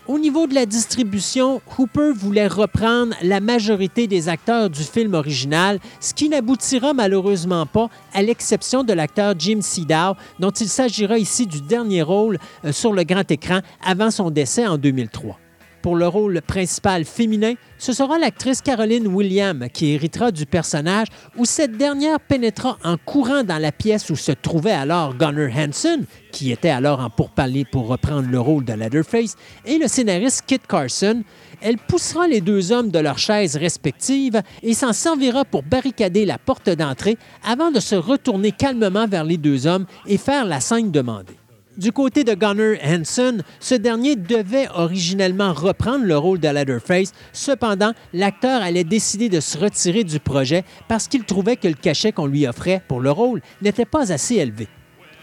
Au 0.05 0.19
niveau 0.19 0.45
de 0.45 0.53
la 0.53 0.67
distribution, 0.67 1.59
Hooper 1.77 2.11
voulait 2.15 2.47
reprendre 2.47 3.15
la 3.23 3.39
majorité 3.39 4.05
des 4.05 4.29
acteurs 4.29 4.69
du 4.69 4.83
film 4.83 5.15
original, 5.15 5.79
ce 5.99 6.13
qui 6.13 6.29
n'aboutira 6.29 6.93
malheureusement 6.93 7.65
pas, 7.65 7.89
à 8.13 8.21
l'exception 8.21 8.83
de 8.83 8.93
l'acteur 8.93 9.33
Jim 9.39 9.61
Sedow, 9.61 10.15
dont 10.37 10.51
il 10.51 10.69
s'agira 10.69 11.17
ici 11.17 11.47
du 11.47 11.61
dernier 11.61 12.03
rôle 12.03 12.37
euh, 12.63 12.71
sur 12.71 12.93
le 12.93 13.03
grand 13.03 13.29
écran 13.31 13.61
avant 13.83 14.11
son 14.11 14.29
décès 14.29 14.67
en 14.67 14.77
2003. 14.77 15.39
Pour 15.81 15.95
le 15.95 16.07
rôle 16.07 16.41
principal 16.41 17.05
féminin, 17.05 17.53
ce 17.77 17.93
sera 17.93 18.19
l'actrice 18.19 18.61
Caroline 18.61 19.07
Williams 19.07 19.67
qui 19.73 19.91
héritera 19.91 20.29
du 20.31 20.45
personnage 20.45 21.07
où 21.37 21.45
cette 21.45 21.77
dernière 21.77 22.19
pénétra 22.19 22.77
en 22.83 22.97
courant 22.97 23.43
dans 23.43 23.57
la 23.57 23.71
pièce 23.71 24.09
où 24.09 24.17
se 24.17 24.33
trouvait 24.33 24.71
alors 24.71 25.15
Gunnar 25.15 25.49
Hansen, 25.55 26.03
qui 26.33 26.51
était 26.51 26.69
alors 26.69 26.99
en 26.99 27.09
pourparlers 27.09 27.63
pour 27.63 27.87
reprendre 27.87 28.27
le 28.29 28.39
rôle 28.39 28.65
de 28.65 28.73
Leatherface, 28.73 29.35
et 29.65 29.77
le 29.77 29.87
scénariste 29.87 30.43
Kit 30.45 30.59
Carson. 30.67 31.23
Elle 31.61 31.77
poussera 31.77 32.27
les 32.27 32.41
deux 32.41 32.73
hommes 32.73 32.91
de 32.91 32.99
leurs 32.99 33.17
chaises 33.17 33.55
respectives 33.55 34.41
et 34.61 34.73
s'en 34.73 34.91
servira 34.91 35.45
pour 35.45 35.63
barricader 35.63 36.25
la 36.25 36.37
porte 36.37 36.69
d'entrée 36.69 37.17
avant 37.45 37.71
de 37.71 37.79
se 37.79 37.95
retourner 37.95 38.51
calmement 38.51 39.07
vers 39.07 39.23
les 39.23 39.37
deux 39.37 39.65
hommes 39.65 39.85
et 40.05 40.17
faire 40.17 40.43
la 40.43 40.59
scène 40.59 40.91
demandée. 40.91 41.37
Du 41.79 41.93
côté 41.93 42.25
de 42.25 42.33
Gunnar 42.33 42.75
Hansen, 42.83 43.41
ce 43.61 43.73
dernier 43.73 44.17
devait 44.17 44.67
originellement 44.75 45.53
reprendre 45.53 46.03
le 46.03 46.17
rôle 46.17 46.37
de 46.37 46.49
Leatherface. 46.49 47.13
Cependant, 47.31 47.93
l'acteur 48.11 48.61
allait 48.61 48.83
décider 48.83 49.29
de 49.29 49.39
se 49.39 49.57
retirer 49.57 50.03
du 50.03 50.19
projet 50.19 50.65
parce 50.89 51.07
qu'il 51.07 51.23
trouvait 51.23 51.55
que 51.55 51.69
le 51.69 51.75
cachet 51.75 52.11
qu'on 52.11 52.25
lui 52.25 52.45
offrait 52.45 52.81
pour 52.89 52.99
le 52.99 53.11
rôle 53.11 53.41
n'était 53.61 53.85
pas 53.85 54.11
assez 54.11 54.35
élevé. 54.35 54.67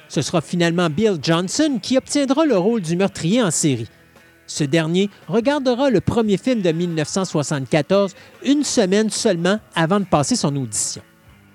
Ce 0.09 0.23
sera 0.23 0.41
finalement 0.41 0.89
Bill 0.89 1.19
Johnson 1.21 1.79
qui 1.83 1.99
obtiendra 1.99 2.47
le 2.47 2.57
rôle 2.57 2.81
du 2.81 2.97
meurtrier 2.97 3.43
en 3.43 3.51
série. 3.51 3.91
Ce 4.47 4.65
dernier 4.65 5.11
regardera 5.29 5.91
le 5.91 6.01
premier 6.01 6.39
film 6.39 6.63
de 6.63 6.73
1974 6.73 8.15
une 8.47 8.65
semaine 8.65 9.11
seulement 9.11 9.61
avant 9.75 10.01
de 10.01 10.07
passer 10.07 10.37
son 10.37 10.57
audition. 10.57 11.03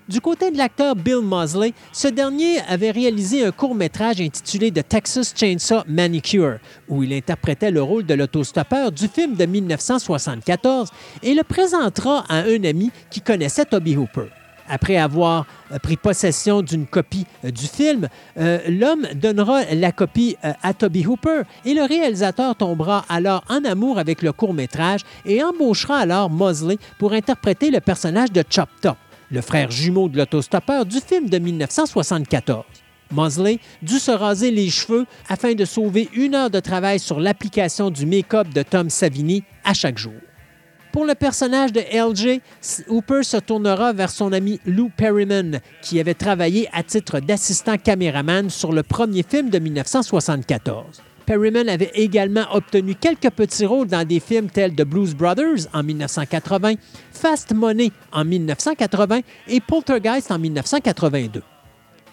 Du 0.10 0.20
côté 0.20 0.50
de 0.50 0.58
l'acteur 0.58 0.96
Bill 0.96 1.22
Mosley, 1.22 1.74
ce 1.94 2.08
dernier 2.08 2.60
avait 2.68 2.90
réalisé 2.90 3.46
un 3.46 3.52
court-métrage 3.52 4.20
intitulé 4.20 4.72
The 4.72 4.88
Texas 4.88 5.34
Chainsaw 5.36 5.84
Manicure, 5.88 6.58
où 6.90 7.04
il 7.04 7.14
interprétait 7.14 7.70
le 7.70 7.84
rôle 7.84 8.06
de 8.06 8.16
l'autostoppeur 8.16 8.92
du 8.92 9.08
film 9.08 9.36
de 9.36 9.46
1974 9.46 10.90
et 11.22 11.36
le 11.36 11.44
présentera 11.44 12.26
à 12.30 12.40
un 12.40 12.64
ami 12.64 12.92
qui 13.12 13.22
connaissait 13.22 13.66
Toby 13.66 13.96
Hooper. 13.96 14.26
Après 14.68 14.98
avoir 14.98 15.46
euh, 15.72 15.80
pris 15.80 15.98
possession 15.98 16.62
d'une 16.62 16.88
copie 16.88 17.28
euh, 17.46 17.52
du 17.52 17.68
film, 17.68 18.08
euh, 18.38 18.60
l'homme 18.70 19.06
donnera 19.16 19.66
la 19.66 19.92
copie 19.92 20.36
à 20.42 20.74
Toby 20.74 21.06
Hooper 21.06 21.44
et 21.64 21.74
le 21.74 21.84
réalisateur 21.84 22.56
tombera 22.56 23.06
alors 23.08 23.44
en 23.50 23.64
amour 23.66 24.00
avec 24.00 24.22
le 24.24 24.32
court-métrage 24.32 25.02
et 25.26 25.44
embauchera 25.44 25.98
alors 25.98 26.30
Mosley 26.30 26.78
pour 26.98 27.14
interpréter 27.14 27.70
le 27.70 27.82
personnage 27.82 28.32
de 28.32 28.44
Chop 28.50 28.70
Top 28.82 28.98
le 29.32 29.42
frère 29.42 29.72
jumeau 29.72 30.10
de 30.10 30.18
l'autostoppeur 30.18 30.86
du 30.86 31.00
film 31.00 31.30
de 31.30 31.40
1974. 31.40 32.66
Mosley 33.12 33.60
dut 33.82 34.00
se 34.00 34.12
raser 34.12 34.52
les 34.52 34.70
cheveux 34.70 35.06
afin 35.28 35.54
de 35.54 35.66
sauver 35.66 36.10
une 36.14 36.36
heure 36.36 36.50
de 36.50 36.60
travail 36.60 37.00
sur 37.00 37.20
l'application 37.20 37.90
du 37.90 38.06
make-up 38.06 38.48
de 38.54 38.64
Tom 38.64 38.90
Savini 38.90 39.44
à 39.64 39.74
chaque 39.74 39.98
jour. 39.98 40.14
Pour 40.92 41.06
le 41.06 41.16
personnage 41.16 41.72
de 41.72 41.80
LJ, 41.80 42.42
Hooper 42.90 43.24
se 43.24 43.38
tournera 43.38 43.94
vers 43.94 44.10
son 44.10 44.34
ami 44.34 44.60
Lou 44.66 44.90
Perryman, 44.96 45.62
qui 45.82 46.02
avait 46.02 46.14
travaillé 46.14 46.68
à 46.74 46.84
titre 46.84 47.22
d'assistant 47.22 47.78
caméraman 47.78 48.50
sur 48.50 48.74
le 48.74 48.84
premier 48.84 49.24
film 49.24 49.50
de 49.50 49.60
1974. 49.60 51.02
Perryman 51.26 51.70
avait 51.70 51.92
également 51.94 52.46
obtenu 52.54 52.96
quelques 52.96 53.30
petits 53.32 53.66
rôles 53.66 53.88
dans 53.88 54.08
des 54.08 54.20
films 54.20 54.50
tels 54.50 54.76
The 54.76 54.84
Blues 54.84 55.16
Brothers 55.16 55.68
en 55.74 55.84
1980, 55.84 56.74
Fast 57.12 57.54
Money 57.54 57.92
en 58.12 58.26
1980 58.26 59.22
et 59.48 59.60
Poltergeist 59.60 60.32
en 60.32 60.40
1982. 60.40 61.42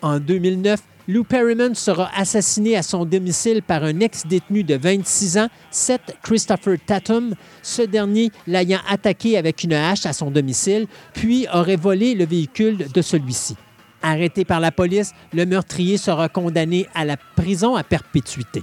En 0.02 0.20
2009, 0.20 0.80
Lou 1.09 1.24
Perryman 1.24 1.74
sera 1.74 2.11
assassiné 2.14 2.76
à 2.76 2.82
son 2.82 3.06
domicile 3.06 3.62
par 3.62 3.82
un 3.82 4.00
ex-détenu 4.00 4.62
de 4.62 4.76
26 4.76 5.38
ans, 5.38 5.48
Seth 5.70 6.16
Christopher 6.22 6.76
Tatum, 6.84 7.34
ce 7.62 7.80
dernier 7.80 8.30
l'ayant 8.46 8.80
attaqué 8.88 9.38
avec 9.38 9.64
une 9.64 9.72
hache 9.72 10.04
à 10.04 10.12
son 10.12 10.30
domicile, 10.30 10.86
puis 11.14 11.46
aurait 11.52 11.76
volé 11.76 12.14
le 12.14 12.26
véhicule 12.26 12.88
de 12.92 13.02
celui-ci. 13.02 13.56
Arrêté 14.02 14.44
par 14.44 14.61
la 14.61 14.70
police, 14.70 15.12
le 15.32 15.46
meurtrier 15.46 15.96
sera 15.96 16.28
condamné 16.28 16.86
à 16.94 17.06
la 17.06 17.16
prison 17.16 17.74
à 17.74 17.82
perpétuité. 17.82 18.62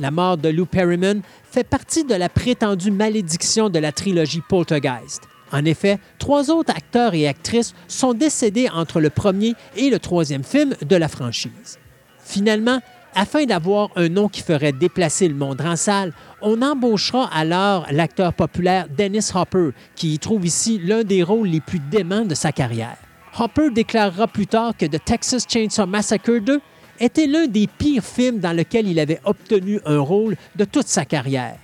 La 0.00 0.10
mort 0.10 0.36
de 0.36 0.48
Lou 0.48 0.66
Perryman 0.66 1.22
fait 1.44 1.64
partie 1.64 2.04
de 2.04 2.14
la 2.14 2.28
prétendue 2.28 2.90
malédiction 2.90 3.70
de 3.70 3.78
la 3.78 3.92
trilogie 3.92 4.42
Poltergeist. 4.48 5.22
En 5.52 5.64
effet, 5.64 6.00
trois 6.18 6.50
autres 6.50 6.74
acteurs 6.74 7.14
et 7.14 7.28
actrices 7.28 7.74
sont 7.86 8.12
décédés 8.12 8.68
entre 8.70 9.00
le 9.00 9.10
premier 9.10 9.54
et 9.76 9.90
le 9.90 10.00
troisième 10.00 10.42
film 10.42 10.74
de 10.84 10.96
la 10.96 11.06
franchise. 11.06 11.78
Finalement, 12.18 12.80
afin 13.14 13.44
d'avoir 13.44 13.90
un 13.94 14.08
nom 14.08 14.28
qui 14.28 14.42
ferait 14.42 14.72
déplacer 14.72 15.28
le 15.28 15.36
monde 15.36 15.60
en 15.60 15.76
salle, 15.76 16.12
on 16.42 16.60
embauchera 16.62 17.28
alors 17.32 17.86
l'acteur 17.92 18.34
populaire 18.34 18.88
Dennis 18.88 19.30
Hopper, 19.32 19.70
qui 19.94 20.14
y 20.14 20.18
trouve 20.18 20.44
ici 20.44 20.80
l'un 20.82 21.04
des 21.04 21.22
rôles 21.22 21.46
les 21.46 21.60
plus 21.60 21.78
déments 21.78 22.24
de 22.24 22.34
sa 22.34 22.50
carrière. 22.50 22.96
Hopper 23.38 23.70
déclarera 23.70 24.26
plus 24.26 24.48
tard 24.48 24.76
que 24.76 24.86
The 24.86 25.04
Texas 25.04 25.44
Chainsaw 25.48 25.86
Massacre 25.86 26.38
2 26.38 26.60
était 27.00 27.26
l'un 27.26 27.46
des 27.46 27.66
pires 27.66 28.04
films 28.04 28.38
dans 28.38 28.52
lequel 28.52 28.88
il 28.88 28.98
avait 28.98 29.20
obtenu 29.24 29.80
un 29.84 29.98
rôle 29.98 30.36
de 30.56 30.64
toute 30.64 30.88
sa 30.88 31.04
carrière. 31.04 31.58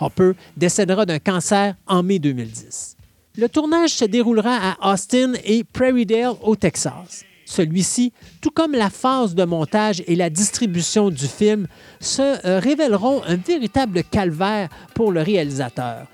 Hopper 0.00 0.32
décédera 0.56 1.06
d'un 1.06 1.18
cancer 1.18 1.74
en 1.86 2.02
mai 2.02 2.18
2010. 2.18 2.96
Le 3.36 3.48
tournage 3.48 3.90
se 3.90 4.04
déroulera 4.04 4.74
à 4.80 4.92
Austin 4.92 5.34
et 5.44 5.64
Prairiedale 5.64 6.34
au 6.42 6.56
Texas. 6.56 7.24
Celui-ci, 7.44 8.12
tout 8.42 8.50
comme 8.50 8.72
la 8.72 8.90
phase 8.90 9.34
de 9.34 9.44
montage 9.44 10.02
et 10.06 10.16
la 10.16 10.28
distribution 10.28 11.08
du 11.08 11.26
film, 11.26 11.66
se 11.98 12.46
euh, 12.46 12.58
révéleront 12.58 13.22
un 13.26 13.36
véritable 13.36 14.04
calvaire 14.04 14.68
pour 14.94 15.12
le 15.12 15.22
réalisateur. 15.22 16.06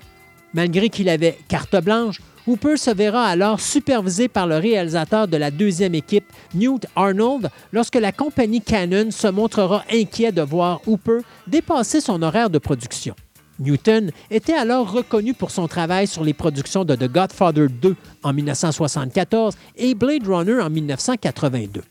Malgré 0.53 0.87
qu'il 0.89 1.09
avait 1.09 1.37
carte 1.49 1.75
blanche, 1.83 2.21
Hooper 2.47 2.77
se 2.77 2.91
verra 2.91 3.25
alors 3.25 3.59
supervisé 3.59 4.27
par 4.27 4.45
le 4.45 4.57
réalisateur 4.57 5.27
de 5.27 5.35
la 5.35 5.49
deuxième 5.49 5.95
équipe, 5.95 6.25
Newt 6.53 6.85
Arnold, 6.95 7.49
lorsque 7.71 7.95
la 7.95 8.11
compagnie 8.11 8.61
Canon 8.61 9.09
se 9.09 9.27
montrera 9.27 9.83
inquiet 9.91 10.31
de 10.31 10.43
voir 10.43 10.79
Hooper 10.85 11.21
dépasser 11.47 12.01
son 12.01 12.21
horaire 12.21 12.51
de 12.51 12.59
production. 12.59 13.15
Newton 13.57 14.11
était 14.29 14.53
alors 14.53 14.91
reconnu 14.91 15.33
pour 15.33 15.49
son 15.49 15.67
travail 15.67 16.05
sur 16.05 16.23
les 16.23 16.35
productions 16.35 16.85
de 16.85 16.93
The 16.95 17.11
Godfather 17.11 17.67
2 17.67 17.95
en 18.21 18.33
1974 18.33 19.55
et 19.77 19.95
Blade 19.95 20.27
Runner 20.27 20.61
en 20.61 20.69
1982. 20.69 21.81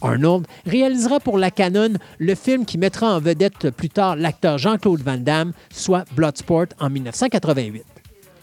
Arnold 0.00 0.48
réalisera 0.66 1.20
pour 1.20 1.38
la 1.38 1.52
Canon 1.52 1.92
le 2.18 2.34
film 2.34 2.64
qui 2.64 2.76
mettra 2.76 3.14
en 3.14 3.20
vedette 3.20 3.70
plus 3.70 3.90
tard 3.90 4.16
l'acteur 4.16 4.58
Jean-Claude 4.58 5.02
Van 5.02 5.18
Damme, 5.18 5.52
soit 5.70 6.04
Bloodsport 6.16 6.66
en 6.80 6.90
1988. 6.90 7.91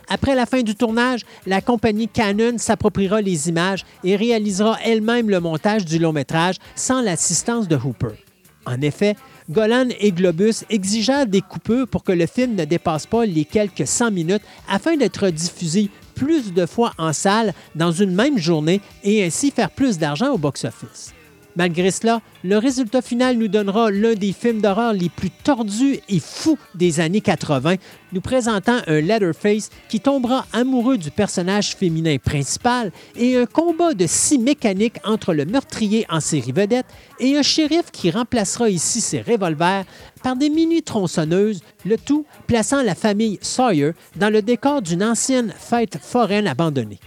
Après 0.09 0.33
la 0.33 0.47
fin 0.47 0.63
du 0.63 0.75
tournage, 0.75 1.21
la 1.45 1.61
compagnie 1.61 2.07
Canon 2.07 2.57
s'appropriera 2.57 3.21
les 3.21 3.47
images 3.47 3.85
et 4.03 4.15
réalisera 4.15 4.79
elle-même 4.83 5.29
le 5.29 5.39
montage 5.39 5.85
du 5.85 5.99
long 5.99 6.13
métrage 6.13 6.55
sans 6.75 7.01
l'assistance 7.01 7.67
de 7.67 7.75
Hooper. 7.75 8.15
En 8.65 8.81
effet, 8.81 9.15
Golan 9.49 9.89
et 9.99 10.11
Globus 10.11 10.63
exigèrent 10.69 11.27
des 11.27 11.41
coupures 11.41 11.87
pour 11.87 12.03
que 12.03 12.11
le 12.11 12.25
film 12.25 12.55
ne 12.55 12.65
dépasse 12.65 13.05
pas 13.05 13.25
les 13.25 13.45
quelques 13.45 13.87
100 13.87 14.11
minutes 14.11 14.43
afin 14.67 14.95
d'être 14.97 15.29
diffusé 15.29 15.89
plus 16.15 16.53
de 16.53 16.65
fois 16.65 16.91
en 16.97 17.13
salle 17.13 17.53
dans 17.75 17.91
une 17.91 18.13
même 18.13 18.37
journée 18.37 18.81
et 19.03 19.23
ainsi 19.23 19.51
faire 19.51 19.69
plus 19.69 19.97
d'argent 19.97 20.31
au 20.31 20.37
box-office. 20.37 21.13
Malgré 21.59 21.91
cela, 21.91 22.21
le 22.45 22.57
résultat 22.57 23.01
final 23.01 23.35
nous 23.37 23.49
donnera 23.49 23.91
l'un 23.91 24.13
des 24.13 24.31
films 24.31 24.61
d'horreur 24.61 24.93
les 24.93 25.09
plus 25.09 25.29
tordus 25.29 25.99
et 26.07 26.21
fous 26.21 26.57
des 26.73 27.01
années 27.01 27.19
80, 27.19 27.75
nous 28.13 28.21
présentant 28.21 28.77
un 28.87 29.01
Leatherface 29.01 29.69
qui 29.89 29.99
tombera 29.99 30.45
amoureux 30.53 30.97
du 30.97 31.11
personnage 31.11 31.75
féminin 31.75 32.15
principal 32.15 32.93
et 33.17 33.35
un 33.35 33.45
combat 33.45 33.93
de 33.93 34.07
scie 34.07 34.39
mécanique 34.39 35.01
entre 35.03 35.33
le 35.33 35.43
meurtrier 35.43 36.05
en 36.09 36.21
série 36.21 36.53
vedette 36.53 36.85
et 37.19 37.35
un 37.35 37.41
shérif 37.41 37.91
qui 37.91 38.09
remplacera 38.09 38.69
ici 38.69 39.01
ses 39.01 39.19
revolvers 39.19 39.83
par 40.23 40.37
des 40.37 40.49
mini-tronçonneuses, 40.49 41.59
le 41.85 41.97
tout 41.97 42.25
plaçant 42.47 42.83
la 42.83 42.95
famille 42.95 43.37
Sawyer 43.41 43.91
dans 44.15 44.31
le 44.31 44.41
décor 44.41 44.81
d'une 44.81 45.03
ancienne 45.03 45.53
fête 45.59 45.97
foraine 46.01 46.47
abandonnée. 46.47 47.01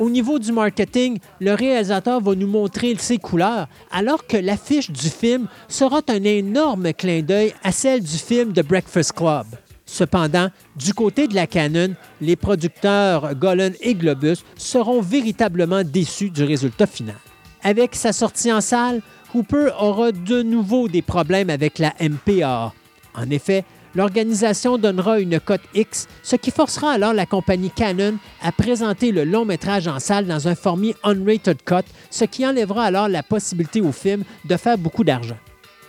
Au 0.00 0.08
niveau 0.08 0.38
du 0.38 0.50
marketing, 0.50 1.18
le 1.40 1.52
réalisateur 1.52 2.22
va 2.22 2.34
nous 2.34 2.46
montrer 2.46 2.96
ses 2.98 3.18
couleurs, 3.18 3.68
alors 3.90 4.26
que 4.26 4.38
l'affiche 4.38 4.90
du 4.90 5.10
film 5.10 5.46
sera 5.68 6.00
un 6.08 6.24
énorme 6.24 6.94
clin 6.94 7.20
d'œil 7.20 7.52
à 7.62 7.70
celle 7.70 8.02
du 8.02 8.16
film 8.16 8.54
The 8.54 8.62
Breakfast 8.62 9.12
Club. 9.12 9.44
Cependant, 9.84 10.48
du 10.74 10.94
côté 10.94 11.28
de 11.28 11.34
la 11.34 11.46
Canon, 11.46 11.94
les 12.22 12.34
producteurs 12.34 13.34
Golan 13.34 13.72
et 13.82 13.94
Globus 13.94 14.38
seront 14.56 15.02
véritablement 15.02 15.84
déçus 15.84 16.30
du 16.30 16.44
résultat 16.44 16.86
final. 16.86 17.16
Avec 17.62 17.94
sa 17.94 18.14
sortie 18.14 18.50
en 18.50 18.62
salle, 18.62 19.02
Hooper 19.34 19.68
aura 19.78 20.12
de 20.12 20.42
nouveau 20.42 20.88
des 20.88 21.02
problèmes 21.02 21.50
avec 21.50 21.78
la 21.78 21.92
MPA. 22.00 22.72
En 23.14 23.28
effet, 23.28 23.66
l'organisation 23.94 24.78
donnera 24.78 25.20
une 25.20 25.40
cote 25.40 25.60
X, 25.74 26.06
ce 26.22 26.36
qui 26.36 26.50
forcera 26.50 26.92
alors 26.92 27.12
la 27.12 27.26
compagnie 27.26 27.70
Canon 27.70 28.18
à 28.42 28.52
présenter 28.52 29.12
le 29.12 29.24
long 29.24 29.44
métrage 29.44 29.88
en 29.88 29.98
salle 29.98 30.26
dans 30.26 30.48
un 30.48 30.54
format 30.54 30.92
unrated 31.04 31.62
cut, 31.64 31.86
ce 32.10 32.24
qui 32.24 32.46
enlèvera 32.46 32.84
alors 32.84 33.08
la 33.08 33.22
possibilité 33.22 33.80
au 33.80 33.92
film 33.92 34.24
de 34.44 34.56
faire 34.56 34.78
beaucoup 34.78 35.04
d'argent. 35.04 35.38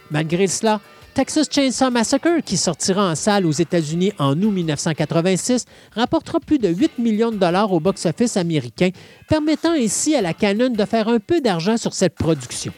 Malgré 0.10 0.48
cela, 0.48 0.82
Texas 1.14 1.48
Chainsaw 1.52 1.90
Massacre, 1.90 2.42
qui 2.46 2.56
sortira 2.56 3.12
en 3.12 3.16
salle 3.16 3.46
aux 3.46 3.52
États-Unis 3.52 4.14
en 4.18 4.32
août 4.42 4.52
1986, 4.52 5.66
rapportera 5.94 6.40
plus 6.40 6.58
de 6.58 6.70
8 6.70 7.00
millions 7.00 7.32
de 7.32 7.38
dollars 7.38 7.72
au 7.74 7.82
box-office 7.82 8.38
américain, 8.38 8.92
permettant 9.28 9.74
ainsi 9.74 10.16
à 10.16 10.22
la 10.22 10.34
Canon 10.34 10.70
de 10.70 10.86
faire 10.86 11.10
un 11.10 11.20
peu 11.20 11.42
d'argent 11.42 11.76
sur 11.76 11.94
cette 11.94 12.16
production. 12.16 12.72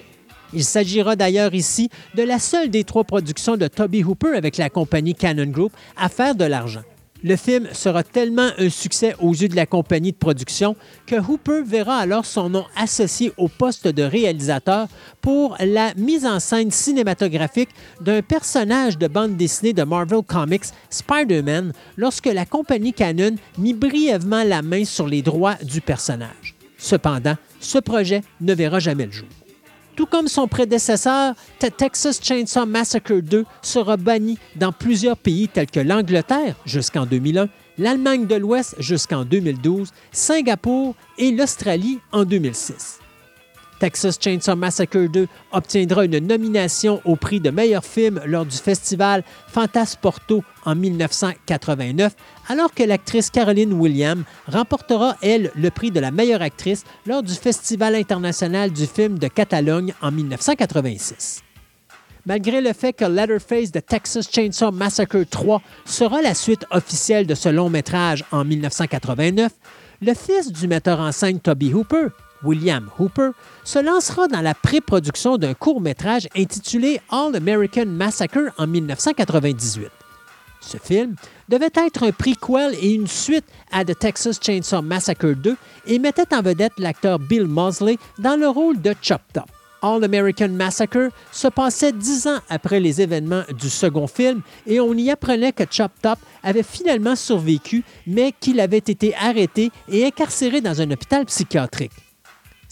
Il 0.53 0.63
s'agira 0.63 1.15
d'ailleurs 1.15 1.53
ici 1.53 1.89
de 2.15 2.23
la 2.23 2.39
seule 2.39 2.69
des 2.69 2.83
trois 2.83 3.03
productions 3.03 3.57
de 3.57 3.67
Toby 3.67 4.03
Hooper 4.03 4.35
avec 4.35 4.57
la 4.57 4.69
compagnie 4.69 5.15
Canon 5.15 5.47
Group 5.47 5.73
à 5.97 6.09
faire 6.09 6.35
de 6.35 6.45
l'argent. 6.45 6.83
Le 7.23 7.37
film 7.37 7.69
sera 7.71 8.03
tellement 8.03 8.49
un 8.57 8.69
succès 8.69 9.15
aux 9.21 9.31
yeux 9.31 9.47
de 9.47 9.55
la 9.55 9.65
compagnie 9.65 10.11
de 10.11 10.17
production 10.17 10.75
que 11.07 11.15
Hooper 11.15 11.61
verra 11.65 11.95
alors 11.95 12.25
son 12.25 12.49
nom 12.49 12.65
associé 12.75 13.31
au 13.37 13.47
poste 13.47 13.87
de 13.87 14.03
réalisateur 14.03 14.89
pour 15.21 15.55
la 15.61 15.93
mise 15.95 16.25
en 16.25 16.41
scène 16.41 16.69
cinématographique 16.69 17.69
d'un 18.01 18.21
personnage 18.21 18.97
de 18.97 19.07
bande 19.07 19.37
dessinée 19.37 19.71
de 19.71 19.83
Marvel 19.83 20.21
Comics, 20.21 20.65
Spider-Man, 20.89 21.71
lorsque 21.95 22.25
la 22.25 22.45
compagnie 22.45 22.93
Canon 22.93 23.35
mit 23.57 23.73
brièvement 23.73 24.43
la 24.43 24.61
main 24.61 24.83
sur 24.83 25.07
les 25.07 25.21
droits 25.21 25.55
du 25.63 25.79
personnage. 25.79 26.55
Cependant, 26.77 27.37
ce 27.61 27.77
projet 27.77 28.21
ne 28.41 28.53
verra 28.53 28.79
jamais 28.79 29.05
le 29.05 29.13
jour. 29.13 29.27
Tout 29.95 30.07
comme 30.07 30.27
son 30.27 30.47
prédécesseur, 30.47 31.35
Texas 31.59 32.19
Chainsaw 32.21 32.65
Massacre 32.65 33.19
2 33.21 33.45
sera 33.61 33.95
banni 33.95 34.39
dans 34.55 34.71
plusieurs 34.71 35.17
pays 35.17 35.47
tels 35.47 35.69
que 35.69 35.79
l'Angleterre 35.79 36.55
jusqu'en 36.65 37.05
2001, 37.05 37.47
l'Allemagne 37.77 38.25
de 38.25 38.35
l'Ouest 38.35 38.75
jusqu'en 38.79 39.23
2012, 39.23 39.91
Singapour 40.11 40.95
et 41.19 41.31
l'Australie 41.31 41.99
en 42.11 42.25
2006. 42.25 43.02
Texas 43.83 44.17
Chainsaw 44.17 44.55
Massacre 44.55 45.09
2 45.09 45.27
obtiendra 45.51 46.05
une 46.05 46.19
nomination 46.19 47.01
au 47.03 47.17
prix 47.17 47.41
de 47.41 47.49
meilleur 47.49 47.83
film 47.83 48.21
lors 48.25 48.45
du 48.45 48.55
festival 48.55 49.25
Fantasporto 49.49 50.41
en 50.63 50.73
1989, 50.73 52.15
alors 52.47 52.73
que 52.73 52.83
l'actrice 52.83 53.29
Caroline 53.29 53.73
Williams 53.73 54.23
remportera, 54.47 55.17
elle, 55.21 55.51
le 55.57 55.69
prix 55.69 55.91
de 55.91 55.99
la 55.99 56.11
meilleure 56.11 56.41
actrice 56.41 56.85
lors 57.05 57.23
du 57.23 57.33
Festival 57.33 57.95
international 57.95 58.71
du 58.71 58.87
film 58.87 59.19
de 59.19 59.27
Catalogne 59.27 59.93
en 60.01 60.13
1986. 60.13 61.41
Malgré 62.25 62.61
le 62.61 62.71
fait 62.71 62.93
que 62.93 63.03
Leatherface 63.03 63.73
de 63.73 63.81
Texas 63.81 64.29
Chainsaw 64.31 64.71
Massacre 64.71 65.25
3 65.29 65.61
sera 65.83 66.21
la 66.21 66.35
suite 66.35 66.65
officielle 66.71 67.27
de 67.27 67.35
ce 67.35 67.49
long 67.49 67.69
métrage 67.69 68.23
en 68.31 68.45
1989, 68.45 69.51
le 70.01 70.13
fils 70.13 70.53
du 70.53 70.69
metteur 70.69 71.01
en 71.01 71.11
scène 71.11 71.41
Toby 71.41 71.73
Hooper, 71.73 72.07
William 72.43 72.89
Hooper, 72.99 73.31
se 73.63 73.79
lancera 73.79 74.27
dans 74.27 74.41
la 74.41 74.53
pré-production 74.53 75.37
d'un 75.37 75.53
court-métrage 75.53 76.27
intitulé 76.35 77.01
All 77.09 77.35
American 77.35 77.85
Massacre 77.85 78.53
en 78.57 78.67
1998. 78.67 79.87
ce 80.61 80.77
film, 80.77 81.15
devait 81.49 81.69
être 81.75 82.03
un 82.03 82.11
prequel 82.11 82.75
et 82.81 82.93
une 82.93 83.07
suite 83.07 83.45
à 83.71 83.83
The 83.83 83.97
Texas 83.97 84.39
Chainsaw 84.41 84.81
Massacre 84.81 85.33
2 85.33 85.57
et 85.87 85.99
mettait 85.99 86.33
en 86.33 86.41
vedette 86.41 86.73
l'acteur 86.77 87.19
Bill 87.19 87.45
Mosley 87.45 87.97
dans 88.19 88.39
le 88.39 88.47
rôle 88.47 88.81
de 88.81 88.93
Chop 89.01 89.21
Top. 89.33 89.49
All 89.81 90.01
American 90.05 90.47
Massacre 90.47 91.09
se 91.33 91.49
passait 91.49 91.91
dix 91.91 92.25
ans 92.25 92.39
après 92.49 92.79
les 92.79 93.01
événements 93.01 93.43
du 93.59 93.69
second 93.69 94.07
film 94.07 94.41
et 94.65 94.79
on 94.79 94.93
y 94.93 95.11
apprenait 95.11 95.51
que 95.51 95.65
Chop 95.69 95.91
Top 96.01 96.17
avait 96.41 96.63
finalement 96.63 97.17
survécu, 97.17 97.83
mais 98.07 98.33
qu'il 98.39 98.61
avait 98.61 98.77
été 98.77 99.13
arrêté 99.15 99.71
et 99.89 100.05
incarcéré 100.05 100.61
dans 100.61 100.79
un 100.79 100.89
hôpital 100.89 101.25
psychiatrique. 101.25 101.91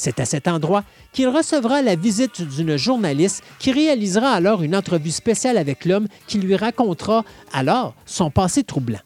C'est 0.03 0.19
à 0.19 0.25
cet 0.25 0.47
endroit 0.47 0.83
qu'il 1.13 1.27
recevra 1.27 1.83
la 1.83 1.95
visite 1.95 2.41
d'une 2.41 2.75
journaliste 2.75 3.43
qui 3.59 3.71
réalisera 3.71 4.31
alors 4.31 4.63
une 4.63 4.75
entrevue 4.75 5.11
spéciale 5.11 5.59
avec 5.59 5.85
l'homme 5.85 6.07
qui 6.25 6.39
lui 6.39 6.55
racontera 6.55 7.23
alors 7.53 7.93
son 8.07 8.31
passé 8.31 8.63
troublant. 8.63 9.01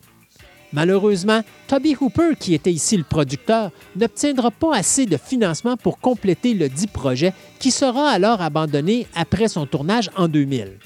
Malheureusement, 0.71 1.41
Toby 1.67 1.97
Hooper, 1.99 2.37
qui 2.39 2.53
était 2.53 2.71
ici 2.71 2.95
le 2.95 3.03
producteur, 3.03 3.71
n'obtiendra 3.97 4.51
pas 4.51 4.73
assez 4.73 5.05
de 5.05 5.17
financement 5.17 5.75
pour 5.75 5.99
compléter 5.99 6.53
le 6.53 6.69
dit 6.69 6.87
projet 6.87 7.33
qui 7.59 7.71
sera 7.71 8.09
alors 8.09 8.41
abandonné 8.41 9.05
après 9.15 9.49
son 9.49 9.65
tournage 9.65 10.09
en 10.15 10.29
2000. 10.29 10.79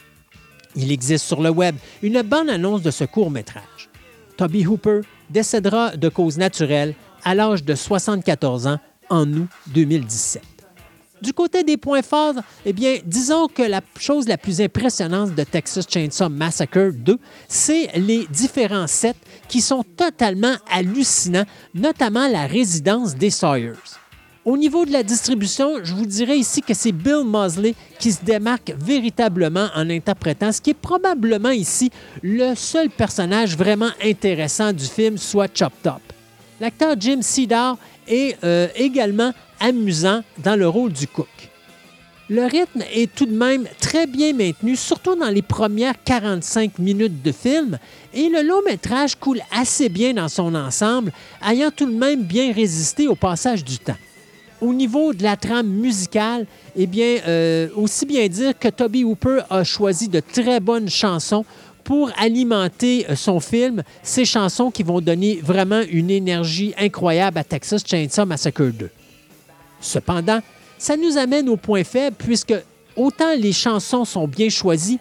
Il 0.76 0.92
existe 0.92 1.26
sur 1.26 1.44
le 1.44 1.52
web 1.52 1.76
une 2.02 2.24
bonne 2.24 2.50
annonce 2.50 2.82
de 2.82 2.90
ce 2.90 3.04
court-métrage. 3.04 3.92
Toby 4.38 4.66
Hooper 4.66 5.02
décédera 5.30 5.96
de 5.96 6.10
cause 6.10 6.40
naturelle 6.40 6.96
à 7.24 7.36
l'âge 7.36 7.64
de 7.64 7.76
74 7.76 8.66
ans 8.66 8.80
en 9.10 9.32
août 9.32 9.48
2017. 9.68 10.42
Du 11.22 11.34
côté 11.34 11.64
des 11.64 11.76
points 11.76 12.02
forts, 12.02 12.36
eh 12.66 12.72
bien, 12.72 12.98
disons 13.06 13.48
que 13.48 13.64
la 13.64 13.82
chose 14.00 14.28
la 14.28 14.38
plus 14.38 14.62
impressionnante 14.62 15.36
de 15.36 15.44
Texas 15.44 15.86
Chainsaw 15.90 16.30
Massacre 16.30 16.92
2, 16.94 17.18
c'est 17.48 17.90
les 17.98 18.26
différents 18.28 18.88
sets 18.88 19.16
qui 19.50 19.60
sont 19.60 19.84
totalement 19.98 20.56
hallucinants, 20.72 21.46
notamment 21.74 22.28
la 22.30 22.48
résidence 22.48 23.16
des 23.16 23.32
Sawyers. 23.32 23.74
Au 24.46 24.56
niveau 24.56 24.86
de 24.86 24.92
la 24.92 25.04
distribution, 25.04 25.84
je 25.84 25.94
vous 25.94 26.06
dirais 26.06 26.38
ici 26.38 26.62
que 26.62 26.74
c'est 26.74 26.94
Bill 26.94 27.24
Mosley 27.26 27.76
qui 28.00 28.14
se 28.14 28.24
démarque 28.24 28.74
véritablement 28.80 29.68
en 29.76 29.90
interprétant 29.90 30.54
ce 30.54 30.62
qui 30.62 30.70
est 30.70 30.74
probablement 30.74 31.50
ici 31.50 31.92
le 32.24 32.56
seul 32.56 32.90
personnage 32.90 33.58
vraiment 33.58 33.92
intéressant 34.02 34.72
du 34.72 34.86
film, 34.86 35.18
soit 35.18 35.50
Chop 35.54 35.74
Top. 35.84 36.02
L'acteur 36.62 36.96
Jim 37.00 37.22
Cedar 37.22 37.78
est 38.10 38.38
euh, 38.44 38.68
également 38.76 39.32
amusant 39.60 40.22
dans 40.40 40.56
le 40.56 40.68
rôle 40.68 40.92
du 40.92 41.08
cook. 41.08 41.28
Le 42.32 42.46
rythme 42.46 42.84
est 42.94 43.12
tout 43.12 43.26
de 43.26 43.36
même 43.36 43.68
très 43.80 44.06
bien 44.06 44.34
maintenu, 44.34 44.76
surtout 44.76 45.16
dans 45.16 45.30
les 45.30 45.42
premières 45.42 45.96
45 46.04 46.78
minutes 46.78 47.24
de 47.24 47.32
film, 47.32 47.80
et 48.14 48.30
le 48.30 48.44
long 48.44 48.62
métrage 48.64 49.16
coule 49.16 49.42
assez 49.52 49.90
bien 49.90 50.14
dans 50.14 50.30
son 50.30 50.54
ensemble, 50.54 51.12
ayant 51.44 51.72
tout 51.72 51.88
de 51.88 51.98
même 51.98 52.22
bien 52.22 52.54
résisté 52.54 53.08
au 53.08 53.16
passage 53.16 53.64
du 53.66 53.80
temps. 53.80 53.98
Au 54.62 54.74
niveau 54.74 55.14
de 55.14 55.24
la 55.24 55.38
trame 55.38 55.70
musicale, 55.70 56.46
eh 56.76 56.86
bien, 56.86 57.18
euh, 57.28 57.70
aussi 57.76 58.06
bien 58.06 58.28
dire 58.28 58.58
que 58.60 58.68
Toby 58.68 59.04
Hooper 59.04 59.40
a 59.50 59.64
choisi 59.64 60.08
de 60.08 60.20
très 60.20 60.60
bonnes 60.60 60.90
chansons 60.90 61.46
pour 61.90 62.12
alimenter 62.18 63.08
euh, 63.10 63.16
son 63.16 63.40
film, 63.40 63.82
ces 64.04 64.24
chansons 64.24 64.70
qui 64.70 64.84
vont 64.84 65.02
donner 65.02 65.40
vraiment 65.42 65.82
une 65.90 66.12
énergie 66.12 66.72
incroyable 66.78 67.40
à 67.40 67.44
Texas 67.44 67.82
Chainsaw 67.84 68.28
Massacre 68.28 68.66
2. 68.66 68.92
Cependant, 69.82 70.40
ça 70.78 70.96
nous 70.96 71.18
amène 71.18 71.50
au 71.50 71.58
point 71.58 71.84
faible 71.84 72.16
puisque 72.20 72.54
autant 72.96 73.34
les 73.36 73.54
chansons 73.54 74.06
sont 74.06 74.28
bien 74.28 74.50
choisies, 74.50 75.00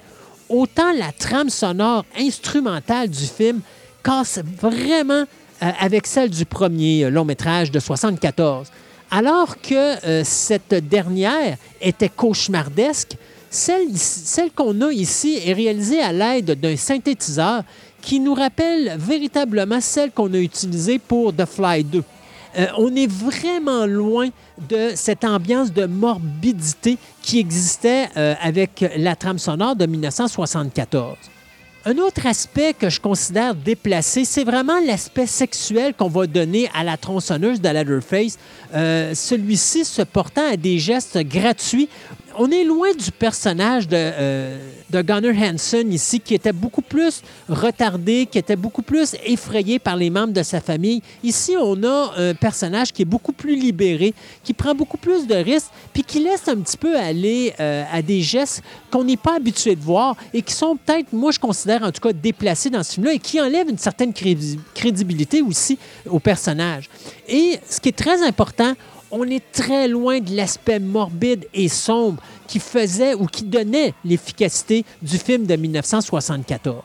autant 0.48 0.90
la 0.92 1.12
trame 1.12 1.50
sonore 1.50 2.06
instrumentale 2.18 3.10
du 3.10 3.26
film 3.26 3.60
casse 4.02 4.40
vraiment 4.58 5.24
euh, 5.62 5.70
avec 5.78 6.06
celle 6.06 6.30
du 6.30 6.46
premier 6.46 7.04
euh, 7.04 7.10
long 7.10 7.26
métrage 7.26 7.70
de 7.70 7.80
74. 7.80 8.68
Alors 9.10 9.60
que 9.60 10.22
cette 10.22 10.74
dernière 10.74 11.56
était 11.80 12.10
cauchemardesque, 12.10 13.16
celle, 13.50 13.96
celle 13.96 14.50
qu'on 14.50 14.80
a 14.82 14.92
ici 14.92 15.40
est 15.44 15.52
réalisée 15.52 16.00
à 16.00 16.12
l'aide 16.12 16.58
d'un 16.60 16.76
synthétiseur 16.76 17.62
qui 18.00 18.20
nous 18.20 18.34
rappelle 18.34 18.96
véritablement 18.98 19.80
celle 19.80 20.10
qu'on 20.10 20.32
a 20.34 20.38
utilisée 20.38 20.98
pour 20.98 21.34
The 21.34 21.44
Fly 21.44 21.84
2. 21.84 22.04
Euh, 22.58 22.66
on 22.78 22.94
est 22.96 23.10
vraiment 23.10 23.86
loin 23.86 24.28
de 24.68 24.92
cette 24.94 25.24
ambiance 25.24 25.72
de 25.72 25.86
morbidité 25.86 26.96
qui 27.22 27.38
existait 27.38 28.08
euh, 28.16 28.34
avec 28.40 28.84
la 28.96 29.14
trame 29.16 29.38
sonore 29.38 29.76
de 29.76 29.86
1974. 29.86 31.16
Un 31.84 31.96
autre 31.98 32.26
aspect 32.26 32.74
que 32.74 32.90
je 32.90 33.00
considère 33.00 33.54
déplacé, 33.54 34.24
c'est 34.24 34.44
vraiment 34.44 34.78
l'aspect 34.84 35.26
sexuel 35.26 35.94
qu'on 35.94 36.08
va 36.08 36.26
donner 36.26 36.68
à 36.74 36.84
la 36.84 36.96
tronçonneuse 36.96 37.60
de 37.60 37.68
Leatherface. 37.68 38.36
Euh, 38.74 39.14
celui-ci 39.14 39.84
se 39.84 40.02
portant 40.02 40.52
à 40.52 40.56
des 40.56 40.78
gestes 40.78 41.18
gratuits 41.18 41.88
on 42.38 42.50
est 42.50 42.64
loin 42.64 42.92
du 42.94 43.10
personnage 43.10 43.88
de, 43.88 43.96
euh, 43.96 44.58
Gunnar 44.92 45.34
Hansen 45.34 45.92
ici, 45.92 46.20
qui 46.20 46.34
était 46.34 46.52
beaucoup 46.52 46.82
plus 46.82 47.22
retardé, 47.48 48.26
qui 48.30 48.38
était 48.38 48.56
beaucoup 48.56 48.82
plus 48.82 49.16
effrayé 49.26 49.78
par 49.78 49.96
les 49.96 50.08
membres 50.08 50.32
de 50.32 50.42
sa 50.42 50.60
famille. 50.60 51.02
Ici, 51.22 51.56
on 51.60 51.82
a 51.82 52.12
un 52.16 52.34
personnage 52.34 52.92
qui 52.92 53.02
est 53.02 53.04
beaucoup 53.04 53.32
plus 53.32 53.56
libéré, 53.56 54.14
qui 54.44 54.54
prend 54.54 54.74
beaucoup 54.74 54.96
plus 54.96 55.26
de 55.26 55.34
risques, 55.34 55.70
puis 55.92 56.04
qui 56.04 56.20
laisse 56.20 56.46
un 56.48 56.56
petit 56.56 56.76
peu 56.76 56.96
aller 56.96 57.52
euh, 57.60 57.84
à 57.92 58.00
des 58.00 58.22
gestes 58.22 58.62
qu'on 58.90 59.04
n'est 59.04 59.16
pas 59.16 59.36
habitué 59.36 59.74
de 59.74 59.82
voir 59.82 60.16
et 60.32 60.40
qui 60.40 60.54
sont 60.54 60.76
peut-être, 60.76 61.12
moi, 61.12 61.32
je 61.32 61.40
considère 61.40 61.82
en 61.82 61.90
tout 61.90 62.00
cas 62.00 62.12
déplacés 62.12 62.70
dans 62.70 62.82
ce 62.84 62.94
film-là 62.94 63.14
et 63.14 63.18
qui 63.18 63.40
enlèvent 63.40 63.68
une 63.68 63.78
certaine 63.78 64.12
crédibilité 64.74 65.42
aussi 65.42 65.76
au 66.08 66.20
personnage. 66.20 66.88
Et 67.28 67.58
ce 67.68 67.80
qui 67.80 67.88
est 67.88 67.98
très 67.98 68.22
important, 68.22 68.74
on 69.10 69.24
est 69.24 69.52
très 69.52 69.88
loin 69.88 70.20
de 70.20 70.34
l'aspect 70.34 70.78
morbide 70.78 71.46
et 71.54 71.68
sombre 71.68 72.22
qui 72.46 72.58
faisait 72.58 73.14
ou 73.14 73.26
qui 73.26 73.44
donnait 73.44 73.94
l'efficacité 74.04 74.84
du 75.02 75.18
film 75.18 75.46
de 75.46 75.56
1974. 75.56 76.82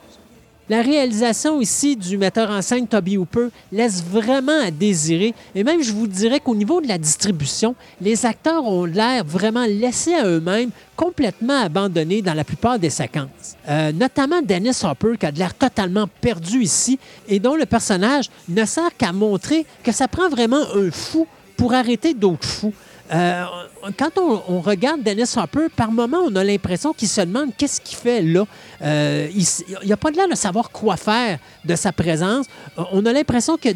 La 0.70 0.80
réalisation 0.80 1.60
ici 1.60 1.94
du 1.94 2.16
metteur 2.16 2.50
en 2.50 2.62
scène 2.62 2.88
Toby 2.88 3.18
Hooper 3.18 3.48
laisse 3.70 4.02
vraiment 4.02 4.62
à 4.62 4.70
désirer. 4.70 5.34
Et 5.54 5.62
même, 5.62 5.82
je 5.82 5.92
vous 5.92 6.06
dirais 6.06 6.40
qu'au 6.40 6.54
niveau 6.54 6.80
de 6.80 6.88
la 6.88 6.96
distribution, 6.96 7.74
les 8.00 8.24
acteurs 8.24 8.64
ont 8.64 8.86
l'air 8.86 9.24
vraiment 9.26 9.66
laissés 9.66 10.14
à 10.14 10.24
eux-mêmes, 10.26 10.70
complètement 10.96 11.60
abandonnés 11.60 12.22
dans 12.22 12.32
la 12.32 12.44
plupart 12.44 12.78
des 12.78 12.88
séquences. 12.88 13.56
Euh, 13.68 13.92
notamment 13.92 14.40
Dennis 14.40 14.80
Hopper, 14.84 15.18
qui 15.20 15.26
a 15.26 15.30
l'air 15.32 15.52
totalement 15.52 16.08
perdu 16.22 16.62
ici 16.62 16.98
et 17.28 17.38
dont 17.38 17.56
le 17.56 17.66
personnage 17.66 18.30
ne 18.48 18.64
sert 18.64 18.96
qu'à 18.96 19.12
montrer 19.12 19.66
que 19.82 19.92
ça 19.92 20.08
prend 20.08 20.30
vraiment 20.30 20.62
un 20.74 20.90
fou 20.90 21.26
pour 21.56 21.74
arrêter 21.74 22.14
d'autres 22.14 22.46
fous. 22.46 22.72
Euh, 23.12 23.44
quand 23.98 24.18
on, 24.18 24.60
regarde 24.60 25.02
Dennis 25.02 25.34
Hopper, 25.36 25.66
par 25.74 25.92
moment, 25.92 26.18
on 26.26 26.34
a 26.36 26.44
l'impression 26.44 26.92
qu'il 26.92 27.08
se 27.08 27.20
demande 27.20 27.50
qu'est-ce 27.56 27.80
qu'il 27.80 27.98
fait 27.98 28.22
là. 28.22 28.46
Euh, 28.82 29.28
il 29.34 29.88
n'a 29.88 29.96
pas 29.96 30.10
de 30.10 30.16
l'air 30.16 30.28
de 30.28 30.34
savoir 30.34 30.70
quoi 30.70 30.96
faire 30.96 31.38
de 31.64 31.76
sa 31.76 31.92
présence. 31.92 32.46
Euh, 32.78 32.82
on 32.92 33.04
a 33.04 33.12
l'impression 33.12 33.58
que 33.58 33.68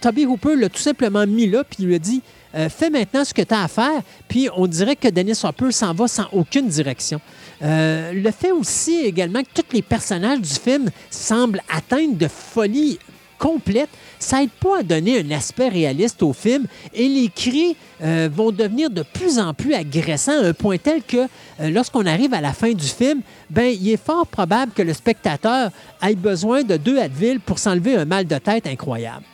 Toby 0.00 0.24
Hooper 0.24 0.56
l'a 0.56 0.68
tout 0.68 0.80
simplement 0.80 1.26
mis 1.26 1.48
là, 1.48 1.64
puis 1.64 1.78
il 1.80 1.86
lui 1.86 1.94
a 1.94 1.98
dit 1.98 2.22
Fais 2.52 2.90
maintenant 2.90 3.24
ce 3.24 3.32
que 3.32 3.42
tu 3.42 3.54
as 3.54 3.62
à 3.62 3.68
faire. 3.68 4.02
Puis 4.26 4.48
on 4.56 4.66
dirait 4.66 4.96
que 4.96 5.06
Dennis 5.06 5.40
Hopper 5.44 5.70
s'en 5.70 5.94
va 5.94 6.08
sans 6.08 6.26
aucune 6.32 6.66
direction. 6.66 7.20
le 7.60 8.30
fait 8.32 8.50
aussi 8.50 9.04
également 9.04 9.42
que 9.42 9.62
tous 9.62 9.72
les 9.72 9.82
personnages 9.82 10.40
du 10.40 10.54
film 10.54 10.90
semblent 11.10 11.62
atteindre 11.72 12.16
de 12.16 12.26
folie 12.26 12.98
complète, 13.40 13.88
ça 14.18 14.38
n'aide 14.38 14.50
pas 14.50 14.80
à 14.80 14.82
donner 14.82 15.18
un 15.18 15.30
aspect 15.32 15.68
réaliste 15.68 16.22
au 16.22 16.32
film 16.32 16.66
et 16.94 17.08
les 17.08 17.28
cris 17.28 17.74
euh, 18.02 18.28
vont 18.32 18.52
devenir 18.52 18.90
de 18.90 19.02
plus 19.02 19.38
en 19.38 19.54
plus 19.54 19.74
agressants 19.74 20.38
à 20.44 20.48
un 20.48 20.52
point 20.52 20.76
tel 20.76 21.02
que 21.02 21.16
euh, 21.16 21.70
lorsqu'on 21.70 22.06
arrive 22.06 22.34
à 22.34 22.42
la 22.42 22.52
fin 22.52 22.72
du 22.72 22.86
film, 22.86 23.22
ben, 23.48 23.64
il 23.64 23.88
est 23.88 24.02
fort 24.02 24.26
probable 24.26 24.72
que 24.72 24.82
le 24.82 24.92
spectateur 24.92 25.70
ait 26.02 26.14
besoin 26.14 26.62
de 26.62 26.76
deux 26.76 26.98
Advil 26.98 27.40
pour 27.40 27.58
s'enlever 27.58 27.96
un 27.96 28.04
mal 28.04 28.26
de 28.26 28.36
tête 28.36 28.66
incroyable. 28.66 29.24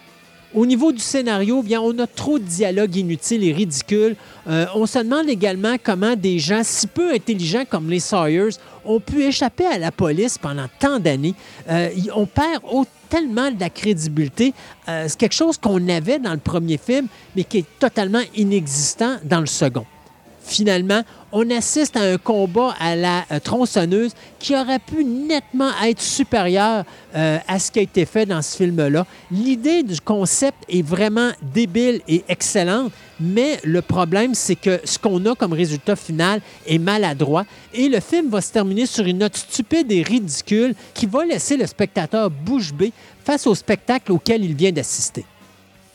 Au 0.54 0.64
niveau 0.64 0.92
du 0.92 1.00
scénario, 1.00 1.62
bien, 1.62 1.80
on 1.80 1.98
a 1.98 2.06
trop 2.06 2.38
de 2.38 2.44
dialogues 2.44 2.96
inutiles 2.96 3.44
et 3.44 3.52
ridicules. 3.52 4.14
Euh, 4.48 4.66
on 4.74 4.86
se 4.86 5.00
demande 5.00 5.28
également 5.28 5.74
comment 5.82 6.14
des 6.14 6.38
gens 6.38 6.62
si 6.62 6.86
peu 6.86 7.12
intelligents 7.12 7.64
comme 7.68 7.90
les 7.90 8.00
Sawyers 8.00 8.56
ont 8.84 9.00
pu 9.00 9.24
échapper 9.24 9.66
à 9.66 9.78
la 9.78 9.90
police 9.90 10.38
pendant 10.38 10.66
tant 10.78 11.00
d'années. 11.00 11.34
On 12.14 12.24
perd 12.24 12.62
tellement 13.08 13.50
de 13.50 13.60
la 13.60 13.70
crédibilité. 13.70 14.54
Euh, 14.88 15.06
c'est 15.08 15.18
quelque 15.18 15.34
chose 15.34 15.58
qu'on 15.58 15.88
avait 15.88 16.18
dans 16.18 16.32
le 16.32 16.38
premier 16.38 16.78
film, 16.78 17.08
mais 17.34 17.44
qui 17.44 17.58
est 17.58 17.78
totalement 17.78 18.22
inexistant 18.34 19.16
dans 19.24 19.40
le 19.40 19.46
second. 19.46 19.86
Finalement, 20.46 21.02
on 21.32 21.50
assiste 21.50 21.96
à 21.96 22.02
un 22.02 22.18
combat 22.18 22.74
à 22.78 22.96
la 22.96 23.24
euh, 23.30 23.40
tronçonneuse 23.40 24.12
qui 24.38 24.54
aurait 24.54 24.78
pu 24.78 25.04
nettement 25.04 25.70
être 25.84 26.00
supérieur 26.00 26.84
euh, 27.14 27.38
à 27.46 27.58
ce 27.58 27.70
qui 27.70 27.80
a 27.80 27.82
été 27.82 28.06
fait 28.06 28.26
dans 28.26 28.40
ce 28.40 28.56
film-là. 28.56 29.06
L'idée 29.30 29.82
du 29.82 30.00
concept 30.00 30.58
est 30.68 30.82
vraiment 30.82 31.30
débile 31.42 32.00
et 32.08 32.24
excellente, 32.28 32.92
mais 33.20 33.58
le 33.64 33.82
problème, 33.82 34.34
c'est 34.34 34.56
que 34.56 34.80
ce 34.84 34.98
qu'on 34.98 35.24
a 35.26 35.34
comme 35.34 35.52
résultat 35.52 35.96
final 35.96 36.40
est 36.66 36.78
maladroit 36.78 37.44
et 37.74 37.88
le 37.88 38.00
film 38.00 38.30
va 38.30 38.40
se 38.40 38.52
terminer 38.52 38.86
sur 38.86 39.04
une 39.04 39.18
note 39.18 39.36
stupide 39.36 39.90
et 39.90 40.02
ridicule 40.02 40.74
qui 40.94 41.06
va 41.06 41.24
laisser 41.24 41.56
le 41.56 41.66
spectateur 41.66 42.30
bouche 42.30 42.72
bée 42.72 42.92
face 43.24 43.46
au 43.46 43.54
spectacle 43.54 44.12
auquel 44.12 44.44
il 44.44 44.54
vient 44.54 44.72
d'assister. 44.72 45.24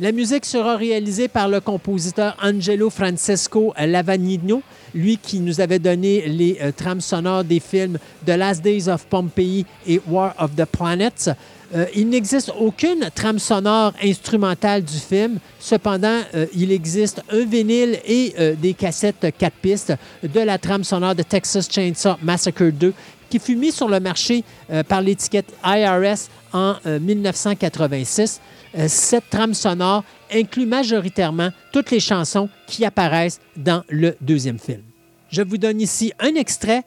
La 0.01 0.11
musique 0.11 0.45
sera 0.45 0.77
réalisée 0.77 1.27
par 1.27 1.47
le 1.47 1.59
compositeur 1.59 2.35
Angelo 2.41 2.89
Francesco 2.89 3.71
Lavagnino, 3.77 4.63
lui 4.95 5.19
qui 5.19 5.39
nous 5.39 5.61
avait 5.61 5.77
donné 5.77 6.27
les 6.27 6.57
euh, 6.59 6.71
trames 6.75 7.01
sonores 7.01 7.43
des 7.43 7.59
films 7.59 7.99
The 8.25 8.31
Last 8.31 8.63
Days 8.63 8.89
of 8.89 9.05
Pompeii 9.05 9.63
et 9.85 10.01
War 10.07 10.33
of 10.39 10.55
the 10.55 10.65
Planets. 10.65 11.29
Euh, 11.75 11.85
il 11.95 12.09
n'existe 12.09 12.51
aucune 12.59 13.11
trame 13.13 13.37
sonore 13.37 13.93
instrumentale 14.03 14.83
du 14.83 14.97
film. 14.97 15.37
Cependant, 15.59 16.21
euh, 16.33 16.47
il 16.55 16.71
existe 16.71 17.21
un 17.31 17.45
vinyle 17.45 17.99
et 18.03 18.33
des 18.59 18.73
cassettes 18.73 19.27
4 19.37 19.53
pistes 19.61 19.93
de 20.23 20.39
la 20.39 20.57
trame 20.57 20.83
sonore 20.83 21.13
de 21.13 21.21
Texas 21.21 21.69
Chainsaw 21.71 22.15
Massacre 22.23 22.71
2 22.71 22.91
qui 23.29 23.37
fut 23.37 23.55
mis 23.55 23.71
sur 23.71 23.87
le 23.87 23.99
marché 24.01 24.43
par 24.89 24.99
l'étiquette 24.99 25.53
IRS 25.63 26.27
en 26.53 26.75
euh, 26.85 26.99
1986. 26.99 28.41
Euh, 28.77 28.87
cette 28.87 29.29
trame 29.29 29.53
sonore 29.53 30.03
inclut 30.31 30.65
majoritairement 30.65 31.49
toutes 31.71 31.91
les 31.91 31.99
chansons 31.99 32.49
qui 32.67 32.85
apparaissent 32.85 33.39
dans 33.57 33.83
le 33.89 34.15
deuxième 34.21 34.59
film. 34.59 34.83
Je 35.29 35.41
vous 35.41 35.57
donne 35.57 35.81
ici 35.81 36.13
un 36.19 36.35
extrait 36.35 36.83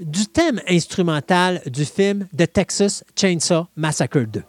du 0.00 0.26
thème 0.26 0.60
instrumental 0.68 1.62
du 1.66 1.84
film 1.84 2.26
The 2.36 2.52
Texas 2.52 3.04
Chainsaw 3.14 3.66
Massacre 3.76 4.20
2. 4.20 4.42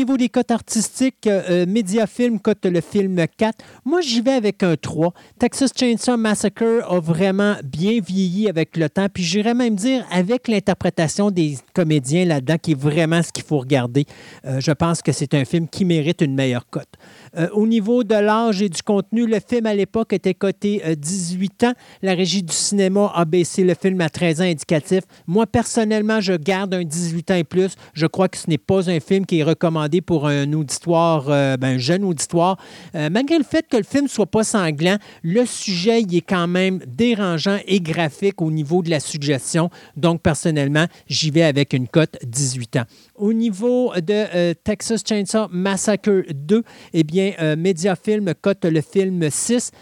Niveau 0.00 0.16
des 0.16 0.30
cotes 0.30 0.50
artistiques, 0.50 1.26
euh, 1.26 1.66
Mediafilm 1.66 2.40
cote 2.40 2.64
le 2.64 2.80
film 2.80 3.22
4. 3.36 3.62
Moi, 3.84 4.00
j'y 4.00 4.22
vais 4.22 4.32
avec 4.32 4.62
un 4.62 4.74
3. 4.74 5.12
Texas 5.38 5.72
Chainsaw 5.76 6.16
Massacre 6.16 6.86
a 6.88 7.00
vraiment 7.00 7.56
bien 7.62 8.00
vieilli 8.00 8.48
avec 8.48 8.78
le 8.78 8.88
temps. 8.88 9.08
Puis 9.12 9.22
j'irais 9.22 9.52
même 9.52 9.74
dire 9.74 10.06
avec 10.10 10.48
l'interprétation 10.48 11.30
des 11.30 11.58
comédiens 11.74 12.24
là-dedans, 12.24 12.56
qui 12.56 12.72
est 12.72 12.80
vraiment 12.80 13.22
ce 13.22 13.30
qu'il 13.30 13.44
faut 13.44 13.58
regarder. 13.58 14.06
Euh, 14.46 14.58
je 14.58 14.72
pense 14.72 15.02
que 15.02 15.12
c'est 15.12 15.34
un 15.34 15.44
film 15.44 15.68
qui 15.68 15.84
mérite 15.84 16.22
une 16.22 16.34
meilleure 16.34 16.66
cote. 16.70 16.88
Euh, 17.36 17.48
au 17.52 17.66
niveau 17.66 18.04
de 18.04 18.14
l'âge 18.14 18.62
et 18.62 18.68
du 18.68 18.82
contenu, 18.82 19.26
le 19.26 19.38
film 19.46 19.66
à 19.66 19.74
l'époque 19.74 20.12
était 20.12 20.34
coté 20.34 20.82
euh, 20.84 20.94
18 20.94 21.64
ans. 21.64 21.72
La 22.02 22.14
régie 22.14 22.42
du 22.42 22.54
cinéma 22.54 23.12
a 23.14 23.24
baissé 23.24 23.64
le 23.64 23.74
film 23.74 24.00
à 24.00 24.08
13 24.08 24.40
ans 24.40 24.44
indicatif. 24.44 25.00
Moi, 25.26 25.46
personnellement, 25.46 26.20
je 26.20 26.32
garde 26.32 26.74
un 26.74 26.84
18 26.84 27.30
ans 27.30 27.34
et 27.34 27.44
plus. 27.44 27.74
Je 27.94 28.06
crois 28.06 28.28
que 28.28 28.36
ce 28.36 28.48
n'est 28.48 28.58
pas 28.58 28.90
un 28.90 29.00
film 29.00 29.26
qui 29.26 29.40
est 29.40 29.44
recommandé 29.44 30.00
pour 30.00 30.26
un 30.26 30.52
auditoire, 30.52 31.26
euh, 31.28 31.56
ben, 31.56 31.76
un 31.76 31.78
jeune 31.78 32.04
auditoire. 32.04 32.56
Euh, 32.94 33.08
malgré 33.10 33.38
le 33.38 33.44
fait 33.44 33.66
que 33.68 33.76
le 33.76 33.84
film 33.84 34.08
soit 34.08 34.26
pas 34.26 34.44
sanglant, 34.44 34.96
le 35.22 35.46
sujet 35.46 36.02
il 36.02 36.16
est 36.16 36.20
quand 36.20 36.48
même 36.48 36.80
dérangeant 36.86 37.58
et 37.66 37.80
graphique 37.80 38.42
au 38.42 38.50
niveau 38.50 38.82
de 38.82 38.90
la 38.90 39.00
suggestion. 39.00 39.70
Donc, 39.96 40.22
personnellement, 40.22 40.86
j'y 41.08 41.30
vais 41.30 41.42
avec 41.42 41.72
une 41.72 41.88
cote 41.88 42.16
18 42.24 42.76
ans. 42.76 42.84
Au 43.20 43.34
niveau 43.34 43.92
de 43.96 44.24
euh, 44.34 44.54
Texas 44.64 45.02
Chainsaw 45.06 45.48
Massacre 45.50 46.24
2, 46.32 46.62
eh 46.94 47.04
bien, 47.04 47.34
euh, 47.38 47.54
Mediafilm 47.54 48.32
cote 48.40 48.64
le 48.64 48.80
film 48.80 49.28
6. 49.28 49.72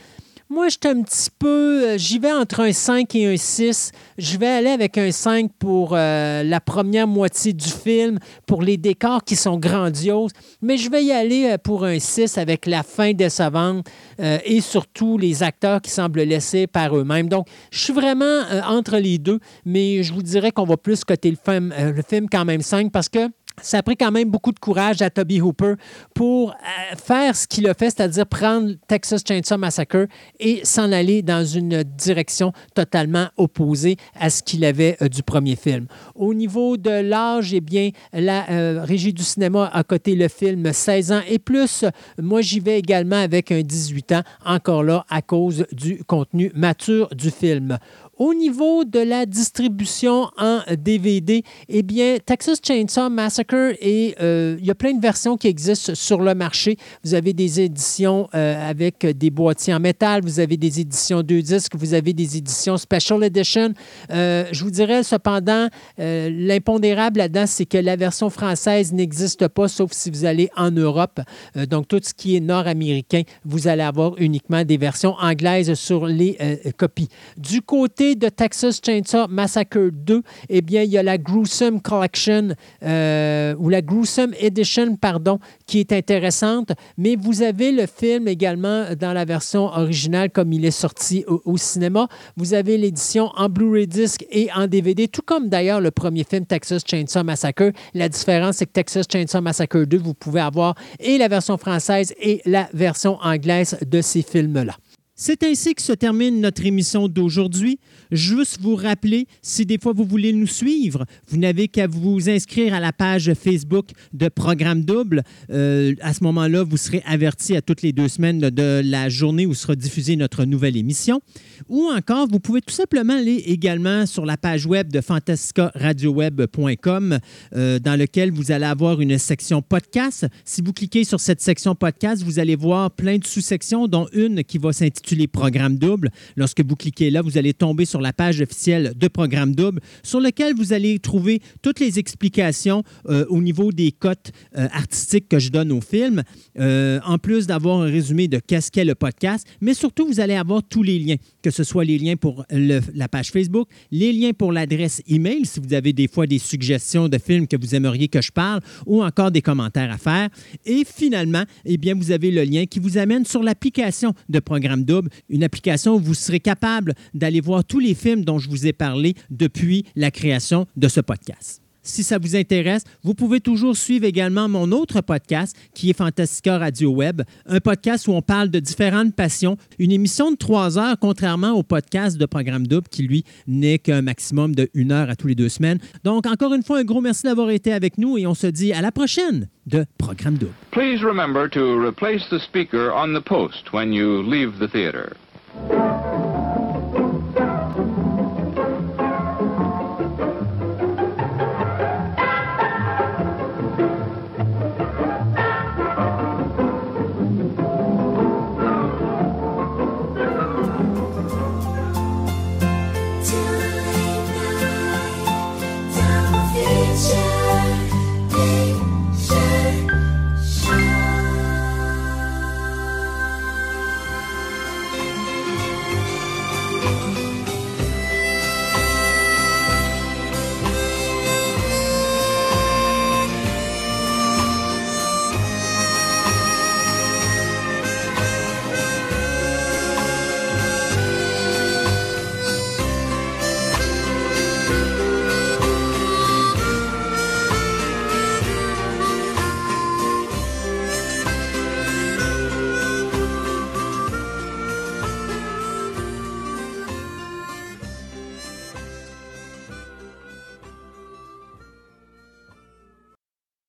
Moi, 0.51 0.69
j'étais 0.71 0.89
un 0.89 1.03
petit 1.03 1.29
peu. 1.39 1.89
euh, 1.89 1.99
J'y 1.99 2.19
vais 2.19 2.33
entre 2.33 2.61
un 2.61 2.73
5 2.73 3.15
et 3.17 3.27
un 3.27 3.37
6. 3.37 3.93
Je 4.17 4.39
vais 4.39 4.47
aller 4.47 4.71
avec 4.71 4.97
un 4.97 5.11
5 5.13 5.51
pour 5.59 5.91
euh, 5.93 6.43
la 6.43 6.59
première 6.59 7.07
moitié 7.07 7.53
du 7.53 7.69
film, 7.69 8.19
pour 8.47 8.63
les 8.63 8.79
décors 8.79 9.25
qui 9.25 9.37
sont 9.37 9.59
grandioses. 9.59 10.33
Mais 10.63 10.79
je 10.79 10.91
vais 10.91 11.05
y 11.05 11.13
aller 11.13 11.51
euh, 11.51 11.59
pour 11.59 11.85
un 11.85 11.99
6 11.99 12.39
avec 12.39 12.65
la 12.65 12.83
fin 12.83 13.13
décevante 13.13 13.87
euh, 14.21 14.39
et 14.47 14.63
surtout 14.63 15.19
les 15.19 15.43
acteurs 15.43 15.83
qui 15.83 15.91
semblent 15.91 16.23
laissés 16.23 16.67
par 16.67 16.97
eux-mêmes. 16.97 17.29
Donc, 17.29 17.47
je 17.71 17.81
suis 17.81 17.93
vraiment 17.93 18.43
entre 18.67 18.97
les 18.97 19.19
deux, 19.19 19.41
mais 19.67 20.03
je 20.03 20.15
vous 20.15 20.23
dirais 20.23 20.51
qu'on 20.51 20.65
va 20.65 20.79
plus 20.79 21.05
coter 21.05 21.31
le 21.31 21.37
film, 21.37 21.75
le 21.79 22.03
film 22.03 22.27
quand 22.31 22.47
même 22.47 22.63
5 22.63 22.91
parce 22.91 23.11
que. 23.11 23.29
Ça 23.63 23.79
a 23.79 23.83
pris 23.83 23.97
quand 23.97 24.11
même 24.11 24.31
beaucoup 24.31 24.53
de 24.53 24.59
courage 24.59 25.03
à 25.03 25.11
Toby 25.11 25.41
Hooper 25.41 25.75
pour 26.15 26.51
euh, 26.51 26.97
faire 26.97 27.35
ce 27.35 27.47
qu'il 27.47 27.69
a 27.69 27.75
fait, 27.75 27.91
c'est-à-dire 27.91 28.27
prendre 28.27 28.73
Texas 28.87 29.23
Chainsaw 29.27 29.59
Massacre 29.59 30.07
et 30.39 30.61
s'en 30.65 30.93
aller 30.93 31.23
dans 31.23 31.45
une 31.45 31.83
direction 31.83 32.53
totalement 32.75 33.29
opposée 33.37 33.97
à 34.19 34.31
ce 34.31 34.43
qu'il 34.43 34.65
avait 34.65 34.97
euh, 35.03 35.09
du 35.09 35.23
premier 35.23 35.57
film. 35.57 35.87
Au 36.15 36.35
niveau 36.35 36.77
de 36.77 36.91
l'âge, 36.91 37.53
eh 37.55 37.61
bien, 37.61 37.91
la 38.13 38.49
euh, 38.51 38.83
régie 38.85 39.13
du 39.13 39.23
cinéma 39.23 39.71
a 39.73 39.83
coté 39.83 40.15
le 40.15 40.29
film 40.29 40.73
16 40.73 41.13
ans 41.13 41.21
et 41.29 41.39
plus. 41.39 41.85
Moi, 42.21 42.41
j'y 42.41 42.61
vais 42.61 42.79
également 42.79 43.17
avec 43.17 43.53
un 43.53 43.63
18 43.63 44.13
ans, 44.13 44.23
encore 44.45 44.83
là, 44.83 45.05
à 45.09 45.23
cause 45.23 45.67
du 45.73 46.03
contenu 46.05 46.51
mature 46.55 47.09
du 47.15 47.31
film. 47.31 47.79
Au 48.19 48.35
niveau 48.35 48.85
de 48.85 48.99
la 48.99 49.27
distribution 49.27 50.29
en 50.39 50.62
DVD, 50.77 51.45
eh 51.69 51.83
bien, 51.85 52.16
Texas 52.19 52.59
Chainsaw 52.61 53.09
Massacre, 53.11 53.77
et 53.81 54.16
euh, 54.21 54.57
il 54.59 54.66
y 54.66 54.73
a 54.73 54.75
plein 54.75 54.93
de 54.93 55.01
versions 55.01 55.37
qui 55.37 55.47
existent 55.47 55.95
sur 55.95 56.21
le 56.21 56.35
marché. 56.35 56.77
Vous 57.05 57.14
avez 57.14 57.33
des 57.33 57.61
éditions 57.61 58.29
euh, 58.35 58.69
avec 58.69 59.07
des 59.07 59.31
boîtiers 59.31 59.73
en 59.73 59.79
métal, 59.79 60.23
vous 60.25 60.41
avez 60.41 60.57
des 60.57 60.81
éditions 60.81 61.23
deux 61.23 61.43
disques, 61.43 61.77
vous 61.77 61.95
avez 61.95 62.12
des 62.12 62.37
éditions 62.37 62.77
Special 62.77 63.23
Edition. 63.23 63.73
Euh, 64.11 64.47
je 64.51 64.64
vous 64.64 64.73
dirais 64.73 65.05
cependant, 65.05 65.69
l'impondérable 65.97 67.19
là-dedans, 67.19 67.47
c'est 67.47 67.66
que 67.66 67.79
la 67.79 67.95
version 67.95 68.31
française 68.31 68.93
n'existe 68.93 69.47
pas, 69.47 69.69
sauf 69.69 69.93
si 69.93 70.11
vous 70.11 70.25
allez 70.25 70.51
en 70.57 70.73
Europe. 70.73 71.21
donc, 71.55 71.87
tout 71.87 72.01
ce 72.03 72.12
qui 72.12 72.35
est 72.35 72.41
nord-américain, 72.41 73.23
vous 73.45 73.69
allez 73.69 73.85
avoir 73.85 74.19
uniquement 74.19 74.64
des 74.64 74.77
versions 74.77 75.14
anglaises 75.21 75.73
sur 75.75 76.07
les 76.07 76.37
copies. 76.77 77.09
Du 77.37 77.62
côté 77.62 78.08
de 78.17 78.29
Texas 78.29 78.81
Chainsaw 78.85 79.29
Massacre 79.29 79.91
2, 79.93 80.23
eh 80.49 80.61
bien, 80.63 80.83
il 80.83 80.91
y 80.91 80.99
a 80.99 81.03
la 81.03 81.19
Gruesome 81.19 81.81
Collection, 81.81 82.49
euh, 82.83 83.55
ou 83.59 83.69
la 83.69 83.83
Gruesome 83.83 84.35
Edition, 84.39 84.97
pardon, 84.97 85.39
qui 85.67 85.81
est 85.81 85.93
intéressante, 85.93 86.73
mais 86.97 87.17
vous 87.17 87.43
avez 87.43 87.73
le 87.73 87.87
film 87.87 88.29
également 88.29 88.85
dans 88.99 89.13
la 89.13 89.25
version 89.25 89.67
originale 89.67 90.31
comme 90.31 90.53
il 90.53 90.65
est 90.65 90.71
sorti 90.71 91.25
au, 91.27 91.57
cinéma. 91.57 92.09
Vous 92.37 92.55
avez 92.55 92.79
l'édition 92.79 93.31
en 93.37 93.49
Blu-ray 93.49 93.87
disc 93.87 94.25
et 94.31 94.49
en 94.55 94.67
DVD, 94.67 95.09
tout 95.09 95.23
comme 95.25 95.49
d'ailleurs 95.49 95.81
le 95.81 95.91
premier 95.91 96.25
film 96.25 96.47
Texas 96.47 96.83
Chainsaw 96.87 97.25
Massacre. 97.25 97.73
La 97.95 98.09
différence, 98.09 98.57
c'est 98.57 98.67
que 98.67 98.73
Texas 98.73 99.07
Chainsaw 99.11 99.41
Massacre 99.41 99.85
2, 99.85 99.99
vous 99.99 100.15
pouvez 100.15 100.41
avoir 100.41 100.75
et 101.01 101.19
la 101.19 101.29
version 101.29 101.59
française 101.59 102.15
et 102.21 102.41
la 102.45 102.69
version 102.73 103.19
anglaise 103.23 103.77
de 103.87 104.01
ces 104.01 104.23
films-là. 104.23 104.75
C'est 105.21 105.43
ainsi 105.43 105.75
que 105.75 105.83
se 105.83 105.93
termine 105.93 106.41
notre 106.41 106.64
émission 106.64 107.09
d'aujourd'hui. 107.09 107.81
Juste 108.12 108.61
vous 108.61 108.77
rappeler, 108.77 109.27
si 109.43 109.66
des 109.66 109.77
fois 109.77 109.93
vous 109.93 110.05
voulez 110.05 110.33
nous 110.33 110.47
suivre, 110.47 111.07
vous 111.27 111.39
n'avez 111.39 111.66
qu'à 111.66 111.89
vous 111.89 112.31
inscrire 112.31 112.73
à 112.73 112.79
la 112.79 112.93
page 112.93 113.35
Facebook 113.35 113.89
de 114.12 114.29
Programme 114.29 114.85
Double. 114.85 115.25
Euh, 115.51 115.97
à 116.03 116.14
ce 116.14 116.23
moment-là, 116.23 116.62
vous 116.62 116.77
serez 116.77 117.03
averti 117.05 117.57
à 117.57 117.62
toutes 117.62 117.83
les 117.83 117.93
deux 117.93 118.07
semaines 118.07 118.39
de 118.39 118.81
la 118.85 119.09
journée 119.09 119.45
où 119.45 119.55
sera 119.55 119.75
diffusée 119.75 120.14
notre 120.14 120.45
nouvelle 120.45 120.77
émission. 120.77 121.21
Ou 121.69 121.89
encore, 121.93 122.29
vous 122.29 122.39
pouvez 122.39 122.61
tout 122.61 122.73
simplement 122.73 123.14
aller 123.14 123.43
également 123.47 124.07
sur 124.07 124.25
la 124.25 124.37
page 124.37 124.66
web 124.66 124.93
de 124.93 125.01
fantascaradioweb.com 125.01 127.19
euh, 127.57 127.81
dans 127.81 127.99
lequel 127.99 128.31
vous 128.31 128.53
allez 128.53 128.66
avoir 128.66 129.01
une 129.01 129.19
section 129.19 129.62
podcast. 129.62 130.29
Si 130.45 130.62
vous 130.62 130.73
cliquez 130.73 131.03
sur 131.03 131.19
cette 131.19 131.41
section 131.41 131.75
podcast, 131.75 132.23
vous 132.23 132.39
allez 132.39 132.55
voir 132.55 132.93
plein 132.93 133.19
de 133.19 133.27
sous-sections, 133.27 133.89
dont 133.89 134.07
une 134.12 134.45
qui 134.45 134.59
va 134.59 134.73
s'intituler 134.73 135.08
les 135.17 135.29
programmes 135.29 135.79
doubles. 135.79 136.11
Lorsque 136.37 136.65
vous 136.65 136.77
cliquez 136.77 137.11
là, 137.11 137.23
vous 137.23 137.39
allez 137.39 137.55
tomber 137.55 137.85
sur 137.85 138.01
la 138.01 138.13
page 138.13 138.41
officielle 138.41 138.93
de 138.97 139.09
Programme 139.09 139.55
Double, 139.55 139.81
sur 140.03 140.21
lequel 140.21 140.55
vous 140.55 140.73
allez 140.73 140.99
trouver 140.99 141.41
toutes 141.63 141.81
les 141.81 141.99
explications 141.99 142.83
euh, 143.09 143.25
au 143.29 143.41
niveau 143.41 143.73
des 143.73 143.93
cotes 143.93 144.33
euh, 144.57 144.69
artistiques 144.73 145.29
que 145.29 145.39
je 145.39 145.51
donne 145.51 145.73
au 145.73 145.81
film, 145.81 146.23
euh, 146.59 147.01
en 147.05 147.19
plus 147.19 147.47
d'avoir 147.47 147.81
un 147.83 147.87
résumé 147.87 148.29
de 148.29 148.39
qu'est-ce 148.39 148.71
qu'est 148.71 148.85
le 148.85 148.95
podcast, 148.95 149.47
mais 149.61 149.75
surtout, 149.75 150.07
vous 150.07 150.21
allez 150.21 150.35
avoir 150.35 150.63
tous 150.63 150.83
les 150.83 150.99
liens, 150.99 151.17
que 151.43 151.51
ce 151.51 151.65
soit 151.65 151.85
les 151.85 151.99
liens 151.99 152.17
pour 152.17 152.45
la 152.51 153.09
page 153.09 153.31
Facebook, 153.31 153.69
les 153.91 154.13
liens 154.13 154.33
pour 154.33 154.53
l'adresse 154.53 155.03
email, 155.09 155.45
si 155.45 155.61
vous 155.61 155.75
avez 155.75 155.93
des 155.93 156.09
fois 156.09 156.27
des 156.27 156.39
suggestions 156.39 157.09
de 157.09 157.19
films 157.19 157.47
que 157.47 157.57
vous 157.57 157.75
aimeriez 157.75 158.09
que 158.09 158.21
je 158.21 158.33
parle, 158.33 158.61
ou 158.87 159.03
encore 159.03 159.31
des 159.31 159.43
commentaires 159.43 159.91
à 159.91 159.99
faire. 159.99 160.29
Et 160.65 160.85
finalement, 160.85 161.45
eh 161.65 161.77
bien, 161.77 161.95
vous 161.95 162.11
avez 162.11 162.31
le 162.31 162.45
lien 162.45 162.67
qui 162.67 162.79
vous 162.79 162.99
amène 162.99 163.25
sur 163.25 163.43
l'application 163.43 164.15
de 164.29 164.39
Programme 164.41 164.85
Une 165.29 165.45
application 165.45 165.95
où 165.95 165.99
vous 165.99 166.15
serez 166.15 166.41
capable 166.41 166.95
d'aller 167.15 167.41
voir 167.41 167.65
tous 167.65 167.79
les 167.79 167.95
films 167.95 168.25
dont 168.25 168.39
je 168.39 168.49
vous 168.49 168.67
ai 168.67 168.73
parlé 168.73 169.15
depuis 169.31 169.85
la 169.95 170.11
création 170.11 170.67
de 170.77 170.89
ce 170.89 171.01
podcast. 171.01 171.63
Si 171.89 172.03
ça 172.03 172.18
vous 172.18 172.36
intéresse, 172.36 172.84
vous 173.03 173.14
pouvez 173.14 173.41
toujours 173.41 173.74
suivre 173.74 174.05
également 174.05 174.47
mon 174.47 174.72
autre 174.72 175.01
podcast 175.01 175.57
qui 175.74 175.89
est 175.89 175.97
Fantastica 175.97 176.59
Radio 176.59 176.91
Web, 176.91 177.22
un 177.47 177.61
podcast 177.61 178.07
où 178.09 178.12
on 178.12 178.20
parle 178.20 178.51
de 178.51 178.61
différentes 178.61 179.14
passions, 179.14 179.57
une 179.78 179.91
émission 179.91 180.30
de 180.30 180.36
trois 180.36 180.78
heures, 180.78 180.99
contrairement 181.01 181.53
au 181.53 181.62
podcast 181.62 182.18
de 182.18 182.26
Programme 182.26 182.66
Double 182.66 182.89
qui, 182.91 183.05
lui, 183.05 183.24
n'est 183.47 183.78
qu'un 183.78 184.03
maximum 184.03 184.55
de 184.55 184.68
une 184.74 184.93
heure 184.93 185.09
à 185.09 185.16
tous 185.16 185.28
les 185.28 185.34
deux 185.34 185.49
semaines. 185.49 185.78
Donc, 186.05 186.26
encore 186.26 186.53
une 186.53 186.62
fois, 186.62 186.78
un 186.78 186.84
gros 186.84 187.01
merci 187.01 187.22
d'avoir 187.22 187.49
été 187.49 187.72
avec 187.72 187.97
nous 187.97 188.18
et 188.18 188.26
on 188.26 188.34
se 188.34 188.47
dit 188.47 188.74
à 188.74 188.82
la 188.82 188.93
prochaine 188.93 189.49
de 189.66 189.86
Programme 189.97 190.36
Double. 190.36 190.53
Please 190.70 191.03
remember 191.03 191.49
to 191.49 191.80
replace 191.80 192.28
the 192.30 192.39
speaker 192.39 192.93
on 192.95 193.18
the 193.18 193.24
post 193.24 193.72
when 193.72 193.95
you 193.95 194.22
leave 194.22 194.59
the 194.59 194.70
theater. 194.70 195.16